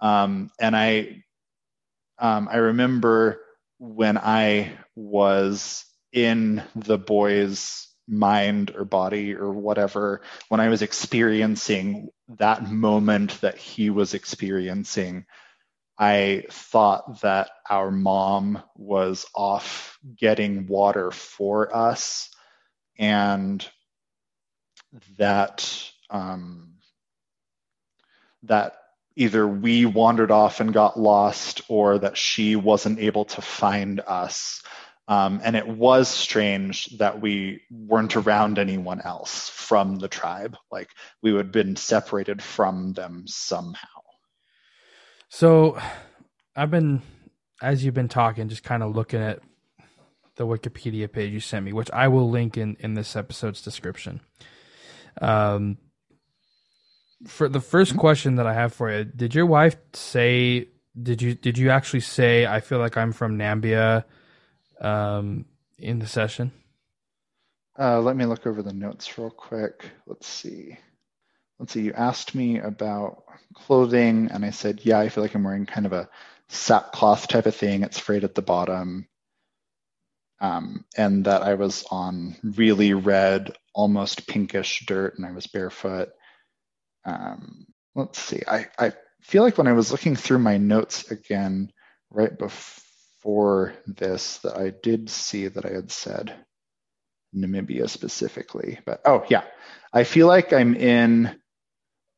Um, 0.00 0.50
and 0.58 0.74
I, 0.74 1.22
um, 2.18 2.48
I 2.50 2.56
remember 2.56 3.40
when 3.78 4.16
I 4.16 4.72
was 4.94 5.84
in 6.12 6.62
the 6.74 6.98
boy's 6.98 7.88
mind 8.06 8.72
or 8.76 8.84
body 8.84 9.34
or 9.34 9.52
whatever, 9.52 10.22
when 10.48 10.60
I 10.60 10.68
was 10.68 10.82
experiencing 10.82 12.08
that 12.38 12.70
moment 12.70 13.40
that 13.40 13.56
he 13.56 13.90
was 13.90 14.14
experiencing, 14.14 15.26
I 15.98 16.44
thought 16.50 17.20
that 17.22 17.50
our 17.68 17.90
mom 17.90 18.62
was 18.76 19.26
off 19.34 19.98
getting 20.16 20.66
water 20.66 21.10
for 21.10 21.74
us 21.74 22.30
and 22.98 23.66
that 25.18 25.90
um, 26.10 26.74
that 28.44 28.74
either 29.16 29.46
we 29.46 29.86
wandered 29.86 30.30
off 30.30 30.60
and 30.60 30.72
got 30.72 30.98
lost 30.98 31.62
or 31.68 31.98
that 31.98 32.16
she 32.16 32.56
wasn't 32.56 32.98
able 32.98 33.24
to 33.26 33.40
find 33.40 34.00
us. 34.00 34.62
Um, 35.06 35.40
and 35.44 35.54
it 35.54 35.68
was 35.68 36.08
strange 36.08 36.86
that 36.98 37.20
we 37.20 37.60
weren't 37.70 38.16
around 38.16 38.58
anyone 38.58 39.00
else 39.02 39.48
from 39.50 39.96
the 39.96 40.08
tribe. 40.08 40.56
Like 40.70 40.88
we 41.22 41.32
would 41.32 41.46
have 41.46 41.52
been 41.52 41.76
separated 41.76 42.42
from 42.42 42.92
them 42.92 43.24
somehow. 43.26 43.93
So 45.28 45.78
I've 46.56 46.70
been, 46.70 47.02
as 47.62 47.84
you've 47.84 47.94
been 47.94 48.08
talking, 48.08 48.48
just 48.48 48.62
kind 48.62 48.82
of 48.82 48.94
looking 48.94 49.20
at 49.20 49.40
the 50.36 50.46
Wikipedia 50.46 51.10
page 51.10 51.32
you 51.32 51.40
sent 51.40 51.64
me, 51.64 51.72
which 51.72 51.90
I 51.90 52.08
will 52.08 52.30
link 52.30 52.56
in, 52.56 52.76
in 52.80 52.94
this 52.94 53.14
episode's 53.16 53.62
description. 53.62 54.20
Um, 55.20 55.78
for 57.26 57.48
the 57.48 57.60
1st 57.60 57.90
mm-hmm. 57.90 57.98
question 57.98 58.34
that 58.36 58.46
I 58.46 58.54
have 58.54 58.74
for 58.74 58.90
you, 58.90 59.04
did 59.04 59.34
your 59.34 59.46
wife 59.46 59.76
say? 59.92 60.68
Did 61.00 61.22
you 61.22 61.34
did 61.34 61.58
you 61.58 61.70
actually 61.70 62.00
say 62.00 62.46
I 62.46 62.60
feel 62.60 62.78
like 62.78 62.96
I'm 62.96 63.12
from 63.12 63.36
Nambia 63.36 64.04
um, 64.80 65.44
in 65.78 65.98
the 65.98 66.06
session? 66.06 66.52
Uh, 67.76 68.00
let 68.00 68.16
me 68.16 68.24
look 68.24 68.46
over 68.46 68.62
the 68.62 68.72
notes 68.72 69.18
real 69.18 69.30
quick. 69.30 69.90
Let's 70.06 70.28
see. 70.28 70.78
Let's 71.58 71.72
see. 71.72 71.82
You 71.82 71.92
asked 71.92 72.34
me 72.34 72.58
about 72.58 73.24
clothing, 73.54 74.30
and 74.32 74.44
I 74.44 74.50
said, 74.50 74.80
yeah, 74.82 74.98
I 74.98 75.08
feel 75.08 75.22
like 75.22 75.34
I'm 75.34 75.44
wearing 75.44 75.66
kind 75.66 75.86
of 75.86 75.92
a 75.92 76.08
sackcloth 76.48 77.28
type 77.28 77.46
of 77.46 77.54
thing. 77.54 77.82
It's 77.82 77.98
frayed 77.98 78.24
at 78.24 78.34
the 78.34 78.42
bottom. 78.42 79.08
Um, 80.40 80.84
and 80.96 81.24
that 81.26 81.42
I 81.42 81.54
was 81.54 81.84
on 81.90 82.36
really 82.42 82.92
red, 82.92 83.56
almost 83.72 84.26
pinkish 84.26 84.84
dirt, 84.86 85.16
and 85.16 85.24
I 85.24 85.32
was 85.32 85.46
barefoot. 85.46 86.10
Um, 87.04 87.66
let's 87.94 88.18
see. 88.18 88.42
I, 88.46 88.66
I 88.78 88.92
feel 89.22 89.42
like 89.42 89.56
when 89.56 89.68
I 89.68 89.72
was 89.72 89.92
looking 89.92 90.16
through 90.16 90.40
my 90.40 90.58
notes 90.58 91.10
again 91.10 91.72
right 92.10 92.36
before 92.36 93.74
this, 93.86 94.38
that 94.38 94.56
I 94.56 94.70
did 94.70 95.08
see 95.08 95.48
that 95.48 95.64
I 95.64 95.70
had 95.70 95.90
said 95.92 96.34
Namibia 97.34 97.88
specifically. 97.88 98.80
But 98.84 99.00
oh, 99.04 99.24
yeah. 99.28 99.44
I 99.92 100.04
feel 100.04 100.26
like 100.26 100.52
I'm 100.52 100.74
in 100.74 101.34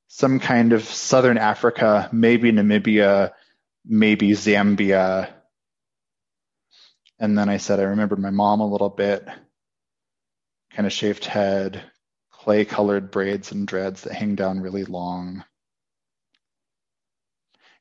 some 0.08 0.40
kind 0.40 0.72
of 0.72 0.84
southern 0.84 1.38
Africa, 1.38 2.08
maybe 2.12 2.52
Namibia, 2.52 3.32
maybe 3.84 4.30
Zambia. 4.30 5.30
And 7.18 7.36
then 7.36 7.48
I 7.48 7.56
said 7.56 7.80
I 7.80 7.84
remembered 7.84 8.18
my 8.18 8.30
mom 8.30 8.60
a 8.60 8.68
little 8.68 8.90
bit, 8.90 9.26
kind 10.72 10.86
of 10.86 10.92
shaved 10.92 11.24
head, 11.24 11.82
clay 12.30 12.64
colored 12.64 13.10
braids 13.10 13.52
and 13.52 13.66
dreads 13.66 14.02
that 14.02 14.12
hang 14.12 14.34
down 14.34 14.60
really 14.60 14.84
long. 14.84 15.44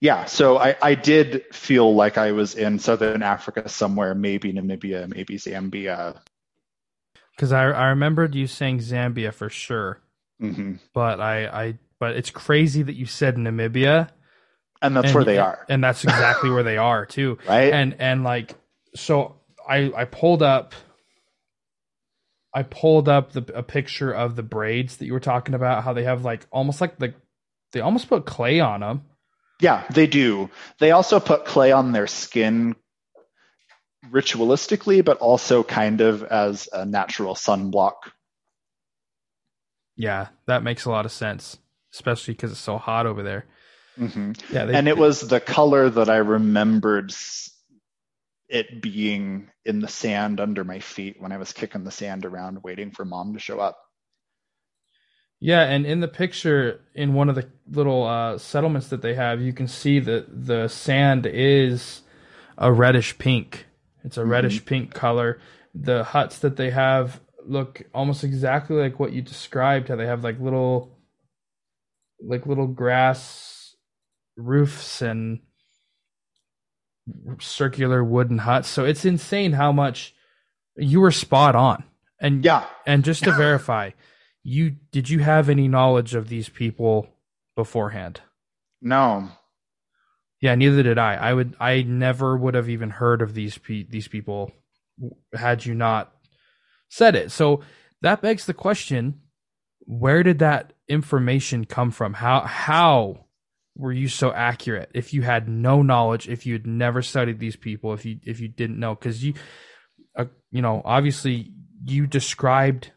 Yeah, 0.02 0.26
so 0.26 0.58
I, 0.58 0.76
I 0.82 0.96
did 0.96 1.44
feel 1.52 1.96
like 1.96 2.18
I 2.18 2.32
was 2.32 2.56
in 2.56 2.80
southern 2.80 3.24
Africa 3.24 3.70
somewhere, 3.70 4.14
maybe 4.14 4.54
Namibia, 4.54 5.08
maybe 5.08 5.38
Zambia. 5.38 6.20
Because 7.36 7.52
I, 7.52 7.64
I 7.64 7.88
remembered 7.90 8.36
you 8.36 8.48
saying 8.48 8.80
Zambia 8.80 9.34
for 9.34 9.50
sure. 9.50 10.02
Mm-hmm. 10.42 10.76
But 10.94 11.20
I, 11.20 11.48
I 11.48 11.78
but 12.00 12.16
it's 12.16 12.30
crazy 12.30 12.84
that 12.84 12.96
you 12.96 13.06
said 13.06 13.36
Namibia. 13.36 14.10
And 14.82 14.96
that's 14.96 15.08
and, 15.08 15.16
where 15.16 15.24
they 15.24 15.38
are. 15.38 15.66
And 15.70 15.84
that's 15.84 16.04
exactly 16.04 16.50
where 16.50 16.64
they 16.64 16.78
are 16.78 17.06
too. 17.06 17.38
Right. 17.48 17.74
And 17.74 17.96
and 18.00 18.24
like 18.24 18.54
so 18.96 19.36
I 19.68 19.92
I 19.96 20.06
pulled 20.06 20.44
up 20.44 20.74
I 22.54 22.64
pulled 22.64 23.10
up 23.10 23.34
the, 23.34 23.46
a 23.54 23.64
picture 23.64 24.12
of 24.12 24.36
the 24.36 24.44
braids 24.44 24.98
that 24.98 25.06
you 25.06 25.14
were 25.14 25.20
talking 25.20 25.56
about. 25.56 25.84
How 25.84 25.94
they 25.94 26.04
have 26.04 26.24
like 26.24 26.46
almost 26.52 26.82
like 26.82 26.98
the 26.98 27.14
they 27.72 27.82
almost 27.82 28.08
put 28.08 28.26
clay 28.26 28.60
on 28.60 28.80
them. 28.80 29.04
Yeah, 29.60 29.86
they 29.92 30.08
do. 30.08 30.50
They 30.80 30.92
also 30.92 31.20
put 31.20 31.46
clay 31.46 31.72
on 31.72 31.92
their 31.92 32.08
skin 32.08 32.76
ritualistically, 34.12 35.04
but 35.04 35.18
also 35.18 35.64
kind 35.64 36.02
of 36.02 36.24
as 36.24 36.70
a 36.72 36.86
natural 36.86 37.36
sunblock. 37.36 37.94
Yeah, 39.98 40.28
that 40.46 40.64
makes 40.64 40.86
a 40.86 40.90
lot 40.90 41.06
of 41.06 41.12
sense, 41.12 41.58
especially 41.96 42.36
because 42.36 42.52
it's 42.52 42.60
so 42.60 42.78
hot 42.78 43.08
over 43.08 43.24
there. 43.24 43.46
Mm-hmm. 43.98 44.34
Yeah, 44.54 44.66
they, 44.66 44.76
and 44.76 44.88
it 44.88 44.98
was 44.98 45.22
the 45.22 45.40
color 45.40 45.90
that 45.90 46.10
I 46.10 46.18
remembered 46.18 47.14
it 48.48 48.82
being 48.82 49.50
in 49.64 49.80
the 49.80 49.88
sand 49.88 50.40
under 50.40 50.64
my 50.64 50.80
feet 50.80 51.16
when 51.20 51.32
I 51.32 51.38
was 51.38 51.54
kicking 51.54 51.84
the 51.84 51.92
sand 51.92 52.26
around 52.26 52.64
waiting 52.64 52.92
for 52.92 53.06
mom 53.06 53.34
to 53.34 53.40
show 53.40 53.60
up. 53.60 53.80
Yeah, 55.40 55.64
and 55.64 55.86
in 55.86 56.00
the 56.00 56.08
picture 56.08 56.82
in 56.94 57.14
one 57.14 57.30
of 57.30 57.36
the 57.36 57.50
little 57.70 58.04
uh, 58.04 58.38
settlements 58.38 58.88
that 58.90 59.02
they 59.02 59.16
have, 59.16 59.42
you 59.42 59.54
can 59.54 59.68
see 59.68 60.00
that 60.00 60.46
the 60.46 60.68
sand 60.68 61.26
is 61.26 62.02
a 62.58 62.72
reddish 62.72 63.18
pink. 63.18 63.66
It's 64.04 64.18
a 64.18 64.22
mm-hmm. 64.22 64.30
reddish 64.30 64.66
pink 64.66 64.94
color. 64.94 65.40
The 65.74 66.04
huts 66.04 66.40
that 66.40 66.58
they 66.58 66.72
have 66.72 67.20
look 67.46 67.84
almost 67.94 68.24
exactly 68.24 68.78
like 68.78 69.00
what 69.00 69.14
you 69.14 69.22
described. 69.22 69.90
How 69.90 69.96
they 69.96 70.06
have 70.06 70.24
like 70.24 70.40
little, 70.40 70.95
like 72.20 72.46
little 72.46 72.68
grass 72.68 73.76
roofs 74.38 75.02
and 75.02 75.40
circular 77.40 78.04
wooden 78.04 78.40
huts. 78.40 78.68
So 78.68 78.86
it's 78.86 79.06
insane 79.06 79.54
how 79.54 79.72
much 79.72 80.14
you 80.76 81.00
were 81.00 81.12
spot 81.12 81.56
on. 81.56 81.84
And 82.20 82.44
yeah, 82.46 82.66
and 82.86 83.04
just 83.04 83.24
to 83.24 83.32
verify, 83.32 83.92
you 84.44 84.78
did 84.92 85.10
you 85.10 85.20
have 85.20 85.50
any 85.50 85.68
knowledge 85.68 86.16
of 86.16 86.30
these 86.30 86.50
people 86.50 87.08
beforehand? 87.56 88.22
No. 88.82 89.30
Yeah, 90.42 90.56
neither 90.56 90.84
did 90.84 90.98
I. 90.98 91.16
I 91.16 91.34
would 91.34 91.56
I 91.60 91.82
never 91.82 92.38
would 92.38 92.54
have 92.54 92.70
even 92.70 92.90
heard 92.90 93.22
of 93.22 93.34
these 93.34 93.58
pe- 93.58 93.88
these 93.88 94.08
people 94.08 94.52
had 95.34 95.66
you 95.66 95.74
not 95.74 96.14
said 96.90 97.16
it. 97.16 97.32
So 97.32 97.62
that 98.02 98.22
begs 98.22 98.46
the 98.46 98.54
question, 98.54 99.22
where 99.80 100.24
did 100.24 100.40
that 100.40 100.74
information 100.88 101.66
come 101.66 101.92
from? 101.92 102.14
How 102.14 102.42
how 102.42 103.26
were 103.78 103.92
you 103.92 104.08
so 104.08 104.32
accurate 104.32 104.90
if 104.94 105.14
you 105.14 105.22
had 105.22 105.50
no 105.50 105.82
knowledge 105.82 106.30
if 106.30 106.46
you 106.46 106.54
had 106.54 106.66
never 106.66 107.02
studied 107.02 107.40
these 107.40 107.56
people 107.56 107.94
if 107.94 108.06
you 108.06 108.18
if 108.24 108.40
you 108.40 108.48
didn't 108.48 108.80
know 108.80 108.96
because 108.96 109.24
you 109.24 109.34
uh, 110.18 110.26
you 110.52 110.62
know 110.62 110.82
obviously 110.86 111.52
you 111.84 112.08
described 112.08 112.92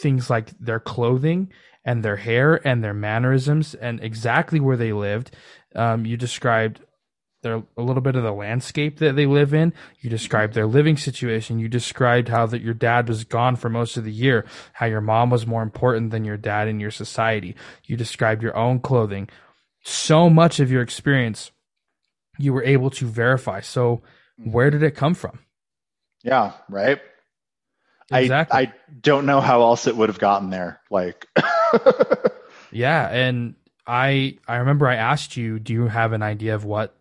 things 0.00 0.30
like 0.30 0.58
their 0.58 0.80
clothing 0.80 1.52
and 1.84 2.02
their 2.02 2.16
hair 2.16 2.66
and 2.66 2.82
their 2.82 2.94
mannerisms 2.94 3.74
and 3.74 4.02
exactly 4.02 4.58
where 4.58 4.76
they 4.76 4.92
lived 4.92 5.30
um, 5.74 6.06
you 6.06 6.16
described 6.16 6.80
their 7.46 7.62
a 7.76 7.82
little 7.82 8.02
bit 8.02 8.16
of 8.16 8.22
the 8.22 8.32
landscape 8.32 8.98
that 8.98 9.16
they 9.16 9.26
live 9.26 9.54
in 9.54 9.72
you 10.00 10.10
described 10.10 10.54
their 10.54 10.66
living 10.66 10.96
situation 10.96 11.58
you 11.58 11.68
described 11.68 12.28
how 12.28 12.44
that 12.46 12.60
your 12.60 12.74
dad 12.74 13.08
was 13.08 13.24
gone 13.24 13.56
for 13.56 13.68
most 13.68 13.96
of 13.96 14.04
the 14.04 14.12
year 14.12 14.44
how 14.74 14.86
your 14.86 15.00
mom 15.00 15.30
was 15.30 15.46
more 15.46 15.62
important 15.62 16.10
than 16.10 16.24
your 16.24 16.36
dad 16.36 16.68
in 16.68 16.80
your 16.80 16.90
society 16.90 17.54
you 17.84 17.96
described 17.96 18.42
your 18.42 18.56
own 18.56 18.78
clothing 18.80 19.28
so 19.82 20.28
much 20.28 20.60
of 20.60 20.70
your 20.70 20.82
experience 20.82 21.52
you 22.38 22.52
were 22.52 22.64
able 22.64 22.90
to 22.90 23.06
verify. 23.06 23.60
So 23.60 24.02
where 24.36 24.70
did 24.70 24.82
it 24.82 24.92
come 24.92 25.14
from? 25.14 25.38
Yeah, 26.22 26.52
right. 26.68 27.00
Exactly. 28.12 28.58
I 28.58 28.62
I 28.62 28.72
don't 29.00 29.26
know 29.26 29.40
how 29.40 29.62
else 29.62 29.86
it 29.86 29.96
would 29.96 30.08
have 30.08 30.18
gotten 30.18 30.50
there. 30.50 30.80
Like 30.90 31.26
Yeah, 32.72 33.08
and 33.08 33.54
I 33.86 34.38
I 34.46 34.56
remember 34.56 34.88
I 34.88 34.96
asked 34.96 35.36
you, 35.36 35.58
do 35.58 35.72
you 35.72 35.86
have 35.86 36.12
an 36.12 36.22
idea 36.22 36.54
of 36.54 36.64
what 36.64 36.96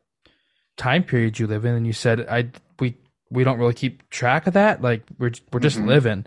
time 0.77 1.03
period 1.03 1.39
you 1.39 1.47
live 1.47 1.65
in 1.65 1.73
and 1.73 1.87
you 1.87 1.93
said 1.93 2.27
I 2.27 2.49
we 2.79 2.97
we 3.29 3.43
don't 3.43 3.59
really 3.59 3.73
keep 3.73 4.09
track 4.09 4.47
of 4.47 4.53
that. 4.53 4.81
Like 4.81 5.03
we're 5.17 5.31
we're 5.51 5.59
just 5.59 5.77
mm-hmm. 5.77 5.87
living. 5.87 6.25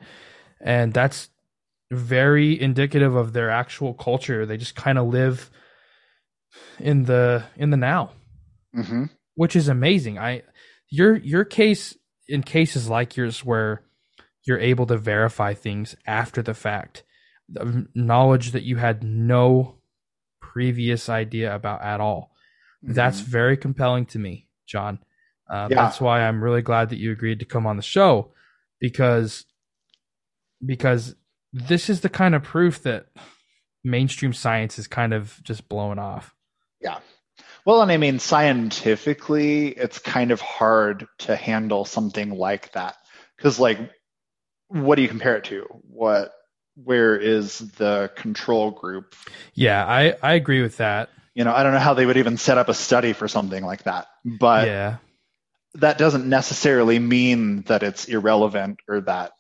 And 0.61 0.93
that's 0.93 1.29
very 1.91 2.61
indicative 2.61 3.15
of 3.15 3.33
their 3.33 3.51
actual 3.51 3.95
culture. 3.95 4.45
They 4.45 4.57
just 4.57 4.75
kind 4.75 4.99
of 4.99 5.09
live 5.09 5.51
in 6.79 7.05
the 7.05 7.45
in 7.57 7.71
the 7.71 7.77
now. 7.77 8.13
Mm-hmm. 8.77 9.05
which 9.35 9.57
is 9.57 9.69
amazing. 9.69 10.19
I 10.19 10.43
your 10.91 11.17
your 11.17 11.45
case 11.45 11.97
in 12.29 12.43
cases 12.43 12.89
like 12.89 13.17
yours 13.17 13.45
where 13.45 13.83
you're 14.45 14.59
able 14.59 14.87
to 14.87 14.99
verify 14.99 15.55
things 15.55 15.97
after 16.07 16.43
the 16.43 16.55
fact, 16.55 17.03
the 17.49 17.87
knowledge 17.95 18.53
that 18.53 18.63
you 18.63 18.77
had 18.77 19.03
no 19.03 19.77
previous 20.41 21.09
idea 21.09 21.55
about 21.55 21.83
at 21.83 22.01
all. 22.01 22.33
Mm-hmm. 22.85 22.95
That's 22.95 23.21
very 23.21 23.57
compelling 23.57 24.07
to 24.07 24.19
me, 24.19 24.47
Jon. 24.67 25.01
Uh, 25.51 25.69
yeah. 25.71 25.77
That's 25.77 26.01
why 26.01 26.23
I'm 26.23 26.43
really 26.43 26.63
glad 26.63 26.91
that 26.91 26.99
you 26.99 27.11
agreed 27.13 27.41
to 27.41 27.47
come 27.47 27.67
on 27.67 27.77
the 27.77 27.83
show 27.83 28.33
because 28.81 29.45
because 30.65 31.15
this 31.53 31.89
is 31.89 32.01
the 32.01 32.09
kind 32.09 32.35
of 32.35 32.43
proof 32.43 32.83
that 32.83 33.07
mainstream 33.85 34.33
science 34.33 34.79
is 34.79 34.87
kind 34.87 35.15
of 35.15 35.41
just 35.43 35.69
blowing 35.69 35.99
off. 35.99 36.35
Yeah. 36.81 36.99
Well, 37.65 37.83
and 37.83 37.93
I 37.93 37.97
mean, 37.97 38.19
scientifically, 38.19 39.69
it's 39.69 39.99
kind 39.99 40.31
of 40.31 40.41
hard 40.41 41.07
to 41.19 41.37
handle 41.37 41.85
something 41.85 42.31
like 42.31 42.73
that 42.73 42.97
because, 43.37 43.59
like, 43.59 43.79
what 44.69 44.97
do 44.97 45.03
you 45.03 45.09
compare 45.09 45.37
it 45.37 45.45
to? 45.45 45.67
What, 45.91 46.33
where 46.83 47.17
is 47.17 47.59
the 47.59 48.11
control 48.17 48.71
group? 48.71 49.15
Yeah, 49.55 49.85
I 49.85 50.15
I 50.23 50.35
agree 50.35 50.63
with 50.63 50.79
that. 50.79 51.11
You 51.39 51.45
know, 51.45 51.53
I 51.53 51.63
don't 51.63 51.73
know 51.73 51.79
how 51.79 51.95
they 51.95 52.05
would 52.05 52.17
even 52.17 52.37
set 52.37 52.59
up 52.59 52.69
a 52.69 52.75
study 52.75 53.13
for 53.13 53.29
something 53.29 53.65
like 53.65 53.85
that, 53.85 54.09
but 54.25 54.67
yeah, 54.67 54.97
that 55.75 55.97
doesn't 55.97 56.29
necessarily 56.29 56.99
mean 56.99 57.63
that 57.69 57.85
it's 57.85 58.07
irrelevant 58.07 58.81
or 58.89 59.03
that 59.03 59.31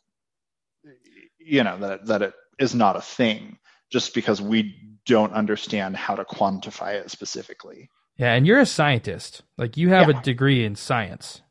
you 1.40 1.64
know 1.64 1.76
that 1.78 2.06
that 2.06 2.22
it 2.22 2.34
is 2.56 2.72
not 2.72 2.94
a 2.94 3.00
thing 3.00 3.58
just 3.90 4.14
because 4.14 4.40
we 4.40 4.76
don't 5.06 5.32
understand 5.32 5.96
how 5.96 6.14
to 6.14 6.22
quantify 6.22 6.94
it 6.94 7.10
specifically. 7.10 7.90
Yeah, 8.16 8.32
and 8.32 8.46
you're 8.46 8.60
a 8.60 8.66
scientist. 8.66 9.42
Like 9.56 9.76
you 9.76 9.88
have 9.88 10.08
yeah. 10.08 10.20
a 10.20 10.22
degree 10.22 10.64
in 10.64 10.76
science. 10.76 11.42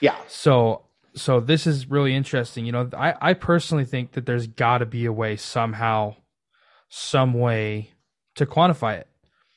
Yeah. 0.00 0.14
So 0.28 0.82
so 1.16 1.40
this 1.40 1.66
is 1.66 1.90
really 1.90 2.14
interesting. 2.14 2.64
You 2.64 2.70
know, 2.70 2.88
I 2.96 3.14
I 3.20 3.34
personally 3.34 3.84
think 3.84 4.12
that 4.12 4.24
there's 4.24 4.46
got 4.46 4.78
to 4.78 4.86
be 4.86 5.04
a 5.04 5.12
way 5.12 5.34
somehow 5.34 6.14
some 6.88 7.34
way 7.34 7.90
to 8.36 8.46
quantify 8.46 8.98
it. 8.98 9.08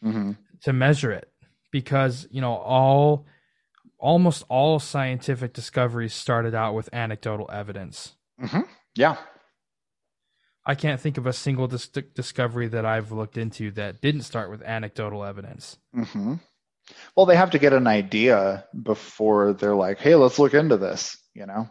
Mm-hmm. 0.04 0.32
To 0.64 0.74
measure 0.74 1.12
it 1.12 1.32
because, 1.72 2.28
you 2.32 2.41
know, 2.41 2.54
all 2.54 3.26
almost 3.97 4.43
all 4.50 4.80
scientific 4.80 5.54
discoveries 5.54 6.14
started 6.14 6.56
out 6.56 6.74
with 6.74 6.89
anecdotal 6.93 7.50
evidence. 7.52 8.16
Mm-hmm. 8.41 8.62
Yeah. 8.95 9.18
I 10.66 10.76
can't 10.76 11.02
think 11.02 11.18
of 11.18 11.26
a 11.26 11.34
single 11.34 11.68
dis- 11.68 11.88
discovery 11.88 12.68
that 12.70 12.86
I've 12.86 13.12
looked 13.12 13.38
into 13.38 13.72
that 13.72 14.02
didn't 14.02 14.22
start 14.22 14.50
with 14.50 14.62
anecdotal 14.62 15.26
evidence. 15.26 15.78
Mm-hmm. 15.95 16.36
Well, 17.16 17.26
they 17.26 17.36
have 17.36 17.52
to 17.52 17.60
get 17.60 17.74
an 17.74 17.88
idea 17.88 18.66
before 18.82 19.54
they're 19.54 19.76
like, 19.76 20.00
"Hey, 20.00 20.16
let's 20.16 20.39
look 20.39 20.54
into 20.54 20.78
this," 20.78 21.18
you 21.34 21.45
know. 21.45 21.70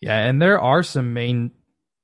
Yeah, 0.00 0.18
and 0.18 0.40
there 0.40 0.60
are 0.60 0.82
some 0.82 1.12
main 1.12 1.52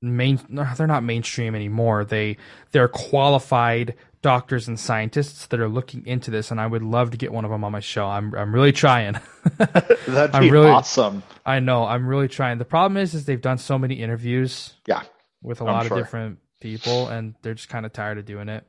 main 0.01 0.39
they're 0.49 0.87
not 0.87 1.03
mainstream 1.03 1.55
anymore. 1.55 2.05
They 2.05 2.37
they're 2.71 2.87
qualified 2.87 3.95
doctors 4.21 4.67
and 4.67 4.79
scientists 4.79 5.47
that 5.47 5.59
are 5.59 5.69
looking 5.69 6.05
into 6.05 6.29
this 6.29 6.51
and 6.51 6.59
I 6.59 6.67
would 6.67 6.83
love 6.83 7.11
to 7.11 7.17
get 7.17 7.31
one 7.31 7.45
of 7.45 7.51
them 7.51 7.63
on 7.63 7.71
my 7.71 7.79
show. 7.79 8.05
I'm 8.05 8.33
I'm 8.35 8.53
really 8.53 8.71
trying. 8.71 9.17
That'd 9.57 10.05
be 10.05 10.37
I'm 10.37 10.49
really, 10.49 10.69
awesome. 10.69 11.23
I 11.45 11.59
know, 11.59 11.85
I'm 11.85 12.07
really 12.07 12.27
trying. 12.27 12.57
The 12.57 12.65
problem 12.65 12.97
is 12.97 13.13
is 13.13 13.25
they've 13.25 13.41
done 13.41 13.57
so 13.57 13.77
many 13.77 13.95
interviews. 13.95 14.73
Yeah 14.87 15.03
with 15.41 15.61
a 15.61 15.65
I'm 15.65 15.71
lot 15.71 15.87
sure. 15.87 15.97
of 15.97 16.03
different 16.03 16.39
people, 16.59 17.07
and 17.07 17.35
they're 17.41 17.53
just 17.53 17.69
kind 17.69 17.85
of 17.85 17.93
tired 17.93 18.17
of 18.17 18.25
doing 18.25 18.49
it. 18.49 18.65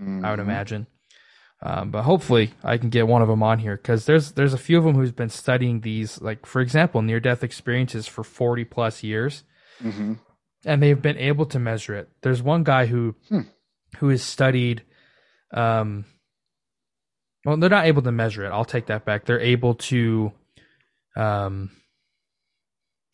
Mm-hmm. 0.00 0.24
I 0.24 0.30
would 0.30 0.40
mm-hmm. 0.40 0.50
imagine. 0.50 0.86
Um, 1.62 1.90
but 1.90 2.02
hopefully, 2.02 2.52
I 2.62 2.76
can 2.78 2.90
get 2.90 3.06
one 3.06 3.22
of 3.22 3.28
them 3.28 3.42
on 3.42 3.58
here 3.58 3.76
because 3.76 4.06
there's 4.06 4.32
there's 4.32 4.54
a 4.54 4.58
few 4.58 4.76
of 4.78 4.84
them 4.84 4.94
who's 4.94 5.12
been 5.12 5.30
studying 5.30 5.80
these, 5.80 6.20
like 6.20 6.46
for 6.46 6.60
example, 6.60 7.00
near 7.00 7.20
death 7.20 7.42
experiences 7.42 8.06
for 8.06 8.22
40 8.22 8.64
plus 8.64 9.02
years, 9.02 9.44
mm-hmm. 9.82 10.14
and 10.64 10.82
they've 10.82 11.00
been 11.00 11.16
able 11.16 11.46
to 11.46 11.58
measure 11.58 11.94
it. 11.94 12.10
There's 12.20 12.42
one 12.42 12.64
guy 12.64 12.86
who 12.86 13.14
hmm. 13.28 13.42
who 13.98 14.08
has 14.08 14.22
studied. 14.22 14.82
Um, 15.54 16.04
well, 17.44 17.56
they're 17.56 17.70
not 17.70 17.86
able 17.86 18.02
to 18.02 18.12
measure 18.12 18.44
it. 18.44 18.50
I'll 18.50 18.64
take 18.64 18.86
that 18.86 19.04
back. 19.04 19.24
They're 19.24 19.40
able 19.40 19.74
to, 19.74 20.32
um, 21.16 21.70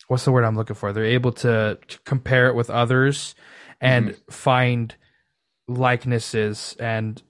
what's 0.07 0.25
the 0.25 0.31
word 0.31 0.43
I'm 0.43 0.55
looking 0.57 0.75
for? 0.75 0.91
They're 0.91 1.05
able 1.05 1.33
to, 1.33 1.77
to 1.85 1.99
compare 1.99 2.47
it 2.47 2.55
with 2.55 2.69
others 2.69 3.35
and 3.79 4.09
mm-hmm. 4.09 4.31
find 4.31 4.95
likenesses 5.67 6.75
and 6.79 7.21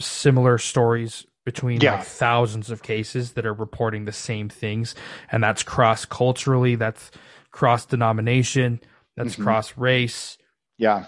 similar 0.00 0.58
stories 0.58 1.26
between 1.44 1.80
yeah. 1.80 1.96
like 1.96 2.04
thousands 2.04 2.70
of 2.70 2.82
cases 2.82 3.32
that 3.32 3.46
are 3.46 3.54
reporting 3.54 4.04
the 4.04 4.12
same 4.12 4.48
things 4.48 4.94
and 5.32 5.42
that's 5.42 5.62
cross 5.62 6.04
culturally 6.04 6.74
that's 6.74 7.10
cross 7.52 7.86
denomination 7.86 8.80
that's 9.16 9.32
mm-hmm. 9.32 9.44
cross 9.44 9.76
race 9.78 10.36
yeah 10.76 11.06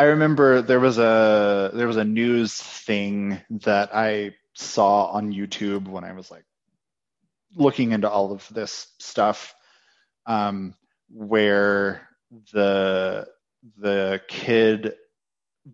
i 0.00 0.04
remember 0.04 0.62
there 0.62 0.80
was 0.80 0.98
a 0.98 1.70
there 1.74 1.86
was 1.86 1.98
a 1.98 2.04
news 2.04 2.54
thing 2.56 3.38
that 3.50 3.94
i 3.94 4.34
saw 4.54 5.06
on 5.06 5.32
youtube 5.32 5.86
when 5.86 6.04
i 6.04 6.12
was 6.12 6.30
like 6.30 6.44
looking 7.54 7.92
into 7.92 8.08
all 8.08 8.32
of 8.32 8.48
this 8.52 8.88
stuff 8.98 9.54
um, 10.26 10.74
where 11.10 12.08
the 12.52 13.26
the 13.78 14.20
kid 14.28 14.94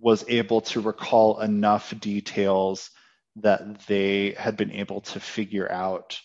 was 0.00 0.24
able 0.28 0.60
to 0.60 0.80
recall 0.80 1.40
enough 1.40 1.94
details 2.00 2.90
that 3.36 3.86
they 3.86 4.34
had 4.38 4.56
been 4.56 4.72
able 4.72 5.02
to 5.02 5.20
figure 5.20 5.70
out 5.70 6.18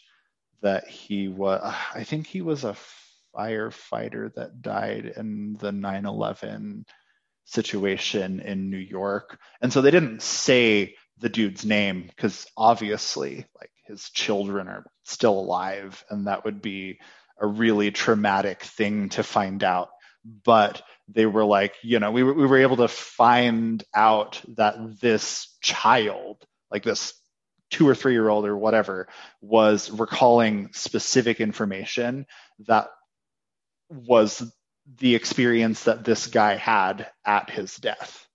that 0.61 0.87
he 0.87 1.27
was 1.27 1.61
i 1.93 2.03
think 2.03 2.25
he 2.25 2.41
was 2.41 2.63
a 2.63 2.75
firefighter 3.35 4.33
that 4.33 4.61
died 4.61 5.13
in 5.17 5.55
the 5.59 5.71
9-11 5.71 6.83
situation 7.45 8.39
in 8.39 8.69
new 8.69 8.77
york. 8.77 9.39
And 9.61 9.71
so 9.71 9.81
they 9.81 9.91
didn't 9.91 10.21
say 10.21 10.95
the 11.19 11.29
dude's 11.29 11.65
name 11.65 12.05
because 12.07 12.47
obviously 12.57 13.45
like 13.59 13.71
his 13.85 14.09
children 14.09 14.67
are 14.67 14.85
still 15.03 15.39
alive 15.39 16.03
and 16.09 16.27
that 16.27 16.45
would 16.45 16.61
be 16.61 16.99
a 17.39 17.47
really 17.47 17.91
traumatic 17.91 18.63
thing 18.63 19.09
to 19.09 19.23
find 19.23 19.63
out. 19.63 19.89
But 20.43 20.81
they 21.07 21.25
were 21.25 21.45
like 21.45 21.73
you 21.83 21.99
know 21.99 22.11
we 22.11 22.23
we 22.23 22.45
were 22.45 22.59
able 22.59 22.77
to 22.77 22.87
find 22.87 23.83
out 23.93 24.41
that 24.55 24.75
this 25.01 25.57
child 25.61 26.37
like 26.69 26.83
this 26.83 27.13
two 27.71 27.87
or 27.87 27.95
three 27.95 28.13
year 28.13 28.29
old 28.29 28.45
or 28.45 28.55
whatever 28.55 29.07
was 29.41 29.89
recalling 29.89 30.69
specific 30.73 31.39
information 31.39 32.25
that 32.67 32.89
was 33.89 34.43
the 34.97 35.15
experience 35.15 35.83
that 35.85 36.03
this 36.03 36.27
guy 36.27 36.55
had 36.55 37.07
at 37.25 37.49
his 37.49 37.75
death 37.77 38.27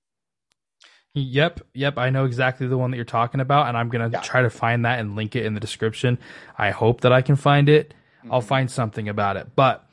Yep, 1.19 1.61
yep. 1.73 1.97
I 1.97 2.11
know 2.11 2.27
exactly 2.27 2.67
the 2.67 2.77
one 2.77 2.91
that 2.91 2.97
you're 2.97 3.07
talking 3.07 3.41
about, 3.41 3.69
and 3.69 3.77
I'm 3.77 3.89
gonna 3.89 4.11
yeah. 4.13 4.21
try 4.21 4.43
to 4.43 4.51
find 4.51 4.85
that 4.85 5.01
and 5.01 5.17
link 5.17 5.35
it 5.35 5.47
in 5.47 5.55
the 5.55 5.61
description. 5.61 6.19
I 6.59 6.71
hope 6.71 7.01
that 7.01 7.13
I 7.13 7.23
can 7.23 7.37
find 7.37 7.71
it. 7.71 7.95
I'll 8.31 8.41
mm-hmm. 8.41 8.49
find 8.49 8.71
something 8.71 9.09
about 9.09 9.39
it. 9.39 9.49
But 9.57 9.89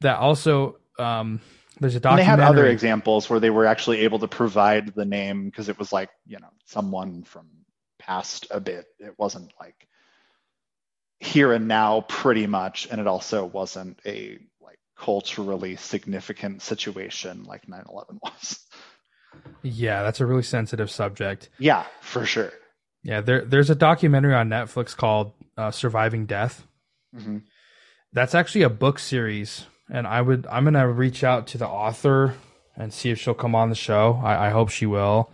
that 0.00 0.18
also 0.18 0.78
um, 0.98 1.40
there's 1.78 1.94
a 1.94 2.00
documentary. 2.00 2.32
And 2.32 2.40
they 2.40 2.44
had 2.44 2.50
other 2.50 2.66
examples 2.66 3.30
where 3.30 3.38
they 3.38 3.50
were 3.50 3.66
actually 3.66 4.00
able 4.00 4.18
to 4.18 4.26
provide 4.26 4.96
the 4.96 5.04
name 5.04 5.44
because 5.44 5.68
it 5.68 5.78
was 5.78 5.92
like 5.92 6.10
you 6.26 6.40
know 6.40 6.50
someone 6.64 7.22
from 7.22 7.46
past 8.00 8.48
a 8.50 8.58
bit. 8.58 8.86
It 8.98 9.14
wasn't 9.16 9.52
like 9.60 9.86
here 11.20 11.52
and 11.52 11.68
now 11.68 12.00
pretty 12.00 12.48
much, 12.48 12.88
and 12.90 13.00
it 13.00 13.06
also 13.06 13.44
wasn't 13.44 14.00
a 14.04 14.40
culturally 15.04 15.76
significant 15.76 16.62
situation 16.62 17.44
like 17.44 17.66
9/11 17.66 18.18
was. 18.22 18.58
Yeah, 19.62 20.02
that's 20.02 20.20
a 20.20 20.26
really 20.26 20.42
sensitive 20.42 20.90
subject. 20.90 21.50
Yeah, 21.58 21.84
for 22.00 22.24
sure. 22.24 22.52
Yeah, 23.02 23.20
there 23.20 23.44
there's 23.44 23.68
a 23.68 23.74
documentary 23.74 24.34
on 24.34 24.48
Netflix 24.48 24.96
called 24.96 25.32
uh, 25.58 25.70
"Surviving 25.70 26.24
Death." 26.24 26.66
Mm-hmm. 27.14 27.38
That's 28.12 28.34
actually 28.34 28.62
a 28.62 28.70
book 28.70 28.98
series, 28.98 29.66
and 29.90 30.06
I 30.06 30.22
would 30.22 30.46
I'm 30.50 30.64
gonna 30.64 30.88
reach 30.88 31.22
out 31.22 31.46
to 31.48 31.58
the 31.58 31.68
author 31.68 32.34
and 32.76 32.92
see 32.92 33.10
if 33.10 33.20
she'll 33.20 33.34
come 33.34 33.54
on 33.54 33.68
the 33.68 33.74
show. 33.74 34.20
I, 34.24 34.46
I 34.46 34.50
hope 34.50 34.70
she 34.70 34.86
will. 34.86 35.30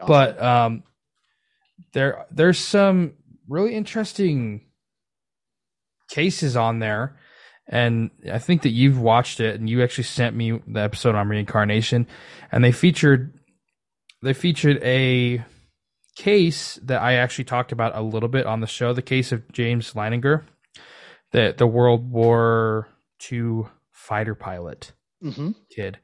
Awesome. 0.00 0.06
But 0.06 0.42
um, 0.42 0.82
there 1.92 2.26
there's 2.30 2.58
some 2.58 3.14
really 3.48 3.74
interesting 3.74 4.60
cases 6.10 6.56
on 6.56 6.78
there, 6.78 7.16
and 7.70 8.10
I 8.30 8.38
think 8.38 8.62
that 8.62 8.70
you've 8.70 9.00
watched 9.00 9.40
it, 9.40 9.58
and 9.58 9.70
you 9.70 9.82
actually 9.82 10.04
sent 10.04 10.36
me 10.36 10.60
the 10.66 10.80
episode 10.80 11.14
on 11.14 11.28
reincarnation, 11.28 12.06
and 12.52 12.62
they 12.62 12.72
featured 12.72 13.32
they 14.22 14.34
featured 14.34 14.82
a 14.82 15.42
case 16.16 16.78
that 16.82 17.00
I 17.00 17.14
actually 17.14 17.44
talked 17.44 17.72
about 17.72 17.96
a 17.96 18.02
little 18.02 18.28
bit 18.28 18.44
on 18.44 18.60
the 18.60 18.66
show, 18.66 18.92
the 18.92 19.00
case 19.00 19.32
of 19.32 19.50
James 19.52 19.94
Leininger 19.94 20.42
the 21.32 21.54
the 21.56 21.66
World 21.66 22.10
War 22.10 22.88
II 23.30 23.62
fighter 23.90 24.34
pilot 24.34 24.92
mm-hmm. 25.22 25.52
kid. 25.74 25.98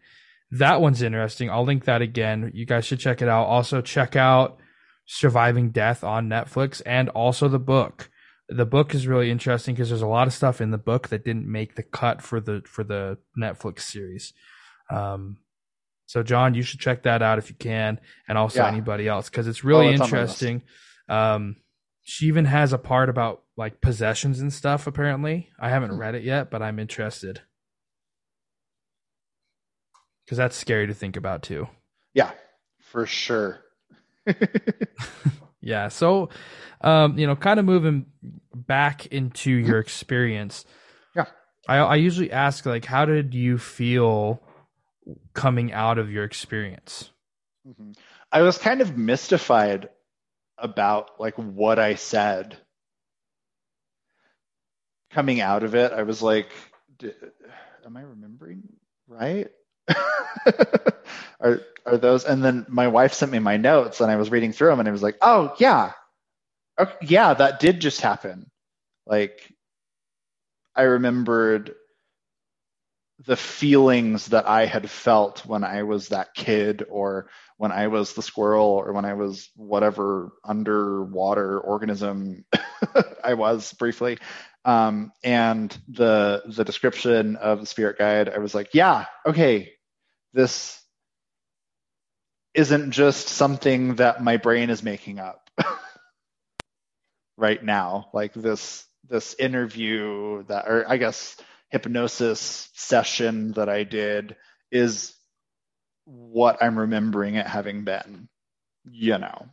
That 0.50 0.80
one's 0.80 1.02
interesting. 1.02 1.50
I'll 1.50 1.64
link 1.64 1.84
that 1.84 2.02
again. 2.02 2.52
You 2.54 2.66
guys 2.66 2.84
should 2.84 3.00
check 3.00 3.20
it 3.20 3.28
out. 3.28 3.46
Also, 3.46 3.80
check 3.80 4.14
out 4.14 4.58
Surviving 5.06 5.70
Death 5.70 6.04
on 6.04 6.28
Netflix 6.28 6.80
and 6.86 7.08
also 7.10 7.48
the 7.48 7.58
book. 7.58 8.10
The 8.48 8.66
book 8.66 8.94
is 8.94 9.06
really 9.06 9.30
interesting 9.30 9.74
because 9.74 9.88
there's 9.88 10.02
a 10.02 10.06
lot 10.06 10.26
of 10.26 10.32
stuff 10.32 10.60
in 10.60 10.70
the 10.70 10.78
book 10.78 11.08
that 11.08 11.24
didn't 11.24 11.50
make 11.50 11.74
the 11.74 11.82
cut 11.82 12.22
for 12.22 12.40
the 12.40 12.62
for 12.66 12.84
the 12.84 13.18
Netflix 13.38 13.80
series. 13.80 14.32
Um, 14.90 15.38
so 16.06 16.22
Jon, 16.22 16.54
you 16.54 16.62
should 16.62 16.78
check 16.78 17.02
that 17.02 17.22
out 17.22 17.38
if 17.38 17.50
you 17.50 17.56
can, 17.56 18.00
and 18.28 18.38
also 18.38 18.60
yeah. 18.60 18.68
anybody 18.68 19.08
else 19.08 19.28
because 19.28 19.48
it's 19.48 19.64
really 19.64 19.88
oh, 19.88 19.92
interesting. 19.92 20.62
Um, 21.08 21.56
she 22.02 22.26
even 22.26 22.44
has 22.44 22.72
a 22.72 22.78
part 22.78 23.08
about 23.08 23.42
like 23.56 23.80
possessions 23.80 24.38
and 24.38 24.52
stuff. 24.52 24.86
Apparently, 24.86 25.48
I 25.58 25.70
haven't 25.70 25.90
mm-hmm. 25.90 26.00
read 26.00 26.14
it 26.14 26.22
yet, 26.22 26.50
but 26.50 26.62
I'm 26.62 26.78
interested 26.78 27.40
because 30.24 30.38
that's 30.38 30.56
scary 30.56 30.86
to 30.86 30.94
think 30.94 31.16
about 31.16 31.42
too. 31.42 31.68
Yeah, 32.14 32.30
for 32.80 33.06
sure. 33.06 33.60
yeah. 35.66 35.88
So, 35.88 36.28
um, 36.80 37.18
you 37.18 37.26
know, 37.26 37.34
kind 37.34 37.58
of 37.58 37.66
moving 37.66 38.06
back 38.54 39.06
into 39.06 39.50
your 39.50 39.80
experience. 39.80 40.64
Yeah. 41.14 41.26
I, 41.68 41.78
I 41.78 41.96
usually 41.96 42.30
ask 42.30 42.64
like, 42.64 42.84
how 42.84 43.04
did 43.04 43.34
you 43.34 43.58
feel 43.58 44.40
coming 45.34 45.72
out 45.72 45.98
of 45.98 46.10
your 46.10 46.24
experience? 46.24 47.10
Mm-hmm. 47.66 47.92
I 48.30 48.42
was 48.42 48.58
kind 48.58 48.80
of 48.80 48.96
mystified 48.96 49.88
about 50.56 51.20
like 51.20 51.34
what 51.34 51.78
I 51.78 51.96
said 51.96 52.56
coming 55.10 55.40
out 55.40 55.64
of 55.64 55.74
it. 55.74 55.92
I 55.92 56.04
was 56.04 56.22
like, 56.22 56.50
am 57.84 57.96
I 57.96 58.02
remembering 58.02 58.62
right? 59.08 59.48
are 61.40 61.60
are 61.84 61.96
those? 61.98 62.24
And 62.24 62.42
then 62.42 62.66
my 62.68 62.88
wife 62.88 63.14
sent 63.14 63.32
me 63.32 63.38
my 63.38 63.56
notes, 63.56 64.00
and 64.00 64.10
I 64.10 64.16
was 64.16 64.30
reading 64.30 64.52
through 64.52 64.68
them, 64.70 64.80
and 64.80 64.88
I 64.88 64.92
was 64.92 65.02
like, 65.02 65.16
oh 65.22 65.54
yeah, 65.58 65.92
okay, 66.78 66.94
yeah, 67.02 67.34
that 67.34 67.60
did 67.60 67.80
just 67.80 68.00
happen. 68.00 68.50
Like, 69.06 69.52
I 70.74 70.82
remembered 70.82 71.74
the 73.26 73.36
feelings 73.36 74.26
that 74.26 74.46
I 74.46 74.66
had 74.66 74.90
felt 74.90 75.46
when 75.46 75.64
I 75.64 75.84
was 75.84 76.08
that 76.08 76.34
kid, 76.34 76.84
or 76.90 77.30
when 77.56 77.72
I 77.72 77.86
was 77.86 78.12
the 78.12 78.22
squirrel, 78.22 78.66
or 78.66 78.92
when 78.92 79.06
I 79.06 79.14
was 79.14 79.48
whatever 79.56 80.32
underwater 80.44 81.58
organism 81.60 82.44
I 83.24 83.34
was 83.34 83.72
briefly. 83.74 84.18
Um, 84.64 85.12
and 85.24 85.76
the 85.88 86.42
the 86.46 86.64
description 86.64 87.36
of 87.36 87.60
the 87.60 87.66
spirit 87.66 87.98
guide, 87.98 88.28
I 88.28 88.38
was 88.38 88.54
like, 88.54 88.70
yeah, 88.74 89.06
okay, 89.24 89.72
this 90.36 90.78
isn't 92.54 92.90
just 92.90 93.28
something 93.28 93.96
that 93.96 94.22
my 94.22 94.36
brain 94.36 94.68
is 94.68 94.82
making 94.82 95.18
up 95.18 95.50
right 97.38 97.64
now. 97.64 98.08
Like 98.12 98.34
this 98.34 98.84
this 99.08 99.34
interview 99.38 100.44
that, 100.44 100.66
or 100.68 100.84
I 100.86 100.98
guess 100.98 101.36
hypnosis 101.70 102.68
session 102.74 103.52
that 103.52 103.68
I 103.68 103.84
did 103.84 104.36
is 104.70 105.14
what 106.04 106.62
I'm 106.62 106.78
remembering 106.78 107.36
it 107.36 107.46
having 107.46 107.84
been, 107.84 108.28
you 108.84 109.16
know. 109.16 109.46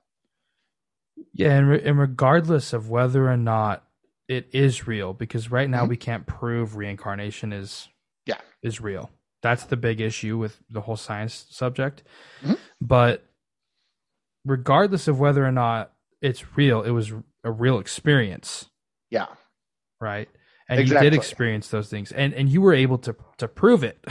Yeah, 1.34 1.53
and, 1.53 1.69
re- 1.69 1.84
and 1.84 1.97
regardless 1.97 2.73
of 2.73 2.89
whether 2.89 3.29
or 3.29 3.38
not 3.38 3.84
it 4.27 4.49
is 4.51 4.86
real, 4.86 5.13
because 5.13 5.49
right 5.49 5.69
now 5.69 5.81
mm-hmm. 5.81 5.89
we 5.89 5.97
can't 5.97 6.25
prove 6.25 6.75
reincarnation 6.75 7.53
is 7.53 7.88
yeah 8.25 8.41
is 8.61 8.81
real. 8.81 9.09
That's 9.43 9.65
the 9.65 9.75
big 9.75 10.01
issue 10.01 10.37
with 10.37 10.57
the 10.69 10.81
whole 10.81 10.95
science 10.95 11.45
subject. 11.49 12.01
Mm-hmm. 12.41 12.53
But 12.81 13.25
regardless 14.45 15.07
of 15.07 15.19
whether 15.19 15.45
or 15.45 15.51
not 15.51 15.91
it's 16.21 16.57
real, 16.57 16.81
it 16.81 16.91
was 16.91 17.11
a 17.43 17.51
real 17.51 17.79
experience. 17.79 18.69
Yeah. 19.11 19.27
Right. 19.99 20.29
And 20.69 20.79
exactly. 20.79 21.05
you 21.05 21.11
did 21.11 21.17
experience 21.17 21.67
those 21.67 21.89
things 21.89 22.13
and, 22.13 22.33
and 22.33 22.47
you 22.47 22.61
were 22.61 22.73
able 22.73 22.97
to 22.99 23.15
to 23.37 23.49
prove 23.49 23.83
it. 23.83 24.03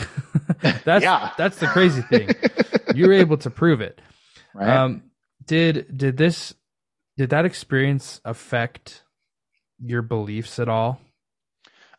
that's 0.84 1.02
yeah. 1.02 1.32
that's 1.38 1.58
the 1.58 1.66
crazy 1.66 2.02
thing. 2.02 2.28
you 2.94 3.06
were 3.06 3.14
able 3.14 3.38
to 3.38 3.50
prove 3.50 3.80
it. 3.80 4.00
Right. 4.54 4.68
Um 4.68 5.04
did 5.44 5.96
did 5.96 6.18
this 6.18 6.54
did 7.16 7.30
that 7.30 7.46
experience 7.46 8.20
affect 8.24 9.02
your 9.80 10.02
beliefs 10.02 10.58
at 10.58 10.68
all? 10.68 11.00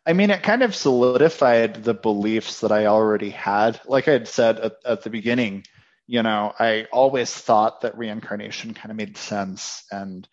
I 0.06 0.14
mean, 0.14 0.32
it 0.32 0.44
kind 0.44 0.64
of 0.64 0.76
solidified 0.76 1.84
the 1.84 1.94
beliefs 1.94 2.60
that 2.60 2.72
I 2.72 2.88
already 2.88 3.30
had. 3.30 3.80
Like 3.86 4.08
I 4.08 4.12
had 4.12 4.28
said 4.28 4.60
at, 4.60 4.74
at 4.86 5.02
the 5.04 5.10
beginning, 5.10 5.66
you 6.08 6.24
know, 6.24 6.54
I 6.60 6.88
always 6.92 7.34
thought 7.34 7.82
that 7.82 7.98
reincarnation 7.98 8.74
kind 8.74 8.92
of 8.92 8.98
made 8.98 9.16
sense 9.18 9.86
and 9.92 10.28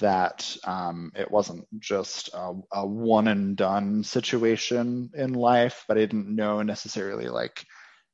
that 0.00 0.56
um, 0.64 1.12
it 1.14 1.30
wasn't 1.30 1.66
just 1.78 2.30
a, 2.34 2.54
a, 2.72 2.86
one 2.86 3.28
and 3.28 3.56
done 3.56 4.02
situation 4.02 5.10
in 5.14 5.34
life, 5.34 5.84
but 5.86 5.98
I 5.98 6.00
didn't 6.00 6.34
know 6.34 6.62
necessarily 6.62 7.28
like 7.28 7.64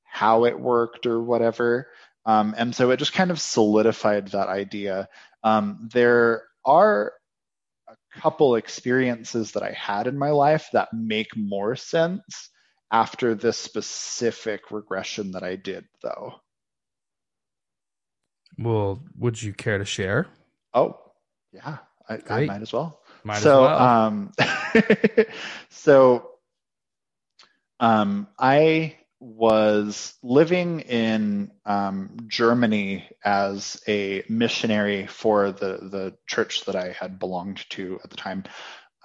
how 0.04 0.44
it 0.44 0.58
worked 0.58 1.06
or 1.06 1.22
whatever. 1.22 1.88
Um, 2.26 2.54
and 2.58 2.74
so 2.74 2.90
it 2.90 2.98
just 2.98 3.14
kind 3.14 3.30
of 3.30 3.40
solidified 3.40 4.28
that 4.28 4.48
idea. 4.48 5.08
Um, 5.42 5.88
there 5.92 6.44
are 6.64 7.14
couple 8.20 8.56
experiences 8.56 9.52
that 9.52 9.62
I 9.62 9.72
had 9.72 10.06
in 10.06 10.18
my 10.18 10.30
life 10.30 10.68
that 10.72 10.92
make 10.92 11.36
more 11.36 11.76
sense 11.76 12.50
after 12.90 13.34
this 13.34 13.56
specific 13.56 14.70
regression 14.70 15.32
that 15.32 15.42
I 15.42 15.56
did, 15.56 15.86
though. 16.02 16.34
Well, 18.58 19.02
would 19.18 19.42
you 19.42 19.54
care 19.54 19.78
to 19.78 19.84
share? 19.84 20.26
Oh, 20.74 20.98
yeah, 21.52 21.78
I, 22.08 22.18
I 22.28 22.44
might 22.44 22.62
as 22.62 22.72
well. 22.72 23.00
Might 23.24 23.38
so, 23.38 23.64
as 23.64 23.70
well. 23.70 23.80
um, 23.80 24.32
so, 25.70 26.30
um, 27.80 28.28
I 28.38 28.96
was 29.22 30.14
living 30.24 30.80
in 30.80 31.52
um, 31.64 32.16
Germany 32.26 33.08
as 33.24 33.80
a 33.86 34.24
missionary 34.28 35.06
for 35.06 35.52
the 35.52 35.78
the 35.80 36.16
church 36.26 36.64
that 36.64 36.74
I 36.74 36.90
had 36.90 37.20
belonged 37.20 37.64
to 37.70 38.00
at 38.02 38.10
the 38.10 38.16
time, 38.16 38.42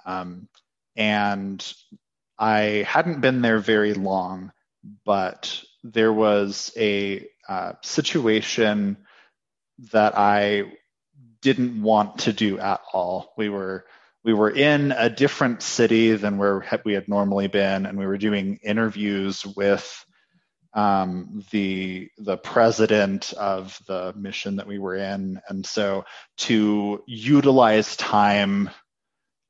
um, 0.04 0.48
and 0.96 1.72
I 2.36 2.84
hadn't 2.88 3.20
been 3.20 3.42
there 3.42 3.60
very 3.60 3.94
long, 3.94 4.50
but 5.04 5.62
there 5.84 6.12
was 6.12 6.72
a 6.76 7.24
uh, 7.48 7.74
situation 7.82 8.96
that 9.92 10.18
I 10.18 10.72
didn't 11.42 11.80
want 11.80 12.18
to 12.20 12.32
do 12.32 12.58
at 12.58 12.80
all. 12.92 13.34
We 13.38 13.48
were 13.48 13.84
we 14.24 14.34
were 14.34 14.50
in 14.50 14.90
a 14.90 15.08
different 15.08 15.62
city 15.62 16.16
than 16.16 16.38
where 16.38 16.64
we 16.84 16.94
had 16.94 17.08
normally 17.08 17.46
been, 17.46 17.86
and 17.86 17.96
we 17.96 18.06
were 18.06 18.18
doing 18.18 18.58
interviews 18.64 19.46
with 19.46 20.04
um, 20.74 21.44
the 21.50 22.10
the 22.18 22.36
president 22.36 23.32
of 23.34 23.78
the 23.86 24.12
mission 24.16 24.56
that 24.56 24.66
we 24.66 24.78
were 24.78 24.96
in, 24.96 25.40
and 25.48 25.64
so 25.64 26.04
to 26.38 27.02
utilize 27.06 27.96
time 27.96 28.70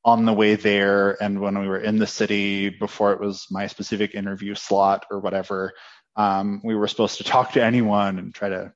on 0.05 0.25
the 0.25 0.33
way 0.33 0.55
there 0.55 1.23
and 1.23 1.41
when 1.41 1.59
we 1.59 1.69
were 1.69 1.81
in 1.81 1.99
the 1.99 2.07
city 2.07 2.71
before 2.71 3.13
it 3.13 3.21
was 3.21 3.47
my 3.51 3.67
specific 3.67 4.15
interview 4.15 4.55
slot 4.55 5.05
or 5.11 5.21
whatever, 5.21 5.73
um, 6.17 6.61
we 6.65 6.75
were 6.75 6.89
supposed 6.89 7.19
to 7.19 7.25
talk 7.25 7.53
to 7.53 7.63
anyone 7.63 8.19
and 8.19 8.35
try 8.35 8.49
to 8.49 8.73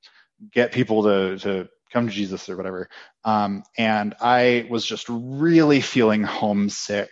get 0.51 0.71
people 0.71 1.03
to 1.03 1.37
to 1.39 1.69
come 1.91 2.07
to 2.07 2.13
Jesus 2.13 2.49
or 2.49 2.57
whatever. 2.57 2.89
Um, 3.23 3.63
and 3.77 4.15
I 4.19 4.67
was 4.69 4.85
just 4.85 5.07
really 5.09 5.79
feeling 5.79 6.23
homesick 6.23 7.11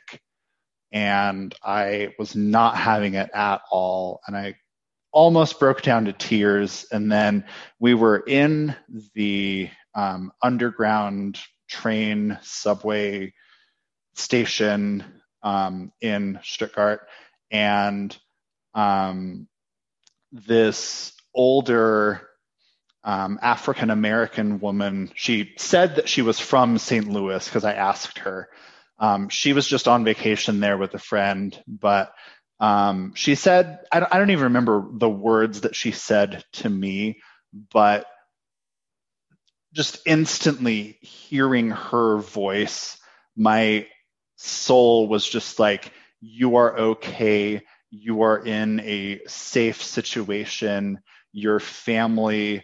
and 0.91 1.53
I 1.63 2.13
was 2.19 2.36
not 2.36 2.75
having 2.75 3.13
it 3.13 3.29
at 3.34 3.61
all. 3.71 4.21
And 4.27 4.36
I 4.36 4.55
almost 5.12 5.59
broke 5.59 5.82
down 5.82 6.05
to 6.05 6.14
tears. 6.14 6.86
And 6.91 7.12
then 7.12 7.45
we 7.80 7.93
were 7.93 8.18
in 8.18 8.76
the 9.14 9.70
um, 9.93 10.32
underground 10.41 11.39
train 11.68 12.38
subway 12.41 13.34
station 14.16 15.03
um, 15.43 15.91
in 16.01 16.39
Stuttgart, 16.43 17.07
and 17.49 18.16
um, 18.74 19.47
this 20.32 21.14
older 21.34 22.28
um, 23.03 23.39
African 23.41 23.89
American 23.89 24.59
woman. 24.59 25.12
She 25.16 25.53
said 25.57 25.95
that 25.95 26.07
she 26.07 26.22
was 26.22 26.39
from 26.39 26.78
St. 26.78 27.07
Louis 27.07 27.43
because 27.43 27.66
I 27.66 27.74
asked 27.74 28.20
her. 28.20 28.49
Um, 28.99 29.30
she 29.30 29.53
was 29.53 29.66
just 29.66 29.88
on 29.88 30.05
vacation 30.05 30.59
there 30.59 30.78
with 30.78 30.93
a 30.93 30.99
friend, 30.99 31.59
but 31.68 32.14
um, 32.62 33.14
she 33.16 33.36
said, 33.36 33.82
I 33.91 34.01
don't, 34.01 34.14
I 34.16 34.20
don't 34.20 34.32
even 34.32 34.45
remember 34.45 34.86
the 34.93 35.09
words 35.09 35.64
that 35.64 35.76
she 35.76 35.91
said 35.91 36.45
to 36.55 36.70
me, 36.70 37.22
but 37.74 38.07
just 39.74 39.99
instantly 40.05 40.97
hearing 41.01 41.72
her 41.72 42.18
voice, 42.18 42.97
my 43.36 43.88
soul 44.38 45.07
was 45.07 45.28
just 45.28 45.59
like, 45.59 45.91
You 46.22 46.57
are 46.57 46.78
okay. 46.78 47.64
You 47.91 48.24
are 48.24 48.39
in 48.45 48.80
a 48.82 49.22
safe 49.28 49.84
situation. 49.84 50.99
Your 51.34 51.59
family 51.59 52.64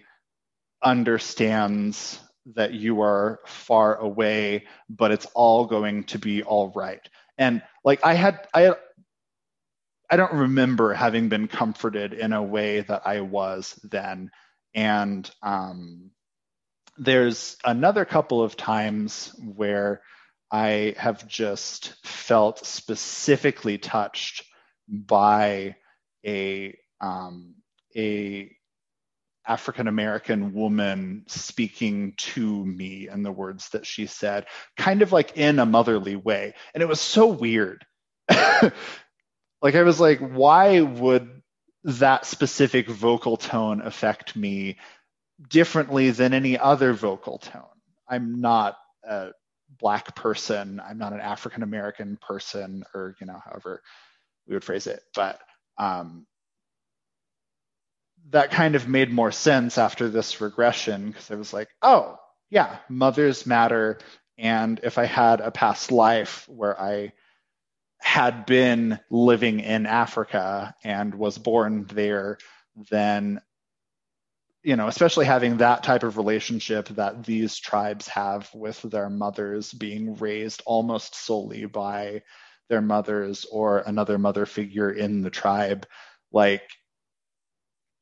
understands 0.84 2.20
that 2.56 2.74
you 2.74 3.02
are 3.02 3.40
far 3.46 3.96
away, 3.98 4.66
but 4.90 5.12
it's 5.12 5.28
all 5.36 5.66
going 5.66 6.06
to 6.06 6.20
be 6.20 6.44
all 6.44 6.72
right. 6.76 7.02
And 7.38 7.62
like 7.84 8.06
I 8.06 8.16
had, 8.16 8.48
I, 8.54 8.76
I 10.10 10.16
don't 10.16 10.34
remember 10.34 10.94
having 10.94 11.30
been 11.30 11.48
comforted 11.48 12.14
in 12.14 12.34
a 12.34 12.44
way 12.44 12.82
that 12.82 13.02
I 13.06 13.22
was 13.22 13.78
then. 13.84 14.32
And 14.74 15.30
um, 15.42 16.12
there's 16.98 17.58
another 17.66 18.06
couple 18.06 18.42
of 18.42 18.56
times 18.56 19.36
where 19.40 20.02
I 20.52 20.96
have 20.98 21.28
just 21.28 21.94
felt 22.06 22.66
specifically 22.66 23.78
touched 23.78 24.44
by 24.88 25.76
a 26.26 26.78
um, 27.02 27.56
a 27.96 28.50
African 29.48 29.88
American 29.88 30.54
woman 30.54 31.24
speaking 31.28 32.14
to 32.18 32.66
me 32.66 33.08
and 33.08 33.26
the 33.26 33.32
words 33.32 33.70
that 33.70 33.86
she 33.86 34.06
said, 34.06 34.46
kind 34.76 35.02
of 35.02 35.12
like 35.12 35.38
in 35.38 35.60
a 35.60 35.66
motherly 35.66 36.16
way. 36.16 36.54
And 36.74 36.84
it 36.84 36.88
was 36.88 37.00
so 37.00 37.28
weird. 37.28 37.86
like 39.62 39.76
I 39.76 39.84
was 39.84 40.00
like, 40.00 40.20
why 40.20 40.82
would 40.82 41.42
that 41.84 42.26
specific 42.26 42.88
vocal 42.88 43.38
tone 43.38 43.82
affect 43.82 44.36
me 44.36 44.78
differently 45.50 46.12
than 46.12 46.34
any 46.34 46.58
other 46.58 46.94
vocal 46.94 47.38
tone? 47.40 47.64
I'm 48.10 48.42
not 48.42 48.78
a 49.04 49.32
black 49.80 50.16
person. 50.16 50.82
I'm 50.86 50.98
not 50.98 51.14
an 51.14 51.20
African 51.20 51.64
American 51.64 52.18
person, 52.18 52.84
or 52.94 53.16
you 53.20 53.28
know, 53.28 53.42
however 53.44 53.82
we 54.48 54.54
would 54.54 54.64
phrase 54.64 54.88
it. 54.88 55.02
But 55.14 55.40
um, 55.78 56.26
that 58.30 58.52
kind 58.52 58.76
of 58.76 58.88
made 58.88 59.12
more 59.12 59.32
sense 59.32 59.78
after 59.78 60.10
this 60.10 60.42
regression 60.42 61.08
because 61.08 61.32
I 61.32 61.36
was 61.36 61.54
like, 61.54 61.70
oh, 61.82 62.18
yeah, 62.50 62.78
mothers 62.90 63.46
matter. 63.46 64.00
And 64.38 64.80
if 64.84 64.98
I 64.98 65.06
had 65.06 65.42
a 65.42 65.52
past 65.52 65.92
life 65.92 66.48
where 66.48 66.80
I 66.80 67.14
had 68.00 68.46
been 68.46 69.00
living 69.10 69.60
in 69.60 69.86
Africa 69.86 70.76
and 70.84 71.14
was 71.16 71.38
born 71.38 71.86
there, 71.86 72.38
then, 72.90 73.42
you 74.64 74.76
know, 74.76 74.88
especially 74.88 75.26
having 75.26 75.58
that 75.58 75.84
type 75.84 76.04
of 76.04 76.18
relationship 76.18 76.88
that 76.90 77.24
these 77.24 77.58
tribes 77.58 78.08
have 78.08 78.50
with 78.54 78.82
their 78.82 79.10
mothers 79.10 79.74
being 79.74 80.16
raised 80.16 80.62
almost 80.66 81.16
solely 81.16 81.66
by 81.66 82.22
their 82.70 82.82
mothers 82.82 83.46
or 83.52 83.80
another 83.80 84.18
mother 84.18 84.46
figure 84.46 84.92
in 84.92 85.22
the 85.22 85.30
tribe, 85.30 85.86
like 86.32 86.64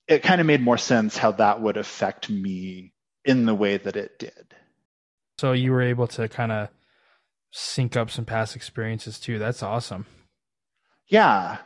it 0.07 0.23
kind 0.23 0.41
of 0.41 0.47
made 0.47 0.61
more 0.61 0.77
sense 0.77 1.17
how 1.17 1.31
that 1.31 1.61
would 1.61 1.77
affect 1.77 2.29
me 2.29 2.93
in 3.23 3.45
the 3.45 3.55
way 3.55 3.77
that 3.77 3.95
it 3.95 4.19
did. 4.19 4.55
So 5.37 5.51
you 5.51 5.71
were 5.71 5.81
able 5.81 6.07
to 6.07 6.27
kind 6.29 6.51
of 6.51 6.69
sync 7.57 7.95
up 7.95 8.11
some 8.11 8.25
past 8.25 8.53
experiences 8.53 9.17
too. 9.17 9.39
That's 9.39 9.63
awesome. 9.63 10.05
Yeah. 11.07 11.59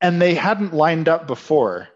And 0.00 0.22
they 0.22 0.34
hadn't 0.34 0.72
lined 0.72 1.06
up 1.06 1.26
before. 1.26 1.88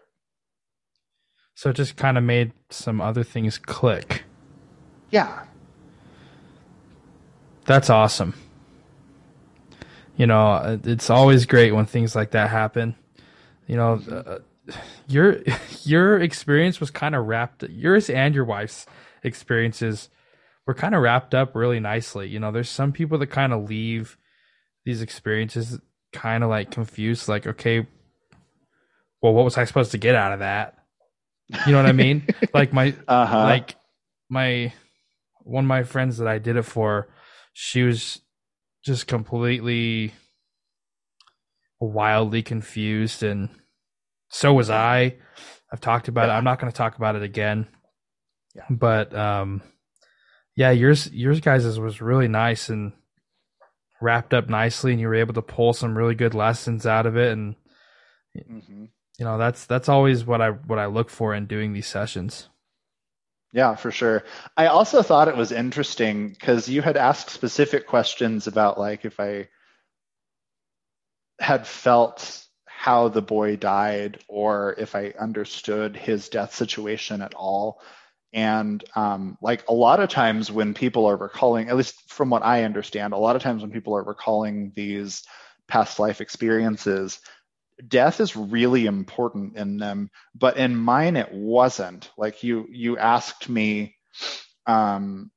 So 1.55 1.71
it 1.71 1.75
just 1.75 1.95
kind 1.97 2.17
of 2.17 2.23
made 2.23 2.51
some 2.69 3.01
other 3.01 3.23
things 3.23 3.57
click. 3.57 4.23
Yeah. 5.09 5.45
That's 7.65 7.89
awesome. 7.89 8.35
You 10.15 10.27
know, 10.27 10.79
it's 10.83 11.09
always 11.09 11.47
great 11.47 11.71
when 11.71 11.87
things 11.87 12.15
like 12.15 12.31
that 12.31 12.51
happen. 12.51 12.95
You 13.65 13.77
know, 13.77 13.93
uh, 14.11 14.39
your 15.07 15.39
your 15.83 16.19
experience 16.19 16.79
was 16.79 16.91
kind 16.91 17.15
of 17.15 17.25
wrapped 17.25 17.63
yours 17.63 18.11
and 18.11 18.35
your 18.35 18.45
wife's 18.45 18.85
experiences 19.23 20.09
were 20.65 20.73
kind 20.73 20.95
of 20.95 21.01
wrapped 21.01 21.33
up 21.33 21.55
really 21.55 21.79
nicely. 21.79 22.27
You 22.27 22.39
know, 22.39 22.51
there's 22.51 22.69
some 22.69 22.91
people 22.91 23.17
that 23.17 23.27
kind 23.27 23.53
of 23.53 23.69
leave 23.69 24.17
these 24.85 25.01
experiences 25.01 25.79
kind 26.11 26.43
of 26.43 26.49
like 26.49 26.71
confused, 26.71 27.27
like, 27.27 27.47
okay, 27.47 27.87
well, 29.21 29.33
what 29.33 29.45
was 29.45 29.57
I 29.57 29.65
supposed 29.65 29.91
to 29.91 29.97
get 29.97 30.15
out 30.15 30.33
of 30.33 30.39
that? 30.39 30.77
You 31.65 31.71
know 31.71 31.77
what 31.77 31.89
I 31.89 31.93
mean? 31.93 32.27
like 32.53 32.73
my, 32.73 32.95
uh-huh. 33.07 33.43
like 33.43 33.75
my, 34.29 34.73
one 35.41 35.65
of 35.65 35.67
my 35.67 35.83
friends 35.83 36.17
that 36.17 36.27
I 36.27 36.39
did 36.39 36.55
it 36.55 36.63
for, 36.63 37.09
she 37.53 37.83
was 37.83 38.21
just 38.83 39.07
completely 39.07 40.13
wildly 41.79 42.41
confused 42.41 43.23
and 43.23 43.49
so 44.29 44.53
was 44.53 44.69
I. 44.69 45.15
I've 45.71 45.79
talked 45.81 46.07
about 46.07 46.27
yeah. 46.27 46.33
it. 46.33 46.37
I'm 46.37 46.43
not 46.43 46.59
going 46.59 46.71
to 46.71 46.75
talk 46.75 46.97
about 46.97 47.15
it 47.15 47.21
again. 47.21 47.67
Yeah. 48.55 48.63
But 48.69 49.15
um, 49.15 49.61
yeah, 50.55 50.71
yours 50.71 51.11
yours 51.11 51.39
guys 51.39 51.79
was 51.79 52.01
really 52.01 52.27
nice 52.27 52.69
and 52.69 52.93
wrapped 54.01 54.33
up 54.33 54.49
nicely, 54.49 54.91
and 54.91 55.01
you 55.01 55.07
were 55.07 55.15
able 55.15 55.33
to 55.33 55.41
pull 55.41 55.73
some 55.73 55.97
really 55.97 56.15
good 56.15 56.33
lessons 56.33 56.85
out 56.85 57.05
of 57.05 57.17
it. 57.17 57.31
And 57.31 57.55
mm-hmm. 58.37 58.85
you 59.17 59.25
know 59.25 59.37
that's 59.37 59.65
that's 59.65 59.89
always 59.89 60.25
what 60.25 60.41
I 60.41 60.51
what 60.51 60.79
I 60.79 60.85
look 60.85 61.09
for 61.09 61.33
in 61.33 61.47
doing 61.47 61.73
these 61.73 61.87
sessions. 61.87 62.49
Yeah, 63.51 63.75
for 63.75 63.91
sure. 63.91 64.23
I 64.57 64.65
also 64.67 65.03
thought 65.03 65.27
it 65.27 65.37
was 65.37 65.51
interesting 65.51 66.29
because 66.29 66.67
you 66.67 66.81
had 66.81 66.97
asked 66.97 67.29
specific 67.29 67.85
questions 67.85 68.47
about 68.47 68.79
like 68.79 69.05
if 69.05 69.19
I 69.19 69.49
had 71.39 71.67
felt 71.67 72.43
how 72.65 73.07
the 73.07 73.21
boy 73.21 73.55
died 73.55 74.19
or 74.27 74.75
if 74.77 74.95
I 74.95 75.13
understood 75.19 75.95
his 75.95 76.29
death 76.29 76.53
situation 76.55 77.21
at 77.21 77.33
all. 77.33 77.81
And 78.33 78.83
um, 78.95 79.37
like 79.41 79.67
a 79.69 79.73
lot 79.73 79.99
of 79.99 80.09
times 80.09 80.51
when 80.51 80.73
people 80.73 81.05
are 81.05 81.15
recalling, 81.15 81.69
at 81.69 81.77
least 81.77 82.11
from 82.11 82.29
what 82.29 82.43
I 82.43 82.63
understand, 82.63 83.13
a 83.13 83.17
lot 83.17 83.35
of 83.35 83.43
times 83.43 83.61
when 83.61 83.71
people 83.71 83.95
are 83.95 84.03
recalling 84.03 84.71
these 84.75 85.23
past 85.67 85.99
life 85.99 86.19
experiences, 86.19 87.19
death 87.87 88.19
is 88.19 88.35
really 88.35 88.87
important 88.87 89.55
in 89.55 89.77
them. 89.77 90.09
But 90.33 90.57
in 90.57 90.75
mine, 90.75 91.15
it 91.15 91.31
wasn't. 91.31 92.09
Like 92.17 92.43
you, 92.43 92.67
you 92.71 92.97
asked 92.97 93.49
me 93.49 93.95
um, 94.65 95.29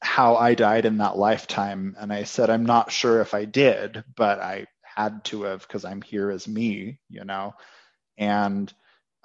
how 0.00 0.36
I 0.36 0.54
died 0.54 0.84
in 0.84 0.98
that 0.98 1.16
lifetime, 1.16 1.96
and 1.98 2.12
I 2.12 2.24
said 2.24 2.50
I'm 2.50 2.66
not 2.66 2.92
sure 2.92 3.20
if 3.20 3.32
I 3.32 3.44
did, 3.44 4.04
but 4.16 4.40
I 4.40 4.66
had 4.82 5.24
to 5.24 5.42
have 5.44 5.62
because 5.62 5.84
I'm 5.84 6.02
here 6.02 6.30
as 6.30 6.46
me, 6.46 7.00
you 7.08 7.24
know. 7.24 7.54
And 8.18 8.72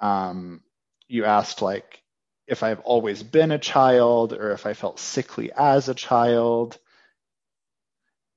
um, 0.00 0.62
you 1.08 1.24
asked 1.24 1.60
like 1.62 2.00
if 2.50 2.64
I've 2.64 2.80
always 2.80 3.22
been 3.22 3.52
a 3.52 3.58
child 3.58 4.32
or 4.32 4.50
if 4.50 4.66
I 4.66 4.74
felt 4.74 4.98
sickly 4.98 5.52
as 5.56 5.88
a 5.88 5.94
child. 5.94 6.76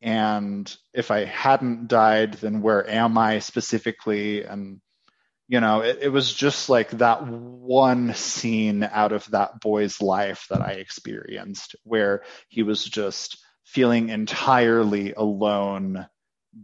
And 0.01 0.73
if 0.93 1.09
I 1.09 1.25
hadn't 1.25 1.87
died, 1.87 2.35
then 2.35 2.61
where 2.61 2.87
am 2.87 3.17
I 3.17 3.39
specifically? 3.39 4.43
And 4.43 4.81
you 5.47 5.59
know, 5.59 5.81
it, 5.81 5.99
it 6.03 6.09
was 6.09 6.31
just 6.31 6.69
like 6.69 6.91
that 6.91 7.25
one 7.27 8.13
scene 8.13 8.83
out 8.83 9.11
of 9.11 9.29
that 9.31 9.59
boy's 9.59 9.99
life 9.99 10.45
that 10.49 10.61
I 10.61 10.73
experienced 10.73 11.75
where 11.83 12.23
he 12.49 12.61
was 12.61 12.85
just 12.85 13.43
feeling 13.65 14.09
entirely 14.09 15.13
alone 15.13 16.05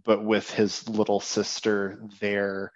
but 0.06 0.24
with 0.24 0.52
his 0.52 0.88
little 0.88 1.20
sister 1.20 2.00
there 2.20 2.72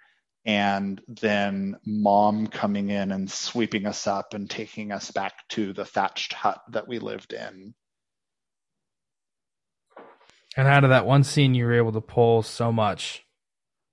and 0.45 1.01
then 1.07 1.77
mom 1.85 2.47
coming 2.47 2.89
in 2.89 3.11
and 3.11 3.31
sweeping 3.31 3.85
us 3.85 4.07
up 4.07 4.33
and 4.33 4.49
taking 4.49 4.91
us 4.91 5.11
back 5.11 5.33
to 5.49 5.73
the 5.73 5.85
thatched 5.85 6.33
hut 6.33 6.61
that 6.71 6.87
we 6.87 6.99
lived 6.99 7.33
in. 7.33 7.73
And 10.55 10.67
out 10.67 10.83
of 10.83 10.89
that 10.91 11.05
one 11.05 11.23
scene, 11.23 11.55
you 11.55 11.65
were 11.65 11.73
able 11.73 11.93
to 11.93 12.01
pull 12.01 12.43
so 12.43 12.71
much. 12.71 13.23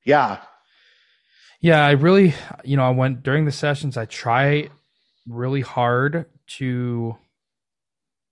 Yeah. 0.05 0.41
Yeah, 1.61 1.85
I 1.85 1.93
really, 1.93 2.35
you 2.65 2.77
know, 2.77 2.85
I 2.85 2.91
went 2.91 3.23
during 3.23 3.45
the 3.45 3.53
sessions, 3.53 3.97
I 3.97 4.07
try 4.07 4.71
really 5.29 5.61
hard 5.61 6.27
to 6.59 7.17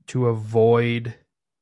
to 0.08 0.26
avoid 0.26 1.14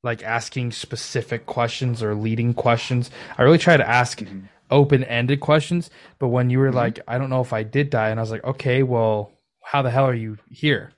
like 0.05 0.23
asking 0.23 0.71
specific 0.71 1.47
questions 1.47 2.03
or 2.03 2.15
leading 2.15 2.55
questions. 2.55 3.11
I 3.37 3.43
really 3.43 3.59
try 3.59 3.77
to 3.77 3.87
ask 3.87 4.21
mm-hmm. 4.21 4.47
Open 4.71 5.05
ended 5.05 5.41
questions. 5.41 5.91
But 6.19 6.29
when 6.29 6.51
you 6.51 6.59
were 6.59 6.69
mm-hmm. 6.69 6.77
like, 6.77 7.01
I 7.07 7.19
don't 7.19 7.31
know 7.31 7.41
if 7.41 7.53
I 7.53 7.63
did 7.63 7.91
die, 7.91 8.11
and 8.11 8.21
I 8.21 8.23
was 8.23 8.31
like, 8.31 8.45
okay, 8.45 8.83
well, 8.83 9.33
how 9.63 9.83
the 9.83 9.91
hell 9.91 10.05
are 10.05 10.15
you 10.15 10.39
here? 10.51 10.93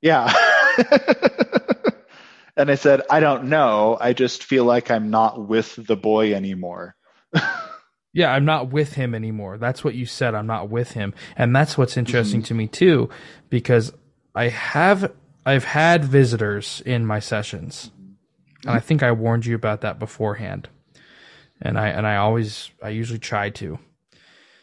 Yeah. 0.00 0.32
and 2.56 2.70
I 2.70 2.74
said, 2.74 3.02
I 3.10 3.20
don't 3.20 3.44
know. 3.44 3.96
I 4.00 4.12
just 4.12 4.44
feel 4.44 4.64
like 4.64 4.90
I'm 4.90 5.10
not 5.10 5.46
with 5.46 5.74
the 5.76 5.96
boy 5.96 6.34
anymore. 6.34 6.96
yeah, 8.12 8.32
I'm 8.32 8.44
not 8.44 8.70
with 8.70 8.94
him 8.94 9.14
anymore. 9.14 9.58
That's 9.58 9.84
what 9.84 9.94
you 9.94 10.06
said. 10.06 10.34
I'm 10.34 10.46
not 10.46 10.68
with 10.68 10.92
him. 10.92 11.14
And 11.36 11.54
that's 11.54 11.78
what's 11.78 11.96
interesting 11.96 12.40
mm-hmm. 12.40 12.46
to 12.46 12.54
me 12.54 12.66
too, 12.66 13.10
because 13.50 13.92
I 14.34 14.48
have 14.48 15.12
I've 15.44 15.64
had 15.64 16.04
visitors 16.04 16.82
in 16.86 17.04
my 17.04 17.18
sessions 17.18 17.90
and 18.64 18.70
I 18.70 18.80
think 18.80 19.02
I 19.02 19.12
warned 19.12 19.46
you 19.46 19.54
about 19.54 19.80
that 19.80 19.98
beforehand. 19.98 20.68
And 21.62 21.78
I 21.78 21.88
and 21.88 22.06
I 22.06 22.16
always 22.16 22.70
I 22.82 22.90
usually 22.90 23.18
try 23.20 23.50
to. 23.50 23.78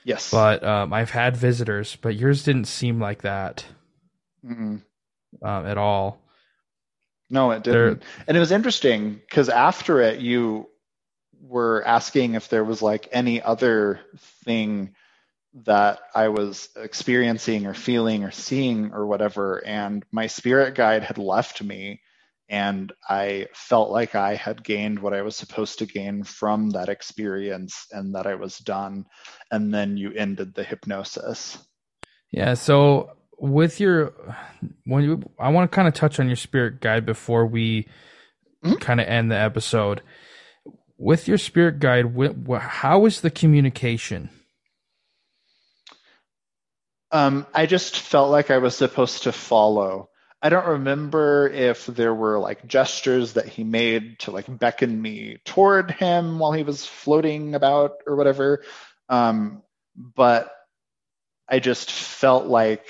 Yes. 0.03 0.31
But 0.31 0.63
um, 0.63 0.93
I've 0.93 1.11
had 1.11 1.35
visitors, 1.37 1.97
but 2.01 2.15
yours 2.15 2.43
didn't 2.43 2.65
seem 2.65 2.99
like 2.99 3.21
that. 3.23 3.65
Mm-mm. 4.45 4.81
um, 5.41 5.65
at 5.65 5.77
all. 5.77 6.21
No, 7.29 7.51
it 7.51 7.63
didn't. 7.63 8.03
And 8.27 8.35
it 8.35 8.39
was 8.39 8.51
interesting 8.51 9.21
because 9.29 9.49
after 9.49 10.01
it, 10.01 10.19
you 10.19 10.67
were 11.41 11.83
asking 11.85 12.33
if 12.33 12.49
there 12.49 12.63
was 12.63 12.81
like 12.81 13.07
any 13.11 13.41
other 13.41 13.99
thing 14.45 14.95
that 15.65 15.99
I 16.15 16.29
was 16.29 16.69
experiencing 16.75 17.65
or 17.65 17.73
feeling 17.73 18.23
or 18.23 18.31
seeing 18.31 18.93
or 18.93 19.05
whatever. 19.05 19.63
And 19.65 20.05
my 20.11 20.27
spirit 20.27 20.75
guide 20.75 21.03
had 21.03 21.17
left 21.17 21.61
me. 21.61 22.01
And 22.49 22.91
I 23.07 23.47
felt 23.53 23.91
like 23.91 24.15
I 24.15 24.33
had 24.33 24.63
gained 24.63 24.99
what 24.99 25.13
I 25.13 25.21
was 25.21 25.35
supposed 25.35 25.79
to 25.79 25.85
gain 25.85 26.23
from 26.23 26.71
that 26.71 26.89
experience 26.89 27.85
and 27.91 28.15
that 28.15 28.25
I 28.25 28.35
was 28.35 28.57
done. 28.57 29.05
And 29.51 29.71
then 29.73 29.97
you 29.97 30.11
ended 30.13 30.55
the 30.55 30.63
hypnosis. 30.63 31.59
Yeah. 32.31 32.55
So 32.55 33.11
with 33.37 33.79
your 33.79 34.13
when 34.85 35.03
you 35.03 35.23
I 35.39 35.49
want 35.49 35.71
to 35.71 35.75
kind 35.75 35.87
of 35.87 35.93
touch 35.93 36.19
on 36.19 36.27
your 36.27 36.35
spirit 36.35 36.81
guide 36.81 37.05
before 37.05 37.45
we 37.45 37.87
mm-hmm. 38.63 38.75
kind 38.75 38.99
of 38.99 39.07
end 39.07 39.31
the 39.31 39.37
episode. 39.37 40.01
With 40.97 41.29
your 41.29 41.37
spirit 41.37 41.79
guide, 41.79 42.13
how 42.59 43.05
is 43.05 43.21
the 43.21 43.29
communication? 43.29 44.29
Um, 47.11 47.47
I 47.53 47.65
just 47.65 47.97
felt 47.97 48.29
like 48.31 48.51
I 48.51 48.57
was 48.57 48.75
supposed 48.75 49.23
to 49.23 49.31
follow. 49.31 50.09
I 50.41 50.49
don't 50.49 50.67
remember 50.67 51.49
if 51.49 51.85
there 51.85 52.13
were 52.13 52.39
like 52.39 52.65
gestures 52.65 53.33
that 53.33 53.47
he 53.47 53.65
made 53.65 54.19
to 54.19 54.31
like 54.31 54.45
beckon 54.47 55.01
me 55.01 55.39
toward 55.43 55.91
him 55.91 56.39
while 56.39 56.53
he 56.53 56.63
was 56.63 56.85
floating 56.85 57.55
about 57.55 57.97
or 58.07 58.15
whatever. 58.15 58.63
Um, 59.09 59.63
but 59.95 60.49
I 61.47 61.59
just 61.59 61.91
felt 61.91 62.45
like 62.45 62.85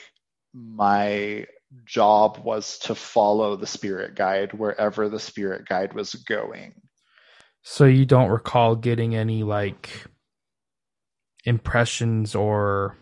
my 0.53 1.47
job 1.85 2.39
was 2.43 2.79
to 2.79 2.93
follow 2.93 3.55
the 3.55 3.67
spirit 3.67 4.15
guide 4.15 4.53
wherever 4.53 5.09
the 5.09 5.19
spirit 5.19 5.67
guide 5.67 5.93
was 5.93 6.13
going. 6.13 6.73
So 7.63 7.85
you 7.85 8.05
don't 8.05 8.29
recall 8.29 8.75
getting 8.75 9.15
any 9.15 9.41
like 9.43 9.89
impressions 11.45 12.35
or 12.35 12.95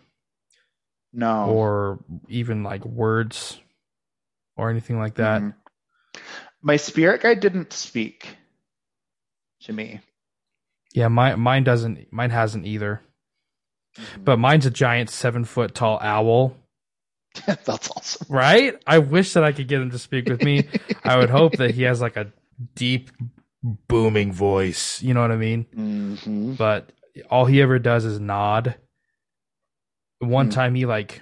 no 1.12 1.46
or 1.46 2.00
even 2.30 2.64
like 2.64 2.86
words 2.86 3.60
or 4.58 4.70
anything 4.70 4.98
like 5.00 5.16
that. 5.16 5.42
Mm-hmm. 5.42 6.20
My 6.62 6.78
spirit 6.78 7.22
guide 7.22 7.40
didn't 7.40 7.72
speak 7.74 8.28
to 9.62 9.74
me. 9.74 10.02
Yeah, 10.94 11.08
my 11.08 11.36
mine 11.36 11.64
doesn't 11.64 12.12
mine 12.12 12.32
hasn't 12.32 12.66
either. 12.66 13.02
Mm-hmm. 13.98 14.24
But 14.24 14.40
mine's 14.40 14.66
a 14.66 14.72
giant 14.72 15.10
seven 15.10 15.46
foot 15.46 15.74
tall 15.74 16.00
owl 16.02 16.58
That's 17.46 17.90
awesome. 17.92 18.28
Right? 18.30 18.82
I 18.86 19.00
wish 19.00 19.34
that 19.34 19.44
I 19.44 19.52
could 19.52 19.68
get 19.68 19.82
him 19.82 19.92
to 19.92 20.00
speak 20.00 20.28
with 20.28 20.44
me. 20.44 20.68
I 21.04 21.18
would 21.18 21.30
hope 21.30 21.58
that 21.58 21.72
he 21.72 21.84
has 21.84 22.02
like 22.02 22.18
a 22.18 22.32
deep, 22.76 23.12
booming 23.64 24.32
voice. 24.32 25.02
You 25.02 25.14
know 25.14 25.22
what 25.22 25.32
I 25.32 25.38
mean? 25.38 25.66
Mm-hmm. 25.76 26.54
But 26.54 26.92
all 27.30 27.46
he 27.46 27.62
ever 27.62 27.80
does 27.80 28.06
is 28.06 28.20
nod. 28.20 28.76
One 30.20 30.50
mm. 30.50 30.54
time 30.54 30.76
he 30.76 30.86
like 30.86 31.22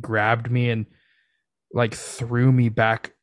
grabbed 0.00 0.50
me 0.50 0.70
and 0.70 0.86
like 1.72 1.94
threw 1.94 2.50
me 2.52 2.68
back 2.68 3.14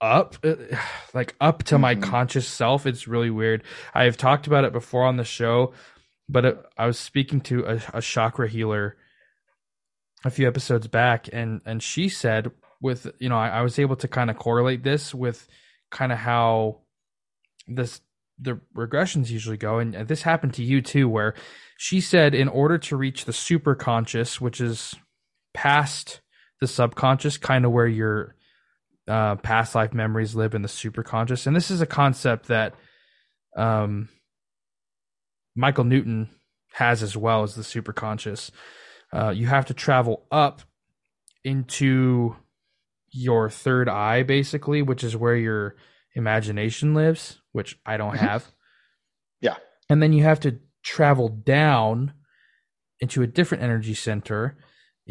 up 0.00 0.36
uh, 0.44 0.54
like 1.14 1.34
up 1.40 1.62
to 1.62 1.74
mm-hmm. 1.74 1.82
my 1.82 1.94
conscious 1.94 2.48
self 2.48 2.86
it's 2.86 3.08
really 3.08 3.30
weird 3.30 3.62
i've 3.94 4.16
talked 4.16 4.46
about 4.46 4.64
it 4.64 4.72
before 4.72 5.04
on 5.04 5.16
the 5.16 5.24
show 5.24 5.72
but 6.28 6.44
it, 6.44 6.58
i 6.78 6.86
was 6.86 6.98
speaking 6.98 7.40
to 7.40 7.64
a, 7.66 7.80
a 7.94 8.02
chakra 8.02 8.48
healer 8.48 8.96
a 10.24 10.30
few 10.30 10.46
episodes 10.46 10.86
back, 10.86 11.28
and 11.32 11.60
and 11.64 11.82
she 11.82 12.08
said 12.08 12.50
with 12.80 13.10
you 13.18 13.28
know 13.28 13.38
I, 13.38 13.48
I 13.48 13.62
was 13.62 13.78
able 13.78 13.96
to 13.96 14.08
kind 14.08 14.30
of 14.30 14.36
correlate 14.36 14.82
this 14.82 15.14
with 15.14 15.48
kind 15.90 16.12
of 16.12 16.18
how 16.18 16.80
this 17.66 18.00
the 18.38 18.60
regressions 18.74 19.30
usually 19.30 19.56
go, 19.56 19.78
and 19.78 19.94
this 19.94 20.22
happened 20.22 20.54
to 20.54 20.64
you 20.64 20.80
too, 20.82 21.08
where 21.08 21.34
she 21.78 22.00
said 22.00 22.34
in 22.34 22.48
order 22.48 22.78
to 22.78 22.96
reach 22.96 23.24
the 23.24 23.32
super 23.32 23.74
conscious, 23.74 24.40
which 24.40 24.60
is 24.60 24.94
past 25.54 26.20
the 26.60 26.66
subconscious, 26.66 27.38
kind 27.38 27.64
of 27.64 27.72
where 27.72 27.86
your 27.86 28.34
uh, 29.08 29.36
past 29.36 29.74
life 29.74 29.92
memories 29.92 30.34
live 30.34 30.54
in 30.54 30.62
the 30.62 30.68
super 30.68 31.02
conscious, 31.02 31.46
and 31.46 31.56
this 31.56 31.70
is 31.70 31.80
a 31.80 31.86
concept 31.86 32.48
that 32.48 32.74
um, 33.56 34.08
Michael 35.56 35.84
Newton 35.84 36.30
has 36.72 37.02
as 37.02 37.16
well 37.16 37.42
as 37.42 37.54
the 37.54 37.64
super 37.64 37.92
conscious 37.92 38.52
uh, 39.12 39.30
you 39.30 39.46
have 39.46 39.66
to 39.66 39.74
travel 39.74 40.26
up 40.30 40.62
into 41.44 42.36
your 43.10 43.50
third 43.50 43.88
eye, 43.88 44.22
basically, 44.22 44.82
which 44.82 45.02
is 45.02 45.16
where 45.16 45.36
your 45.36 45.76
imagination 46.14 46.94
lives, 46.94 47.40
which 47.52 47.78
I 47.84 47.96
don't 47.96 48.14
mm-hmm. 48.14 48.24
have. 48.24 48.46
Yeah. 49.40 49.56
And 49.88 50.02
then 50.02 50.12
you 50.12 50.22
have 50.22 50.40
to 50.40 50.60
travel 50.82 51.28
down 51.28 52.12
into 53.00 53.22
a 53.22 53.26
different 53.26 53.64
energy 53.64 53.94
center 53.94 54.58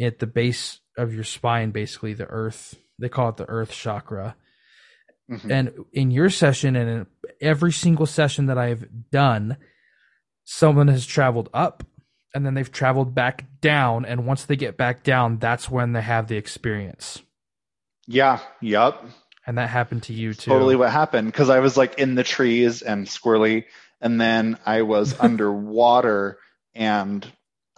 at 0.00 0.18
the 0.18 0.26
base 0.26 0.80
of 1.00 1.14
your 1.14 1.24
spine, 1.24 1.70
basically 1.70 2.14
the 2.14 2.26
earth. 2.26 2.76
They 2.98 3.08
call 3.08 3.30
it 3.30 3.36
the 3.36 3.48
earth 3.48 3.72
chakra. 3.72 4.36
Mm-hmm. 5.30 5.50
And 5.50 5.72
in 5.92 6.10
your 6.10 6.28
session 6.28 6.76
and 6.76 6.90
in 6.90 7.06
every 7.40 7.72
single 7.72 8.06
session 8.06 8.46
that 8.46 8.58
I've 8.58 8.86
done, 9.10 9.56
someone 10.44 10.88
has 10.88 11.06
traveled 11.06 11.48
up 11.54 11.84
and 12.34 12.44
then 12.44 12.54
they've 12.54 12.70
traveled 12.70 13.14
back 13.14 13.44
down 13.60 14.04
and 14.04 14.26
once 14.26 14.44
they 14.44 14.56
get 14.56 14.76
back 14.76 15.02
down 15.02 15.38
that's 15.38 15.70
when 15.70 15.92
they 15.92 16.00
have 16.00 16.28
the 16.28 16.36
experience 16.36 17.22
yeah 18.06 18.40
yep 18.60 19.02
and 19.46 19.58
that 19.58 19.68
happened 19.68 20.02
to 20.02 20.12
you 20.12 20.34
too 20.34 20.50
totally 20.50 20.76
what 20.76 20.90
happened 20.90 21.26
because 21.26 21.50
i 21.50 21.60
was 21.60 21.76
like 21.76 21.98
in 21.98 22.14
the 22.14 22.24
trees 22.24 22.82
and 22.82 23.06
squirrely 23.06 23.64
and 24.00 24.20
then 24.20 24.58
i 24.66 24.82
was 24.82 25.14
underwater 25.20 26.38
and 26.74 27.30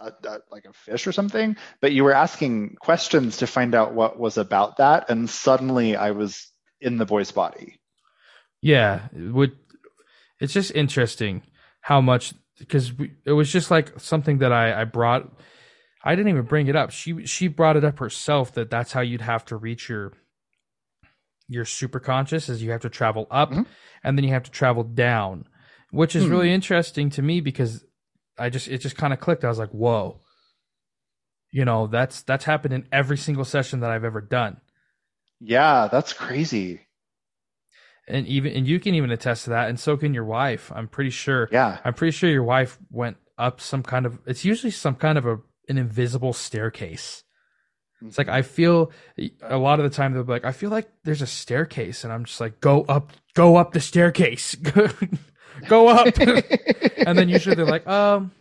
a, 0.03 0.27
a, 0.27 0.39
like 0.51 0.65
a 0.65 0.73
fish 0.73 1.07
or 1.07 1.11
something 1.11 1.55
but 1.81 1.91
you 1.93 2.03
were 2.03 2.13
asking 2.13 2.75
questions 2.79 3.37
to 3.37 3.47
find 3.47 3.73
out 3.73 3.93
what 3.93 4.19
was 4.19 4.37
about 4.37 4.77
that 4.77 5.09
and 5.09 5.29
suddenly 5.29 5.95
i 5.95 6.11
was 6.11 6.51
in 6.81 6.97
the 6.97 7.05
boy's 7.05 7.31
body 7.31 7.79
yeah 8.61 9.07
it 9.15 9.33
would 9.33 9.57
it's 10.39 10.53
just 10.53 10.71
interesting 10.71 11.41
how 11.81 12.01
much 12.01 12.33
because 12.59 12.91
it 13.25 13.31
was 13.31 13.51
just 13.51 13.71
like 13.71 13.99
something 13.99 14.39
that 14.39 14.51
I, 14.51 14.81
I 14.81 14.83
brought. 14.85 15.31
I 16.03 16.15
didn't 16.15 16.29
even 16.29 16.43
bring 16.43 16.67
it 16.67 16.75
up. 16.75 16.91
She 16.91 17.25
she 17.25 17.47
brought 17.47 17.77
it 17.77 17.83
up 17.83 17.99
herself 17.99 18.53
that 18.53 18.69
that's 18.69 18.91
how 18.91 19.01
you'd 19.01 19.21
have 19.21 19.45
to 19.45 19.55
reach 19.55 19.89
your 19.89 20.13
your 21.47 21.65
super 21.65 21.99
conscious 21.99 22.49
is 22.49 22.63
you 22.63 22.71
have 22.71 22.81
to 22.81 22.89
travel 22.89 23.27
up 23.29 23.51
mm-hmm. 23.51 23.63
and 24.03 24.17
then 24.17 24.23
you 24.23 24.31
have 24.31 24.43
to 24.43 24.51
travel 24.51 24.83
down, 24.83 25.45
which 25.91 26.15
is 26.15 26.23
mm-hmm. 26.23 26.31
really 26.31 26.53
interesting 26.53 27.09
to 27.11 27.21
me 27.21 27.41
because 27.41 27.85
I 28.37 28.49
just 28.49 28.67
it 28.67 28.79
just 28.79 28.97
kind 28.97 29.13
of 29.13 29.19
clicked. 29.19 29.43
I 29.43 29.49
was 29.49 29.59
like, 29.59 29.71
whoa, 29.71 30.19
you 31.51 31.65
know 31.65 31.87
that's 31.87 32.23
that's 32.23 32.45
happened 32.45 32.73
in 32.73 32.87
every 32.91 33.17
single 33.17 33.45
session 33.45 33.79
that 33.81 33.91
I've 33.91 34.03
ever 34.03 34.21
done. 34.21 34.57
Yeah, 35.39 35.87
that's 35.91 36.11
crazy. 36.11 36.81
And 38.07 38.27
even 38.27 38.53
and 38.53 38.67
you 38.67 38.79
can 38.79 38.95
even 38.95 39.11
attest 39.11 39.45
to 39.45 39.51
that 39.51 39.69
and 39.69 39.79
so 39.79 39.95
can 39.95 40.13
your 40.13 40.25
wife 40.25 40.71
i'm 40.75 40.89
pretty 40.89 41.11
sure. 41.11 41.47
Yeah. 41.51 41.77
I'm 41.85 41.93
pretty 41.93 42.11
sure 42.11 42.29
your 42.29 42.43
wife 42.43 42.77
went 42.89 43.17
up 43.37 43.61
some 43.61 43.81
kind 43.83 44.05
of 44.05 44.19
it's 44.25 44.43
usually 44.43 44.71
some 44.71 44.95
kind 44.95 45.17
of 45.17 45.25
a 45.25 45.39
an 45.69 45.77
invisible 45.77 46.33
staircase. 46.33 47.23
It's 48.05 48.17
like 48.17 48.27
mm-hmm. 48.27 48.35
i 48.35 48.41
feel 48.41 48.91
a 49.43 49.57
lot 49.57 49.79
of 49.79 49.89
the 49.89 49.95
time 49.95 50.11
they'll 50.13 50.23
be 50.23 50.33
like 50.33 50.43
i 50.43 50.51
feel 50.51 50.69
like 50.69 50.89
there's 51.05 51.21
a 51.21 51.27
staircase 51.27 52.03
and 52.03 52.11
i'm 52.11 52.25
just 52.25 52.41
like 52.41 52.59
go 52.59 52.81
up 52.89 53.13
go 53.33 53.55
up 53.55 53.71
the 53.71 53.79
staircase 53.79 54.57
go 55.67 55.87
up. 55.87 56.07
And 57.05 57.17
then 57.17 57.27
usually 57.27 57.55
they're 57.55 57.65
like 57.65 57.85
um 57.85 58.31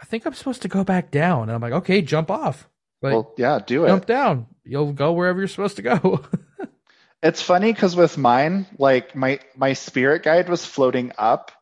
i 0.00 0.06
think 0.06 0.24
i'm 0.24 0.32
supposed 0.32 0.62
to 0.62 0.68
go 0.68 0.82
back 0.82 1.10
down. 1.10 1.42
And 1.42 1.52
i'm 1.52 1.60
like 1.60 1.72
okay 1.72 2.00
jump 2.00 2.30
off. 2.30 2.68
Like 3.02 3.12
well, 3.12 3.34
yeah 3.36 3.58
do 3.64 3.84
it. 3.84 3.88
jump 3.88 4.06
down. 4.06 4.46
You'll 4.64 4.92
go 4.94 5.12
wherever 5.12 5.38
you're 5.38 5.48
supposed 5.48 5.76
to 5.76 5.82
go. 5.82 6.24
It's 7.24 7.40
funny 7.40 7.72
because 7.72 7.96
with 7.96 8.18
mine, 8.18 8.66
like 8.78 9.16
my 9.16 9.40
my 9.56 9.72
spirit 9.72 10.22
guide 10.22 10.50
was 10.50 10.66
floating 10.66 11.10
up, 11.16 11.52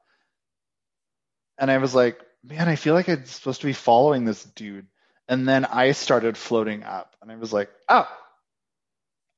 and 1.56 1.70
I 1.70 1.78
was 1.78 1.94
like, 1.94 2.18
man, 2.42 2.68
I 2.68 2.74
feel 2.74 2.94
like 2.94 3.08
I'm 3.08 3.24
supposed 3.26 3.60
to 3.60 3.68
be 3.68 3.72
following 3.72 4.24
this 4.24 4.42
dude. 4.42 4.88
And 5.28 5.48
then 5.48 5.64
I 5.64 5.92
started 5.92 6.36
floating 6.36 6.82
up, 6.82 7.14
and 7.22 7.30
I 7.30 7.36
was 7.36 7.52
like, 7.52 7.70
oh, 7.88 8.08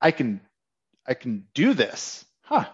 I 0.01 0.13
can, 0.13 0.41
I 1.07 1.13
can 1.13 1.47
do 1.53 1.75
this, 1.75 2.25
huh? 2.41 2.65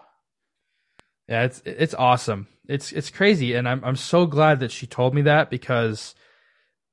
Yeah, 1.27 1.43
it's 1.43 1.61
it's 1.65 1.93
awesome. 1.93 2.47
It's 2.67 2.91
it's 2.91 3.09
crazy, 3.09 3.53
and 3.53 3.67
I'm 3.67 3.83
I'm 3.83 3.95
so 3.95 4.25
glad 4.25 4.59
that 4.59 4.71
she 4.71 4.87
told 4.87 5.13
me 5.13 5.23
that 5.23 5.49
because 5.49 6.15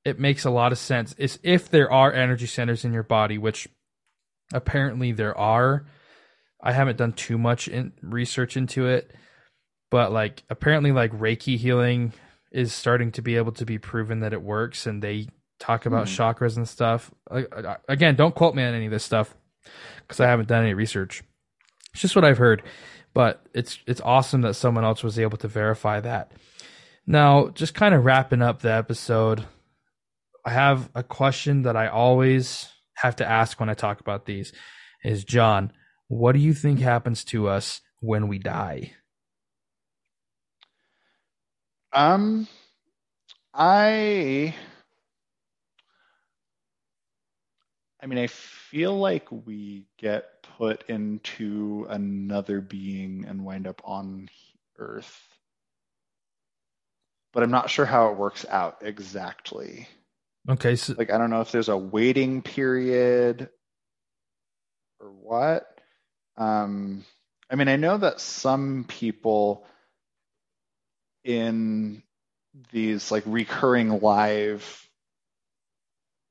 it 0.04 0.18
makes 0.18 0.44
a 0.44 0.50
lot 0.50 0.72
of 0.72 0.78
sense. 0.78 1.14
Is 1.18 1.38
if 1.42 1.70
there 1.70 1.90
are 1.90 2.12
energy 2.12 2.46
centers 2.46 2.84
in 2.84 2.92
your 2.92 3.02
body, 3.02 3.38
which 3.38 3.68
apparently 4.52 5.12
there 5.12 5.36
are 5.36 5.86
I 6.62 6.72
haven't 6.72 6.98
done 6.98 7.12
too 7.12 7.38
much 7.38 7.68
in 7.68 7.92
research 8.02 8.56
into 8.56 8.86
it, 8.86 9.12
but 9.90 10.12
like 10.12 10.42
apparently 10.50 10.92
like 10.92 11.12
Reiki 11.12 11.56
healing 11.56 12.12
is 12.50 12.72
starting 12.72 13.12
to 13.12 13.22
be 13.22 13.36
able 13.36 13.52
to 13.52 13.66
be 13.66 13.78
proven 13.78 14.20
that 14.20 14.32
it 14.32 14.42
works 14.42 14.86
and 14.86 15.02
they 15.02 15.28
talk 15.60 15.86
about 15.86 16.06
mm. 16.06 16.16
chakras 16.16 16.56
and 16.56 16.68
stuff. 16.68 17.10
Again, 17.88 18.16
don't 18.16 18.34
quote 18.34 18.54
me 18.54 18.62
on 18.62 18.74
any 18.74 18.86
of 18.86 18.92
this 18.92 19.04
stuff. 19.04 19.34
because 20.00 20.20
I 20.20 20.26
haven't 20.26 20.48
done 20.48 20.64
any 20.64 20.74
research. 20.74 21.22
It's 21.92 22.02
just 22.02 22.16
what 22.16 22.24
I've 22.24 22.38
heard, 22.38 22.62
but 23.14 23.46
it's 23.54 23.78
it's 23.86 24.00
awesome 24.00 24.42
that 24.42 24.54
someone 24.54 24.84
else 24.84 25.02
was 25.02 25.18
able 25.18 25.38
to 25.38 25.48
verify 25.48 26.00
that. 26.00 26.32
Now, 27.06 27.48
just 27.48 27.74
kind 27.74 27.94
of 27.94 28.04
wrapping 28.04 28.42
up 28.42 28.61
the 28.61 28.72
episode, 28.72 29.44
I 30.44 30.50
have 30.50 30.90
a 30.94 31.02
question 31.02 31.62
that 31.62 31.76
I 31.76 31.88
always 31.88 32.68
have 32.96 33.16
to 33.16 33.28
ask 33.28 33.59
when 33.59 33.70
I 33.70 33.74
talk 33.74 34.00
about 34.00 34.26
these 34.26 34.52
is 35.04 35.24
Jon, 35.24 35.72
what 36.09 36.32
do 36.32 36.38
you 36.38 36.52
think 36.52 36.80
happens 36.80 37.24
to 37.24 37.48
us 37.48 37.80
when 38.00 38.28
we 38.28 38.38
die? 38.38 38.92
Um 41.92 42.48
I 43.54 44.54
I 48.00 48.06
mean, 48.06 48.18
I 48.18 48.28
feel 48.28 48.96
like 48.96 49.26
we 49.30 49.86
get 49.98 50.38
put 50.59 50.88
into 50.88 51.86
another 51.88 52.61
being 52.61 53.24
and 53.26 53.44
wind 53.44 53.66
up 53.66 53.80
on 53.84 54.28
Earth. 54.76 55.16
But 57.32 57.44
I'm 57.44 57.50
not 57.50 57.70
sure 57.70 57.86
how 57.86 58.11
it 58.11 58.18
works 58.18 58.44
out 58.48 58.78
exactly. 58.82 59.88
Okay, 60.48 60.76
so 60.76 60.94
Like, 60.98 61.12
I 61.12 61.18
don't 61.18 61.30
know 61.30 61.40
if 61.40 61.52
there's 61.52 61.68
a 61.68 61.76
waiting 61.76 62.42
period 62.42 63.48
or 64.98 65.11
what. 65.11 65.80
Um, 66.36 67.04
I 67.50 67.54
mean, 67.54 67.68
I 67.68 67.76
know 67.76 67.98
that 67.98 68.20
some 68.20 68.84
people 68.88 69.64
in 71.22 72.02
these 72.72 73.12
like 73.12 73.22
recurring 73.26 74.00
live 74.00 74.88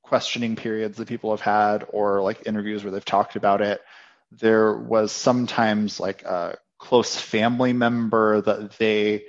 questioning 0.04 0.56
periods 0.56 0.98
that 0.98 1.08
people 1.08 1.32
have 1.32 1.42
had 1.42 1.86
or 1.90 2.22
like 2.22 2.48
interviews 2.48 2.84
where 2.84 2.92
they've 2.92 3.06
talked 3.06 3.36
about 3.36 3.62
it, 3.62 3.82
there 4.32 4.78
was 4.78 5.12
sometimes 5.12 6.00
like 6.00 6.24
a 6.24 6.58
close 6.80 7.16
family 7.16 7.74
member 7.74 8.42
that 8.42 8.78
they 8.78 9.24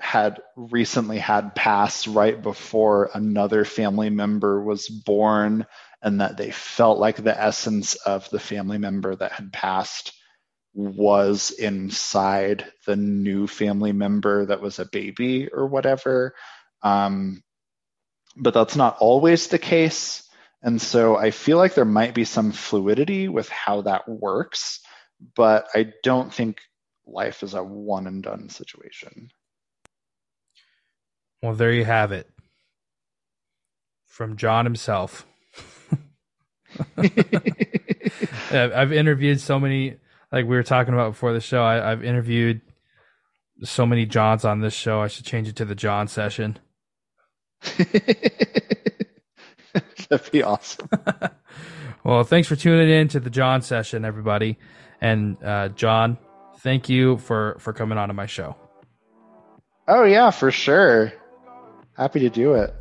had 0.00 0.40
recently 0.56 1.18
had 1.18 1.54
passed 1.54 2.08
right 2.08 2.42
before 2.42 3.10
another 3.14 3.64
family 3.64 4.10
member 4.10 4.60
was 4.60 4.88
born 4.88 5.64
and 6.02 6.20
that 6.20 6.36
they 6.36 6.50
felt 6.50 6.98
like 6.98 7.22
the 7.22 7.40
essence 7.40 7.94
of 7.94 8.28
the 8.30 8.40
family 8.40 8.78
member 8.78 9.14
that 9.14 9.30
had 9.32 9.52
passed 9.52 10.12
was 10.74 11.50
inside 11.52 12.64
the 12.86 12.96
new 12.96 13.46
family 13.46 13.92
member 13.92 14.46
that 14.46 14.60
was 14.60 14.78
a 14.78 14.86
baby 14.86 15.48
or 15.48 15.66
whatever. 15.66 16.34
Um, 16.82 17.42
but 18.36 18.54
that's 18.54 18.76
not 18.76 18.96
always 18.98 19.48
the 19.48 19.58
case. 19.58 20.28
And 20.62 20.80
so 20.80 21.16
I 21.16 21.32
feel 21.32 21.58
like 21.58 21.74
there 21.74 21.84
might 21.84 22.14
be 22.14 22.24
some 22.24 22.52
fluidity 22.52 23.28
with 23.28 23.48
how 23.48 23.82
that 23.82 24.08
works, 24.08 24.80
but 25.34 25.66
I 25.74 25.92
don't 26.02 26.32
think 26.32 26.60
life 27.06 27.42
is 27.42 27.54
a 27.54 27.62
one 27.64 28.06
and 28.06 28.22
done 28.22 28.48
situation. 28.48 29.30
well, 31.42 31.54
there 31.54 31.72
you 31.72 31.84
have 31.84 32.12
it 32.12 32.30
from 34.06 34.36
Jon 34.36 34.64
himself. 34.64 35.26
I've 38.52 38.92
interviewed 38.92 39.40
so 39.40 39.58
many, 39.58 39.96
like 40.30 40.44
we 40.44 40.54
were 40.54 40.62
talking 40.62 40.94
about 40.94 41.12
before 41.12 41.32
the 41.32 41.40
show. 41.40 41.62
I, 41.62 41.90
I've 41.90 42.04
interviewed 42.04 42.60
so 43.64 43.84
many 43.84 44.06
Johns 44.06 44.44
on 44.44 44.60
this 44.60 44.74
show. 44.74 45.00
I 45.00 45.08
should 45.08 45.24
change 45.24 45.48
it 45.48 45.56
to 45.56 45.64
the 45.64 45.74
Jon 45.74 46.06
session. 46.08 46.58
That'd 50.12 50.30
be 50.30 50.42
awesome. 50.42 50.90
Well, 52.04 52.24
thanks 52.24 52.48
for 52.48 52.56
tuning 52.56 52.90
in 52.90 53.06
to 53.08 53.20
the 53.20 53.30
Jon 53.30 53.62
session, 53.62 54.04
everybody. 54.04 54.58
And 55.00 55.36
uh, 55.42 55.68
Jon, 55.68 56.18
thank 56.58 56.88
you 56.88 57.18
for 57.18 57.56
for 57.60 57.72
coming 57.72 57.96
on 57.96 58.08
to 58.08 58.14
my 58.14 58.26
show. 58.26 58.56
Oh, 59.86 60.04
yeah, 60.04 60.30
for 60.30 60.50
sure. 60.50 61.12
Happy 61.96 62.20
to 62.20 62.30
do 62.30 62.54
it. 62.54 62.74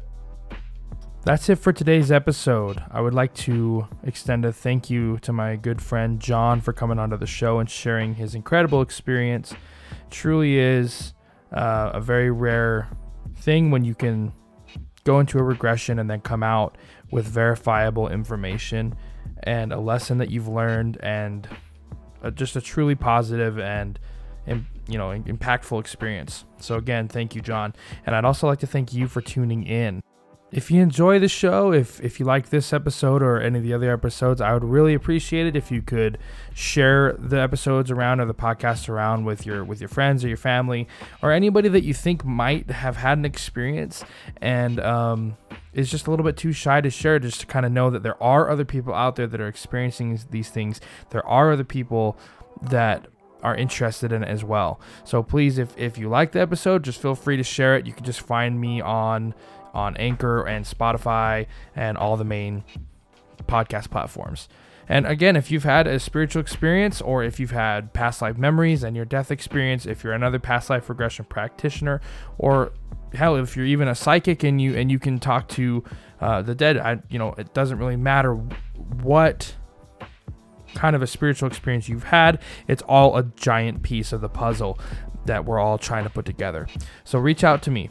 That's 1.23 1.49
it 1.49 1.57
for 1.57 1.71
today's 1.71 2.11
episode. 2.11 2.81
I 2.89 2.99
would 3.01 3.13
like 3.13 3.35
to 3.35 3.87
extend 4.03 4.43
a 4.43 4.51
thank 4.51 4.89
you 4.89 5.19
to 5.19 5.31
my 5.31 5.55
good 5.55 5.83
friend 5.83 6.19
Jon 6.19 6.61
for 6.61 6.73
coming 6.73 6.97
onto 6.97 7.17
the 7.17 7.27
show 7.27 7.59
and 7.59 7.69
sharing 7.69 8.15
his 8.15 8.33
incredible 8.33 8.81
experience. 8.81 9.53
Truly 10.09 10.57
is 10.57 11.13
uh, 11.51 11.91
a 11.93 12.01
very 12.01 12.31
rare 12.31 12.89
thing 13.35 13.69
when 13.69 13.85
you 13.85 13.93
can 13.93 14.33
go 15.03 15.19
into 15.19 15.37
a 15.37 15.43
regression 15.43 15.99
and 15.99 16.09
then 16.09 16.21
come 16.21 16.43
out 16.43 16.77
with 17.11 17.25
verifiable 17.25 18.07
information 18.07 18.95
and 19.43 19.71
a 19.73 19.79
lesson 19.79 20.17
that 20.17 20.29
you've 20.29 20.47
learned 20.47 20.97
and 21.01 21.47
uh 22.23 22.31
just 22.31 22.55
a 22.55 22.61
truly 22.61 22.95
positive 22.95 23.59
and 23.59 23.99
im- 24.47 24.67
you 24.87 24.97
know 24.97 25.09
impactful 25.09 25.79
experience. 25.79 26.45
So 26.59 26.75
again, 26.75 27.07
thank 27.07 27.35
you, 27.35 27.41
Jon, 27.41 27.73
and 28.05 28.15
I'd 28.15 28.25
also 28.25 28.47
like 28.47 28.59
to 28.59 28.67
thank 28.67 28.93
you 28.93 29.07
for 29.07 29.21
tuning 29.21 29.63
in. 29.63 30.01
If 30.51 30.69
you 30.69 30.81
enjoy 30.81 31.17
the 31.19 31.29
show, 31.29 31.71
if 31.71 32.01
if 32.01 32.19
you 32.19 32.25
like 32.25 32.49
this 32.49 32.73
episode 32.73 33.23
or 33.23 33.39
any 33.39 33.59
of 33.59 33.63
the 33.63 33.73
other 33.73 33.91
episodes, 33.91 34.41
I 34.41 34.53
would 34.53 34.65
really 34.65 34.93
appreciate 34.93 35.45
it 35.45 35.55
if 35.55 35.71
you 35.71 35.81
could 35.81 36.17
share 36.53 37.13
the 37.13 37.39
episodes 37.39 37.89
around 37.89 38.19
or 38.19 38.25
the 38.25 38.33
podcast 38.33 38.89
around 38.89 39.23
with 39.23 39.45
your 39.45 39.63
with 39.63 39.79
your 39.79 39.87
friends 39.87 40.25
or 40.25 40.27
your 40.27 40.35
family 40.35 40.89
or 41.21 41.31
anybody 41.31 41.69
that 41.69 41.83
you 41.85 41.93
think 41.93 42.25
might 42.25 42.69
have 42.69 42.97
had 42.97 43.17
an 43.17 43.23
experience 43.23 44.03
and 44.41 44.81
um, 44.81 45.37
is 45.73 45.89
just 45.89 46.07
a 46.07 46.09
little 46.09 46.25
bit 46.25 46.37
too 46.37 46.51
shy 46.51 46.81
to 46.81 46.89
share. 46.89 47.19
Just 47.19 47.41
to 47.41 47.45
kind 47.45 47.65
of 47.65 47.71
know 47.71 47.89
that 47.89 48.03
there 48.03 48.21
are 48.21 48.49
other 48.49 48.65
people 48.65 48.93
out 48.93 49.15
there 49.15 49.27
that 49.27 49.41
are 49.41 49.47
experiencing 49.47 50.19
these 50.29 50.49
things. 50.49 50.81
There 51.09 51.25
are 51.25 51.51
other 51.51 51.63
people 51.63 52.17
that 52.61 53.07
are 53.43 53.55
interested 53.55 54.11
in 54.11 54.23
it 54.23 54.29
as 54.29 54.43
well. 54.43 54.79
So 55.03 55.23
please, 55.23 55.57
if 55.57 55.77
if 55.77 55.97
you 55.97 56.09
like 56.09 56.31
the 56.31 56.41
episode, 56.41 56.83
just 56.83 57.01
feel 57.01 57.15
free 57.15 57.37
to 57.37 57.43
share 57.43 57.75
it. 57.75 57.85
You 57.85 57.93
can 57.93 58.05
just 58.05 58.21
find 58.21 58.59
me 58.59 58.81
on 58.81 59.33
on 59.73 59.95
Anchor 59.97 60.43
and 60.43 60.65
Spotify 60.65 61.47
and 61.75 61.97
all 61.97 62.17
the 62.17 62.25
main 62.25 62.63
podcast 63.47 63.89
platforms. 63.89 64.49
And 64.91 65.07
again, 65.07 65.37
if 65.37 65.49
you've 65.49 65.63
had 65.63 65.87
a 65.87 66.01
spiritual 66.01 66.41
experience 66.41 66.99
or 66.99 67.23
if 67.23 67.39
you've 67.39 67.51
had 67.51 67.93
past 67.93 68.21
life 68.21 68.37
memories 68.37 68.83
and 68.83 68.93
your 68.93 69.05
death 69.05 69.31
experience, 69.31 69.85
if 69.85 70.03
you're 70.03 70.11
another 70.11 70.37
past 70.37 70.69
life 70.69 70.89
regression 70.89 71.23
practitioner, 71.23 72.01
or 72.37 72.73
hell, 73.13 73.37
if 73.37 73.55
you're 73.55 73.65
even 73.65 73.87
a 73.87 73.95
psychic 73.95 74.43
and 74.43 74.61
you 74.61 74.75
and 74.75 74.91
you 74.91 74.99
can 74.99 75.17
talk 75.17 75.47
to 75.47 75.81
uh, 76.19 76.41
the 76.41 76.53
dead, 76.53 76.77
I, 76.77 77.01
you 77.09 77.17
know, 77.17 77.33
it 77.37 77.53
doesn't 77.53 77.77
really 77.77 77.95
matter 77.95 78.33
what 78.33 79.55
kind 80.75 80.93
of 80.93 81.01
a 81.01 81.07
spiritual 81.07 81.47
experience 81.47 81.87
you've 81.87 82.03
had. 82.03 82.41
It's 82.67 82.81
all 82.81 83.15
a 83.15 83.23
giant 83.23 83.83
piece 83.83 84.11
of 84.11 84.19
the 84.19 84.27
puzzle 84.27 84.77
that 85.23 85.45
we're 85.45 85.59
all 85.59 85.77
trying 85.77 86.03
to 86.03 86.09
put 86.09 86.25
together. 86.25 86.67
So 87.05 87.17
reach 87.17 87.45
out 87.45 87.61
to 87.61 87.71
me. 87.71 87.89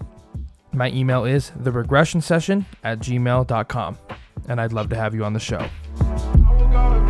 My 0.75 0.91
email 0.91 1.25
is 1.25 1.51
the 1.57 1.73
regression 1.73 2.21
session 2.21 2.67
at 2.85 2.99
gmail.com, 2.99 3.99
and 4.49 4.61
I'd 4.61 4.75
love 4.75 4.91
to 4.91 4.97
have 4.97 5.15
you 5.15 5.25
on 5.25 5.33
the 5.33 5.41
show. 5.41 5.67
Oh 6.83 6.89
God, 6.89 7.10